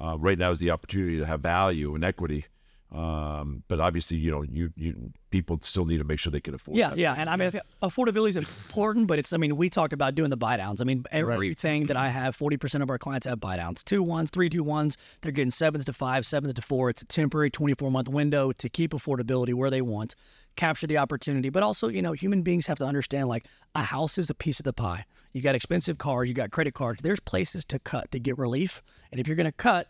Uh, 0.01 0.17
right 0.17 0.39
now 0.39 0.49
is 0.49 0.59
the 0.59 0.71
opportunity 0.71 1.17
to 1.19 1.25
have 1.25 1.41
value 1.41 1.93
and 1.93 2.03
equity. 2.03 2.45
Um, 2.91 3.63
but 3.67 3.79
obviously, 3.79 4.17
you 4.17 4.31
know, 4.31 4.41
you 4.41 4.73
you 4.75 5.11
people 5.29 5.59
still 5.61 5.85
need 5.85 5.99
to 5.99 6.03
make 6.03 6.17
sure 6.17 6.31
they 6.31 6.39
can 6.39 6.55
afford. 6.55 6.75
Yeah, 6.75 6.89
that. 6.89 6.97
yeah, 6.97 7.13
and 7.15 7.29
I 7.29 7.35
mean 7.35 7.51
affordability 7.83 8.29
is 8.29 8.35
important, 8.35 9.05
but 9.05 9.19
it's 9.19 9.31
I 9.31 9.37
mean 9.37 9.55
we 9.57 9.69
talked 9.69 9.93
about 9.93 10.15
doing 10.15 10.31
the 10.31 10.37
buy 10.37 10.57
downs. 10.57 10.81
I 10.81 10.85
mean 10.85 11.05
everything 11.11 11.85
that 11.85 11.97
I 11.97 12.09
have, 12.09 12.35
forty 12.35 12.57
percent 12.57 12.81
of 12.81 12.89
our 12.89 12.97
clients 12.97 13.27
have 13.27 13.39
buy 13.39 13.57
downs, 13.57 13.83
two 13.83 14.01
ones, 14.01 14.31
three 14.31 14.49
two 14.49 14.63
ones. 14.63 14.97
They're 15.21 15.31
getting 15.31 15.51
sevens 15.51 15.85
to 15.85 15.93
five, 15.93 16.25
sevens 16.25 16.55
to 16.55 16.63
four. 16.63 16.89
It's 16.89 17.03
a 17.03 17.05
temporary 17.05 17.51
twenty 17.51 17.75
four 17.75 17.91
month 17.91 18.07
window 18.07 18.51
to 18.53 18.69
keep 18.69 18.91
affordability 18.91 19.53
where 19.53 19.69
they 19.69 19.81
want, 19.81 20.15
capture 20.55 20.87
the 20.87 20.97
opportunity, 20.97 21.49
but 21.49 21.61
also 21.61 21.89
you 21.89 22.01
know 22.01 22.13
human 22.13 22.41
beings 22.41 22.65
have 22.65 22.79
to 22.79 22.85
understand 22.85 23.27
like 23.27 23.45
a 23.75 23.83
house 23.83 24.17
is 24.17 24.31
a 24.31 24.35
piece 24.35 24.59
of 24.59 24.63
the 24.63 24.73
pie. 24.73 25.05
You 25.33 25.43
got 25.43 25.53
expensive 25.53 25.99
cars, 25.99 26.27
you 26.27 26.33
got 26.33 26.49
credit 26.49 26.73
cards. 26.73 27.03
There's 27.03 27.19
places 27.19 27.63
to 27.65 27.77
cut 27.77 28.11
to 28.13 28.19
get 28.19 28.39
relief, 28.39 28.81
and 29.11 29.21
if 29.21 29.27
you're 29.27 29.35
going 29.35 29.45
to 29.45 29.51
cut, 29.51 29.89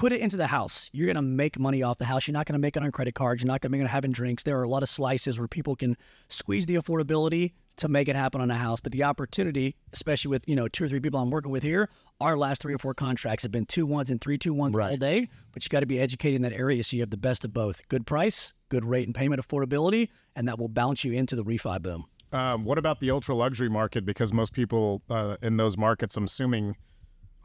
put 0.00 0.12
it 0.12 0.20
into 0.20 0.38
the 0.38 0.46
house. 0.46 0.88
You're 0.94 1.04
going 1.04 1.16
to 1.16 1.22
make 1.22 1.58
money 1.58 1.82
off 1.82 1.98
the 1.98 2.06
house. 2.06 2.26
You're 2.26 2.32
not 2.32 2.46
going 2.46 2.54
to 2.54 2.58
make 2.58 2.74
it 2.74 2.82
on 2.82 2.90
credit 2.90 3.14
cards. 3.14 3.42
You're 3.42 3.48
not 3.48 3.60
going 3.60 3.70
to 3.70 3.78
make 3.78 3.84
it 3.84 3.90
having 3.90 4.12
drinks. 4.12 4.42
There 4.42 4.58
are 4.58 4.62
a 4.62 4.68
lot 4.68 4.82
of 4.82 4.88
slices 4.88 5.38
where 5.38 5.46
people 5.46 5.76
can 5.76 5.94
squeeze 6.28 6.64
the 6.64 6.76
affordability 6.76 7.52
to 7.76 7.88
make 7.88 8.08
it 8.08 8.16
happen 8.16 8.40
on 8.40 8.50
a 8.50 8.56
house. 8.56 8.80
But 8.80 8.92
the 8.92 9.04
opportunity, 9.04 9.76
especially 9.92 10.30
with, 10.30 10.48
you 10.48 10.56
know, 10.56 10.68
two 10.68 10.84
or 10.84 10.88
three 10.88 11.00
people 11.00 11.20
I'm 11.20 11.30
working 11.30 11.52
with 11.52 11.62
here, 11.62 11.90
our 12.18 12.38
last 12.38 12.62
three 12.62 12.72
or 12.72 12.78
four 12.78 12.94
contracts 12.94 13.42
have 13.42 13.52
been 13.52 13.66
two 13.66 13.84
ones 13.84 14.08
and 14.08 14.18
three 14.22 14.38
two 14.38 14.54
ones 14.54 14.74
all 14.74 14.96
day. 14.96 15.28
But 15.52 15.64
you 15.64 15.68
got 15.68 15.80
to 15.80 15.86
be 15.86 16.00
educated 16.00 16.36
in 16.36 16.42
that 16.42 16.54
area 16.54 16.82
so 16.82 16.96
you 16.96 17.02
have 17.02 17.10
the 17.10 17.18
best 17.18 17.44
of 17.44 17.52
both. 17.52 17.86
Good 17.88 18.06
price, 18.06 18.54
good 18.70 18.86
rate 18.86 19.06
and 19.06 19.14
payment 19.14 19.46
affordability, 19.46 20.08
and 20.34 20.48
that 20.48 20.58
will 20.58 20.68
bounce 20.68 21.04
you 21.04 21.12
into 21.12 21.36
the 21.36 21.44
refi 21.44 21.80
boom. 21.82 22.06
Um, 22.32 22.64
what 22.64 22.78
about 22.78 23.00
the 23.00 23.10
ultra 23.10 23.34
luxury 23.34 23.68
market? 23.68 24.06
Because 24.06 24.32
most 24.32 24.54
people 24.54 25.02
uh, 25.10 25.36
in 25.42 25.58
those 25.58 25.76
markets, 25.76 26.16
I'm 26.16 26.24
assuming, 26.24 26.76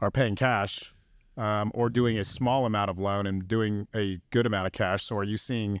are 0.00 0.10
paying 0.10 0.36
cash 0.36 0.94
um, 1.36 1.70
or 1.74 1.88
doing 1.90 2.18
a 2.18 2.24
small 2.24 2.66
amount 2.66 2.90
of 2.90 2.98
loan 2.98 3.26
and 3.26 3.46
doing 3.46 3.86
a 3.94 4.18
good 4.30 4.46
amount 4.46 4.66
of 4.66 4.72
cash. 4.72 5.04
So, 5.04 5.16
are 5.16 5.24
you 5.24 5.36
seeing 5.36 5.80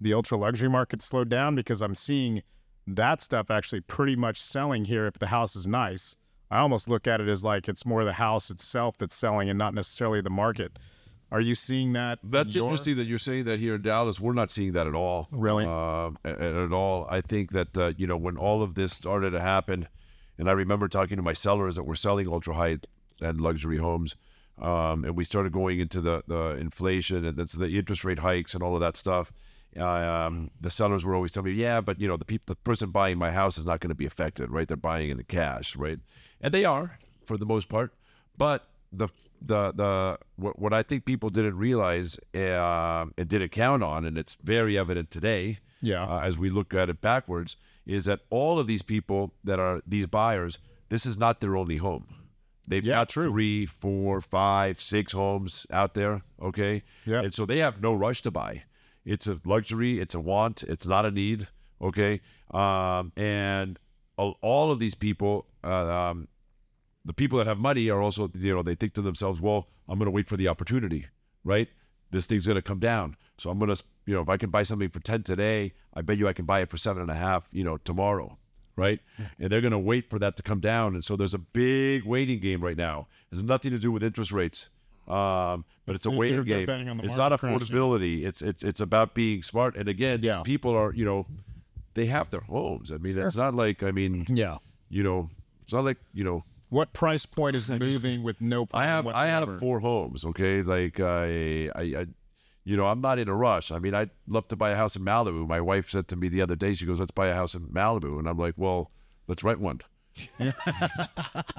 the 0.00 0.14
ultra 0.14 0.36
luxury 0.38 0.68
market 0.68 1.02
slow 1.02 1.24
down? 1.24 1.54
Because 1.54 1.82
I'm 1.82 1.94
seeing 1.94 2.42
that 2.86 3.20
stuff 3.22 3.50
actually 3.50 3.80
pretty 3.80 4.16
much 4.16 4.40
selling 4.40 4.84
here 4.84 5.06
if 5.06 5.14
the 5.14 5.28
house 5.28 5.56
is 5.56 5.66
nice. 5.66 6.16
I 6.50 6.58
almost 6.58 6.88
look 6.88 7.06
at 7.06 7.20
it 7.20 7.28
as 7.28 7.42
like 7.42 7.68
it's 7.68 7.86
more 7.86 8.04
the 8.04 8.12
house 8.12 8.50
itself 8.50 8.96
that's 8.98 9.14
selling 9.14 9.48
and 9.48 9.58
not 9.58 9.74
necessarily 9.74 10.20
the 10.20 10.30
market. 10.30 10.78
Are 11.32 11.40
you 11.40 11.54
seeing 11.54 11.94
that? 11.94 12.18
That's 12.22 12.54
your- 12.54 12.64
interesting 12.64 12.96
that 12.96 13.06
you're 13.06 13.18
saying 13.18 13.44
that 13.44 13.58
here 13.58 13.74
in 13.74 13.82
Dallas. 13.82 14.20
We're 14.20 14.34
not 14.34 14.50
seeing 14.52 14.72
that 14.72 14.86
at 14.86 14.94
all. 14.94 15.26
Really? 15.32 15.64
Um, 15.64 16.16
a- 16.24 16.28
a- 16.38 16.64
at 16.66 16.72
all. 16.72 17.06
I 17.10 17.22
think 17.22 17.50
that 17.52 17.76
uh, 17.76 17.92
you 17.96 18.06
know 18.06 18.16
when 18.16 18.36
all 18.36 18.62
of 18.62 18.74
this 18.74 18.92
started 18.92 19.30
to 19.30 19.40
happen, 19.40 19.88
and 20.38 20.48
I 20.48 20.52
remember 20.52 20.86
talking 20.86 21.16
to 21.16 21.22
my 21.22 21.32
sellers 21.32 21.74
that 21.76 21.84
were 21.84 21.96
selling 21.96 22.28
ultra 22.28 22.54
high 22.54 22.78
and 23.20 23.40
luxury 23.40 23.78
homes, 23.78 24.14
um, 24.60 25.04
and 25.04 25.16
we 25.16 25.24
started 25.24 25.52
going 25.52 25.80
into 25.80 26.00
the 26.00 26.22
the 26.26 26.56
inflation 26.56 27.24
and 27.24 27.36
that's 27.36 27.52
the 27.52 27.78
interest 27.78 28.04
rate 28.04 28.20
hikes 28.20 28.54
and 28.54 28.62
all 28.62 28.74
of 28.74 28.80
that 28.80 28.96
stuff. 28.96 29.32
Um, 29.76 30.52
the 30.60 30.70
sellers 30.70 31.04
were 31.04 31.16
always 31.16 31.32
telling 31.32 31.52
me, 31.52 31.60
"Yeah, 31.60 31.80
but 31.80 32.00
you 32.00 32.06
know 32.06 32.16
the 32.16 32.24
people, 32.24 32.54
the 32.54 32.56
person 32.56 32.90
buying 32.90 33.18
my 33.18 33.32
house 33.32 33.58
is 33.58 33.64
not 33.64 33.80
going 33.80 33.88
to 33.88 33.94
be 33.96 34.06
affected, 34.06 34.50
right? 34.50 34.68
They're 34.68 34.76
buying 34.76 35.10
in 35.10 35.16
the 35.16 35.24
cash, 35.24 35.74
right? 35.74 35.98
And 36.40 36.54
they 36.54 36.64
are 36.64 36.98
for 37.24 37.36
the 37.36 37.46
most 37.46 37.68
part, 37.68 37.92
but 38.38 38.68
the 38.92 39.08
the 39.42 39.72
the 39.72 40.18
what, 40.36 40.58
what 40.58 40.72
I 40.72 40.82
think 40.82 41.04
people 41.04 41.30
didn't 41.30 41.56
realize 41.56 42.18
uh, 42.34 43.06
and 43.18 43.28
didn't 43.28 43.50
count 43.50 43.82
on, 43.82 44.04
and 44.04 44.16
it's 44.16 44.36
very 44.42 44.78
evident 44.78 45.10
today. 45.10 45.58
Yeah. 45.82 46.04
Uh, 46.04 46.20
as 46.20 46.38
we 46.38 46.48
look 46.48 46.72
at 46.72 46.88
it 46.88 47.00
backwards, 47.00 47.56
is 47.84 48.06
that 48.06 48.20
all 48.30 48.58
of 48.58 48.66
these 48.66 48.82
people 48.82 49.32
that 49.44 49.58
are 49.58 49.82
these 49.86 50.06
buyers, 50.06 50.58
this 50.88 51.04
is 51.04 51.18
not 51.18 51.40
their 51.40 51.56
only 51.56 51.76
home. 51.76 52.06
They've 52.68 52.84
Yeah, 52.84 52.94
got 52.94 53.08
true. 53.10 53.30
three, 53.30 53.66
four, 53.66 54.20
five, 54.20 54.80
six 54.80 55.12
homes 55.12 55.66
out 55.70 55.94
there. 55.94 56.22
Okay. 56.40 56.82
Yeah. 57.04 57.22
And 57.22 57.34
so 57.34 57.44
they 57.46 57.58
have 57.58 57.80
no 57.82 57.92
rush 57.94 58.22
to 58.22 58.30
buy. 58.30 58.62
It's 59.04 59.26
a 59.26 59.40
luxury. 59.44 60.00
It's 60.00 60.14
a 60.14 60.20
want. 60.20 60.62
It's 60.62 60.86
not 60.86 61.04
a 61.04 61.10
need. 61.10 61.48
Okay. 61.82 62.20
Um, 62.52 63.12
and 63.16 63.78
all 64.16 64.70
of 64.70 64.78
these 64.78 64.94
people, 64.94 65.46
uh, 65.62 65.68
um, 66.10 66.28
the 67.04 67.12
people 67.12 67.36
that 67.38 67.46
have 67.46 67.58
money 67.58 67.90
are 67.90 68.00
also, 68.00 68.30
you 68.38 68.54
know, 68.54 68.62
they 68.62 68.74
think 68.74 68.94
to 68.94 69.02
themselves, 69.02 69.40
well, 69.40 69.68
I'm 69.88 69.98
going 69.98 70.06
to 70.06 70.10
wait 70.12 70.28
for 70.28 70.36
the 70.38 70.48
opportunity, 70.48 71.06
right? 71.42 71.68
This 72.10 72.26
thing's 72.26 72.46
going 72.46 72.54
to 72.56 72.62
come 72.62 72.78
down. 72.78 73.16
So 73.38 73.50
I'm 73.50 73.58
going 73.58 73.74
to, 73.74 73.82
you 74.06 74.14
know, 74.14 74.22
if 74.22 74.28
I 74.28 74.36
can 74.36 74.48
buy 74.50 74.62
something 74.62 74.88
for 74.88 75.00
10 75.00 75.24
today, 75.24 75.74
I 75.92 76.00
bet 76.00 76.16
you 76.16 76.28
I 76.28 76.32
can 76.32 76.44
buy 76.46 76.60
it 76.60 76.70
for 76.70 76.76
seven 76.78 77.02
and 77.02 77.10
a 77.10 77.14
half, 77.14 77.48
you 77.52 77.64
know, 77.64 77.76
tomorrow, 77.78 78.38
right? 78.76 79.00
And 79.38 79.50
they're 79.50 79.60
going 79.60 79.72
to 79.72 79.78
wait 79.78 80.08
for 80.10 80.18
that 80.18 80.36
to 80.36 80.42
come 80.42 80.60
down. 80.60 80.94
And 80.94 81.04
so 81.04 81.16
there's 81.16 81.34
a 81.34 81.38
big 81.38 82.04
waiting 82.04 82.40
game 82.40 82.62
right 82.62 82.76
now. 82.76 83.06
It 83.30 83.36
has 83.36 83.42
nothing 83.42 83.70
to 83.72 83.78
do 83.78 83.90
with 83.92 84.02
interest 84.02 84.32
rates. 84.32 84.68
Um, 85.06 85.64
but 85.86 85.94
it's 85.94 86.06
a 86.06 86.08
They're- 86.08 86.18
waiting 86.18 86.36
they're 86.36 86.44
game. 86.44 86.66
betting 86.66 86.88
on 86.88 86.96
the 86.96 87.04
It's 87.04 87.16
not 87.16 87.30
market 87.30 87.40
crashing. 87.40 87.76
affordability. 87.76 88.24
It's 88.24 88.40
it's 88.40 88.62
it's 88.62 88.80
about 88.80 89.14
being 89.14 89.42
smart. 89.42 89.76
And 89.76 89.86
again, 89.88 90.20
Yeah. 90.22 90.42
people 90.42 90.70
are, 90.74 90.94
you 90.94 91.04
know, 91.04 91.26
they 91.92 92.06
have 92.06 92.30
their 92.30 92.40
homes. 92.40 92.90
I 92.90 92.96
mean, 92.96 93.16
it's 93.18 93.36
not 93.36 93.54
like 93.54 93.82
I 93.82 93.90
mean, 93.90 94.24
Yeah. 94.28 94.58
you 94.88 95.02
know, 95.02 95.30
It's 95.64 95.72
not 95.74 95.84
like 95.84 95.98
you 96.14 96.24
know. 96.24 96.44
What 96.70 96.92
price 96.94 97.24
point 97.26 97.54
is 97.54 97.68
moving 97.86 98.22
with 98.22 98.40
no 98.40 98.66
I 98.72 98.86
have 98.86 99.06
I 99.06 99.26
have 99.26 99.58
four 99.60 99.80
homes. 99.80 100.24
Okay, 100.24 100.62
like 100.62 100.98
I, 101.00 101.68
I, 101.74 101.82
I, 102.00 102.06
you 102.64 102.76
know, 102.76 102.86
I'm 102.86 103.00
not 103.00 103.18
in 103.18 103.28
a 103.28 103.34
rush. 103.34 103.70
I 103.70 103.78
mean, 103.78 103.94
I'd 103.94 104.10
love 104.26 104.48
to 104.48 104.56
buy 104.56 104.70
a 104.70 104.76
house 104.76 104.96
in 104.96 105.02
Malibu. 105.02 105.46
My 105.46 105.60
wife 105.60 105.90
said 105.90 106.08
to 106.08 106.16
me 106.16 106.28
the 106.28 106.40
other 106.40 106.56
day, 106.56 106.74
she 106.74 106.86
goes, 106.86 106.98
"Let's 106.98 107.12
buy 107.12 107.28
a 107.28 107.34
house 107.34 107.54
in 107.54 107.68
Malibu," 107.68 108.18
and 108.18 108.28
I'm 108.28 108.38
like, 108.38 108.54
"Well, 108.56 108.90
let's 109.28 109.44
rent 109.44 109.60
one." 109.60 109.80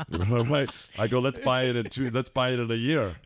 right? 0.09 0.69
I 0.97 1.07
go, 1.07 1.19
let's 1.19 1.39
buy 1.39 1.63
it 1.63 1.75
in 1.75 1.85
two. 1.89 2.09
Let's 2.09 2.29
buy 2.29 2.51
it 2.51 2.59
in 2.59 2.71
a 2.71 2.75
year. 2.75 3.15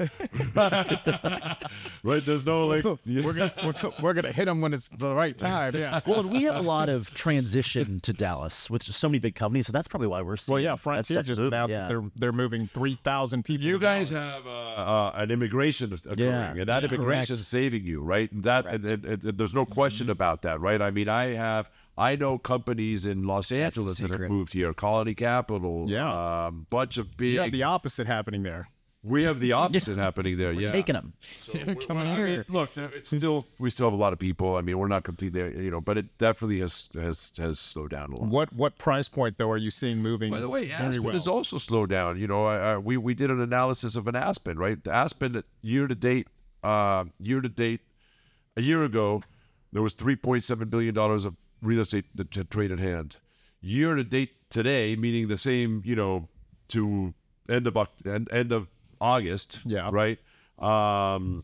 right? 2.04 2.26
There's 2.26 2.46
no 2.46 2.66
like. 2.68 2.84
we're 2.84 3.34
gonna 3.34 3.54
we're, 3.64 3.74
we're 4.02 4.14
gonna 4.14 4.32
hit 4.32 4.46
them 4.46 4.62
when 4.62 4.74
it's 4.74 4.90
the 4.98 5.14
right 5.14 5.38
time. 5.38 5.76
Yeah. 5.76 6.00
Well, 6.06 6.22
and 6.22 6.32
we 6.32 6.44
have 6.44 6.56
a 6.56 6.62
lot 6.62 6.90
of 6.90 7.14
transition 7.14 8.00
to 8.02 8.14
Dallas 8.14 8.70
with 8.70 8.84
so 8.84 9.08
many 9.10 9.20
big 9.20 9.36
companies, 9.36 9.68
so 9.68 9.74
that's 9.74 9.88
probably 9.88 10.08
why 10.08 10.22
we're 10.22 10.38
seeing. 10.38 10.54
Well, 10.54 10.62
yeah. 10.64 10.72
that 10.72 10.80
Frontier 10.82 11.24
just 11.24 11.40
move. 11.42 11.54
announced 11.54 11.72
Yeah. 11.72 11.80
that 11.82 11.88
they're 11.90 12.04
they're 12.16 12.32
moving 12.32 12.70
three 12.74 12.98
thousand 13.04 13.44
people. 13.44 13.66
You 13.66 13.78
to 13.78 13.82
guys 13.84 14.10
Dallas. 14.10 14.34
have 14.36 14.48
uh, 14.48 14.50
uh, 14.50 15.12
an 15.16 15.32
immigration 15.32 15.94
occurring, 15.94 16.20
Yeah. 16.20 16.54
and 16.56 16.68
that 16.70 16.84
immigration 16.84 17.36
is 17.36 17.48
saving 17.48 17.84
you, 17.86 18.02
right? 18.02 18.32
And 18.32 18.44
that 18.44 18.66
and, 18.66 18.86
and- 18.86 19.06
and 19.06 19.38
there's 19.38 19.54
no 19.54 19.66
question 19.66 20.10
about 20.10 20.44
that, 20.44 20.60
right? 20.62 20.82
I 20.82 20.92
mean, 20.92 21.10
I 21.10 21.34
have 21.34 21.70
I 22.00 22.16
know 22.16 22.38
companies 22.38 23.06
in 23.06 23.24
Los 23.28 23.52
Angeles 23.52 23.98
that 24.00 24.10
have 24.12 24.22
moved 24.22 24.54
here, 24.54 24.74
Colony 24.74 25.14
Capital, 25.14 25.86
Yeah. 25.90 26.46
um, 26.48 26.66
bunch 26.70 26.98
of 26.98 27.18
big. 27.18 27.34
You 27.34 27.42
have 27.42 27.52
the 27.52 27.64
opposite 27.64 28.08
happening 28.08 28.44
there. 28.44 28.70
we 29.04 29.24
have 29.24 29.40
the 29.40 29.52
opposite 29.64 29.98
happening 29.98 30.38
there. 30.38 30.52
yeah, 30.52 30.68
taking 30.72 30.94
them. 31.00 31.14
Coming 31.88 32.08
I 32.08 32.18
mean, 32.24 32.46
look, 32.50 32.70
it's 32.76 33.10
still 33.16 33.46
we 33.58 33.70
still 33.70 33.88
have 33.88 33.94
a 33.94 34.02
lot 34.02 34.14
of 34.14 34.20
people. 34.20 34.56
I 34.56 34.62
mean, 34.62 34.78
we're 34.78 34.88
not 34.88 35.04
completely, 35.04 35.42
you 35.64 35.72
know, 35.72 35.82
but 35.82 35.98
it 35.98 36.18
definitely 36.18 36.60
has 36.62 36.90
has 36.96 37.32
has 37.38 37.60
slowed 37.60 37.92
down 37.92 38.12
a 38.14 38.16
lot. 38.18 38.28
What 38.28 38.54
what 38.54 38.78
price 38.78 39.08
point 39.10 39.38
though 39.38 39.52
are 39.52 39.58
you 39.58 39.70
seeing 39.72 39.98
moving? 40.00 40.32
By 40.32 40.40
the 40.40 40.50
way, 40.50 40.72
Aspen 40.72 41.04
well? 41.04 41.14
has 41.14 41.28
also 41.28 41.58
slowed 41.58 41.90
down. 41.90 42.18
You 42.20 42.28
know, 42.28 42.46
I, 42.46 42.74
I, 42.74 42.78
we 42.78 42.98
we 42.98 43.14
did 43.14 43.30
an 43.30 43.40
analysis 43.42 43.96
of 43.96 44.08
an 44.08 44.16
Aspen, 44.16 44.58
right? 44.58 44.82
The 44.84 44.92
Aspen 44.94 45.44
year 45.62 45.88
to 45.88 45.96
date, 45.96 46.28
uh, 46.64 47.06
year 47.20 47.42
to 47.42 47.50
date, 47.50 47.82
a 48.58 48.62
year 48.62 48.84
ago, 48.84 49.22
there 49.74 49.82
was 49.82 49.94
three 49.94 50.16
point 50.18 50.44
seven 50.44 50.68
billion 50.70 50.94
dollars 50.94 51.24
of 51.26 51.36
real 51.62 51.82
estate 51.82 52.06
that 52.16 52.50
trade 52.50 52.72
at 52.72 52.80
hand. 52.80 53.18
Year 53.62 53.96
to 53.96 54.04
date 54.04 54.32
today, 54.50 54.96
meaning 54.96 55.28
the 55.28 55.38
same, 55.38 55.82
you 55.86 55.96
know, 55.96 56.30
to 56.70 57.14
end 57.50 57.68
of 57.68 57.78
end, 58.06 58.30
end 58.32 58.52
of 58.52 58.68
August. 59.02 59.60
Yeah. 59.66 59.90
Right. 59.92 60.20
Um, 60.58 61.44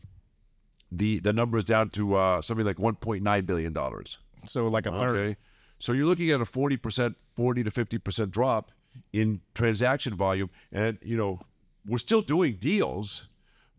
the 0.92 1.18
the 1.18 1.32
number 1.32 1.58
is 1.58 1.64
down 1.64 1.90
to 1.90 2.14
uh, 2.14 2.42
something 2.42 2.64
like 2.64 2.78
one 2.78 2.94
point 2.96 3.22
nine 3.22 3.44
billion 3.44 3.72
dollars. 3.72 4.18
so 4.46 4.66
like 4.66 4.86
a 4.86 4.92
third. 4.92 5.16
Okay. 5.16 5.36
So 5.78 5.92
you're 5.92 6.06
looking 6.06 6.30
at 6.30 6.40
a 6.40 6.44
40%, 6.44 7.14
40 7.34 7.64
to 7.64 7.70
50% 7.70 8.30
drop 8.30 8.72
in 9.12 9.40
transaction 9.54 10.14
volume. 10.16 10.50
And, 10.72 10.98
you 11.02 11.16
know, 11.16 11.40
we're 11.86 11.98
still 11.98 12.22
doing 12.22 12.56
deals, 12.56 13.28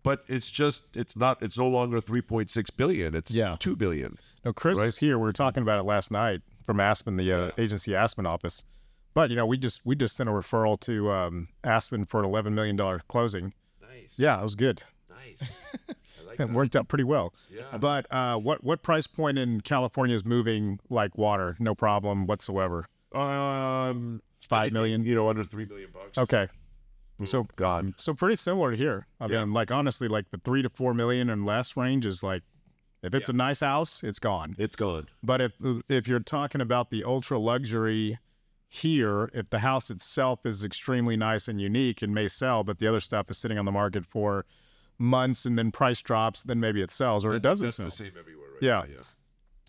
but 0.07 0.23
it's 0.27 0.49
just, 0.49 0.83
it's 0.93 1.15
not, 1.15 1.41
it's 1.43 1.57
no 1.57 1.67
longer 1.67 1.99
3.6 2.01 2.77
billion. 2.77 3.13
It's 3.15 3.31
Yeah. 3.31 3.57
2 3.59 3.75
billion. 3.75 4.17
No, 4.45 4.53
Chris 4.53 4.77
Right? 4.77 4.87
is 4.87 4.97
here. 4.97 5.17
We 5.17 5.23
were 5.25 5.33
talking 5.33 5.61
about 5.63 5.79
it 5.79 5.83
last 5.83 6.09
night 6.11 6.41
from 6.65 6.79
Aspen, 6.79 7.17
the 7.17 7.31
uh, 7.33 7.51
agency 7.57 7.93
Aspen 7.95 8.25
office. 8.25 8.63
But 9.13 9.29
you 9.31 9.35
know, 9.35 9.45
we 9.45 9.57
just 9.57 9.81
we 9.83 9.95
just 9.95 10.15
sent 10.15 10.29
a 10.29 10.31
referral 10.31 10.79
to 10.81 11.11
um, 11.11 11.47
Aspen 11.63 12.05
for 12.05 12.19
an 12.19 12.25
eleven 12.25 12.53
million 12.53 12.75
dollar 12.75 13.01
closing. 13.07 13.53
Nice. 13.81 14.13
Yeah, 14.15 14.39
it 14.39 14.43
was 14.43 14.53
good. 14.55 14.83
Nice. 15.09 15.51
I 15.89 15.93
like 16.27 16.39
It 16.39 16.51
worked 16.51 16.75
out 16.75 16.87
pretty 16.87 17.03
well. 17.03 17.33
Yeah. 17.49 17.77
But 17.79 18.05
uh, 18.13 18.37
what 18.37 18.63
what 18.63 18.83
price 18.83 19.07
point 19.07 19.39
in 19.39 19.61
California 19.61 20.15
is 20.15 20.23
moving 20.23 20.79
like 20.91 21.17
water? 21.17 21.55
No 21.59 21.73
problem 21.73 22.27
whatsoever. 22.27 22.85
Um, 23.11 24.21
Five 24.39 24.71
million. 24.71 25.03
you 25.03 25.15
know, 25.15 25.29
under 25.29 25.43
3 25.43 25.65
million 25.65 25.89
bucks. 25.91 26.17
Okay. 26.17 26.47
Mm-hmm. 27.17 27.25
So 27.25 27.47
God. 27.55 27.93
so 27.97 28.13
pretty 28.13 28.35
similar 28.35 28.71
here. 28.71 29.07
I 29.19 29.25
Yeah. 29.27 29.39
mean, 29.43 29.53
like 29.53 29.71
honestly, 29.71 30.07
like 30.07 30.29
the 30.31 30.37
three 30.43 30.61
to 30.61 30.69
four 30.69 30.93
million 30.93 31.29
and 31.29 31.45
less 31.45 31.75
range 31.75 32.05
is 32.05 32.21
like, 32.23 32.43
if 33.03 33.13
it's 33.13 33.29
a 33.29 33.33
nice 33.33 33.59
house, 33.59 34.03
it's 34.03 34.19
gone. 34.19 34.55
It's 34.57 34.75
gone. 34.75 35.07
But 35.23 35.41
if 35.41 35.53
if 35.89 36.07
you're 36.07 36.19
talking 36.19 36.61
about 36.61 36.89
the 36.89 37.03
ultra 37.03 37.37
luxury 37.39 38.19
here, 38.69 39.29
if 39.33 39.49
the 39.49 39.59
house 39.59 39.89
itself 39.89 40.45
is 40.45 40.63
extremely 40.63 41.15
nice 41.15 41.47
and 41.47 41.59
unique 41.61 42.01
and 42.01 42.13
may 42.13 42.27
sell, 42.27 42.63
but 42.63 42.79
the 42.79 42.87
other 42.87 42.99
stuff 42.99 43.29
is 43.31 43.37
sitting 43.37 43.57
on 43.57 43.65
the 43.65 43.71
market 43.71 44.05
for 44.05 44.45
months 44.99 45.45
and 45.45 45.57
then 45.57 45.71
price 45.71 46.01
drops, 46.01 46.43
then 46.43 46.59
maybe 46.59 46.81
it 46.81 46.91
sells 46.91 47.23
or 47.23 47.33
it 47.33 47.41
doesn't 47.41 47.67
That's 47.67 47.75
sell. 47.77 47.85
the 47.85 47.91
same 47.91 48.11
everywhere, 48.19 48.47
right? 48.53 48.61
Yeah. 48.63 48.79
now, 48.79 48.85
yeah. 48.89 49.01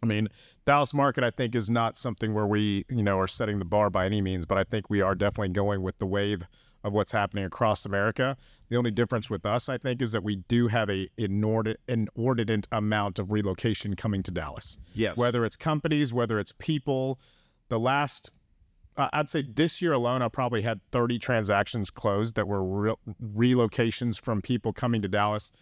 I 0.03 0.07
mean, 0.07 0.29
Dallas 0.65 0.95
market 0.95 1.23
I 1.25 1.31
think 1.31 1.55
is 1.55 1.69
not 1.69 1.99
something 1.99 2.33
where 2.35 2.47
we, 2.47 2.85
you 2.89 3.03
know, 3.03 3.19
are 3.19 3.27
setting 3.29 3.59
the 3.59 3.65
bar 3.65 3.91
by 3.91 4.07
any 4.07 4.21
means, 4.21 4.47
but 4.47 4.57
I 4.59 4.65
think 4.65 4.89
we 4.91 5.01
are 5.01 5.15
definitely 5.15 5.51
going 5.51 5.83
with 5.83 5.99
the 5.99 6.07
wave 6.07 6.45
of 6.85 6.93
what's 6.93 7.13
happening 7.13 7.45
across 7.45 7.85
America. 7.85 8.37
The 8.69 8.77
only 8.77 8.91
difference 8.91 9.29
with 9.29 9.45
us, 9.45 9.69
I 9.69 9.79
think, 9.79 10.01
is 10.01 10.13
that 10.13 10.23
we 10.23 10.37
do 10.37 10.69
have 10.69 10.89
a 10.89 11.09
inordinate, 11.17 11.81
inordinate 11.89 12.69
amount 12.71 13.19
of 13.19 13.33
relocation 13.33 13.97
coming 13.97 14.23
to 14.25 14.31
Dallas. 14.31 14.79
Yes. 14.95 15.17
Whether 15.17 15.45
it's 15.45 15.57
companies, 15.57 16.13
whether 16.13 16.39
it's 16.39 16.53
people, 16.59 17.19
the 17.69 17.79
last 17.81 18.31
I- 18.97 19.11
I'd 19.13 19.31
say 19.31 19.43
this 19.43 19.81
year 19.81 19.93
alone, 19.93 20.23
I 20.23 20.29
probably 20.29 20.63
had 20.63 20.81
30 20.91 21.21
transactions 21.21 21.89
closed 21.89 22.35
that 22.35 22.49
were 22.49 22.65
re- 22.65 22.95
relocations 23.23 24.21
from 24.21 24.43
people 24.43 24.73
coming 24.73 25.03
to 25.03 25.09
Dallas 25.09 25.53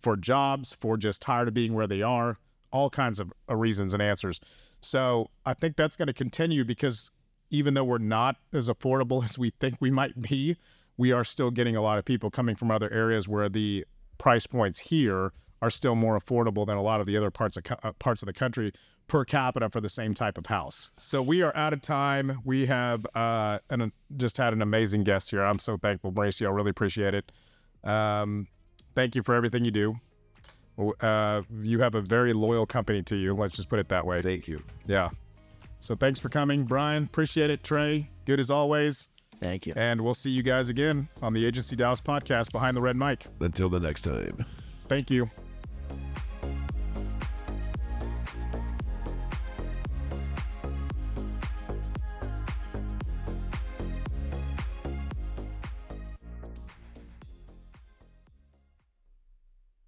for 0.00 0.16
jobs, 0.16 0.74
for 0.80 0.96
just 0.96 1.22
tired 1.22 1.46
of 1.46 1.54
being 1.54 1.72
where 1.74 1.86
they 1.86 2.02
are, 2.02 2.38
all 2.72 2.90
kinds 2.90 3.20
of 3.20 3.32
uh, 3.48 3.54
reasons 3.54 3.94
and 3.94 4.02
answers. 4.02 4.40
So 4.80 5.30
I 5.46 5.54
think 5.54 5.76
that's 5.76 5.96
going 5.96 6.08
to 6.08 6.12
continue 6.12 6.64
because 6.64 7.12
even 7.50 7.74
though 7.74 7.84
we're 7.84 7.98
not 7.98 8.36
as 8.52 8.68
affordable 8.68 9.24
as 9.28 9.38
we 9.38 9.50
think 9.60 9.76
we 9.80 9.90
might 9.90 10.20
be, 10.20 10.56
we 10.96 11.12
are 11.12 11.24
still 11.24 11.50
getting 11.50 11.76
a 11.76 11.82
lot 11.82 11.98
of 11.98 12.04
people 12.04 12.30
coming 12.30 12.56
from 12.56 12.70
other 12.70 12.92
areas 12.92 13.28
where 13.28 13.48
the 13.48 13.84
price 14.18 14.46
points 14.46 14.78
here 14.78 15.32
are 15.62 15.70
still 15.70 15.94
more 15.94 16.18
affordable 16.18 16.66
than 16.66 16.76
a 16.76 16.82
lot 16.82 17.00
of 17.00 17.06
the 17.06 17.16
other 17.16 17.30
parts 17.30 17.56
of 17.56 17.64
uh, 17.82 17.92
parts 17.98 18.22
of 18.22 18.26
the 18.26 18.32
country 18.32 18.72
per 19.08 19.24
capita 19.24 19.68
for 19.68 19.80
the 19.80 19.88
same 19.88 20.14
type 20.14 20.38
of 20.38 20.46
house. 20.46 20.90
So 20.96 21.20
we 21.20 21.42
are 21.42 21.54
out 21.56 21.72
of 21.72 21.82
time. 21.82 22.40
We 22.44 22.66
have 22.66 23.04
uh, 23.14 23.58
an, 23.68 23.92
just 24.16 24.36
had 24.36 24.52
an 24.52 24.62
amazing 24.62 25.04
guest 25.04 25.30
here. 25.30 25.42
I'm 25.42 25.58
so 25.58 25.76
thankful, 25.76 26.12
Mauricio. 26.12 26.46
I 26.46 26.50
really 26.50 26.70
appreciate 26.70 27.14
it. 27.14 27.32
Um, 27.82 28.46
thank 28.94 29.16
you 29.16 29.22
for 29.22 29.34
everything 29.34 29.64
you 29.64 29.72
do. 29.72 29.96
Uh, 31.00 31.42
you 31.60 31.80
have 31.80 31.94
a 31.94 32.00
very 32.00 32.32
loyal 32.32 32.66
company 32.66 33.02
to 33.02 33.16
you. 33.16 33.34
Let's 33.34 33.56
just 33.56 33.68
put 33.68 33.78
it 33.78 33.88
that 33.88 34.06
way. 34.06 34.22
Thank 34.22 34.46
you. 34.48 34.62
Yeah. 34.86 35.10
So 35.80 35.94
thanks 35.96 36.18
for 36.18 36.28
coming, 36.28 36.64
Brian. 36.64 37.04
Appreciate 37.04 37.50
it. 37.50 37.64
Trey, 37.64 38.10
good 38.26 38.40
as 38.40 38.50
always. 38.50 39.08
Thank 39.40 39.66
you. 39.66 39.72
And 39.74 40.02
we'll 40.02 40.14
see 40.14 40.30
you 40.30 40.42
guys 40.42 40.68
again 40.68 41.08
on 41.22 41.32
the 41.32 41.46
Agency 41.46 41.74
Dallas 41.74 42.00
podcast 42.00 42.52
behind 42.52 42.76
the 42.76 42.82
red 42.82 42.96
mic. 42.96 43.26
Until 43.40 43.70
the 43.70 43.80
next 43.80 44.02
time. 44.02 44.44
Thank 44.88 45.10
you. 45.10 45.30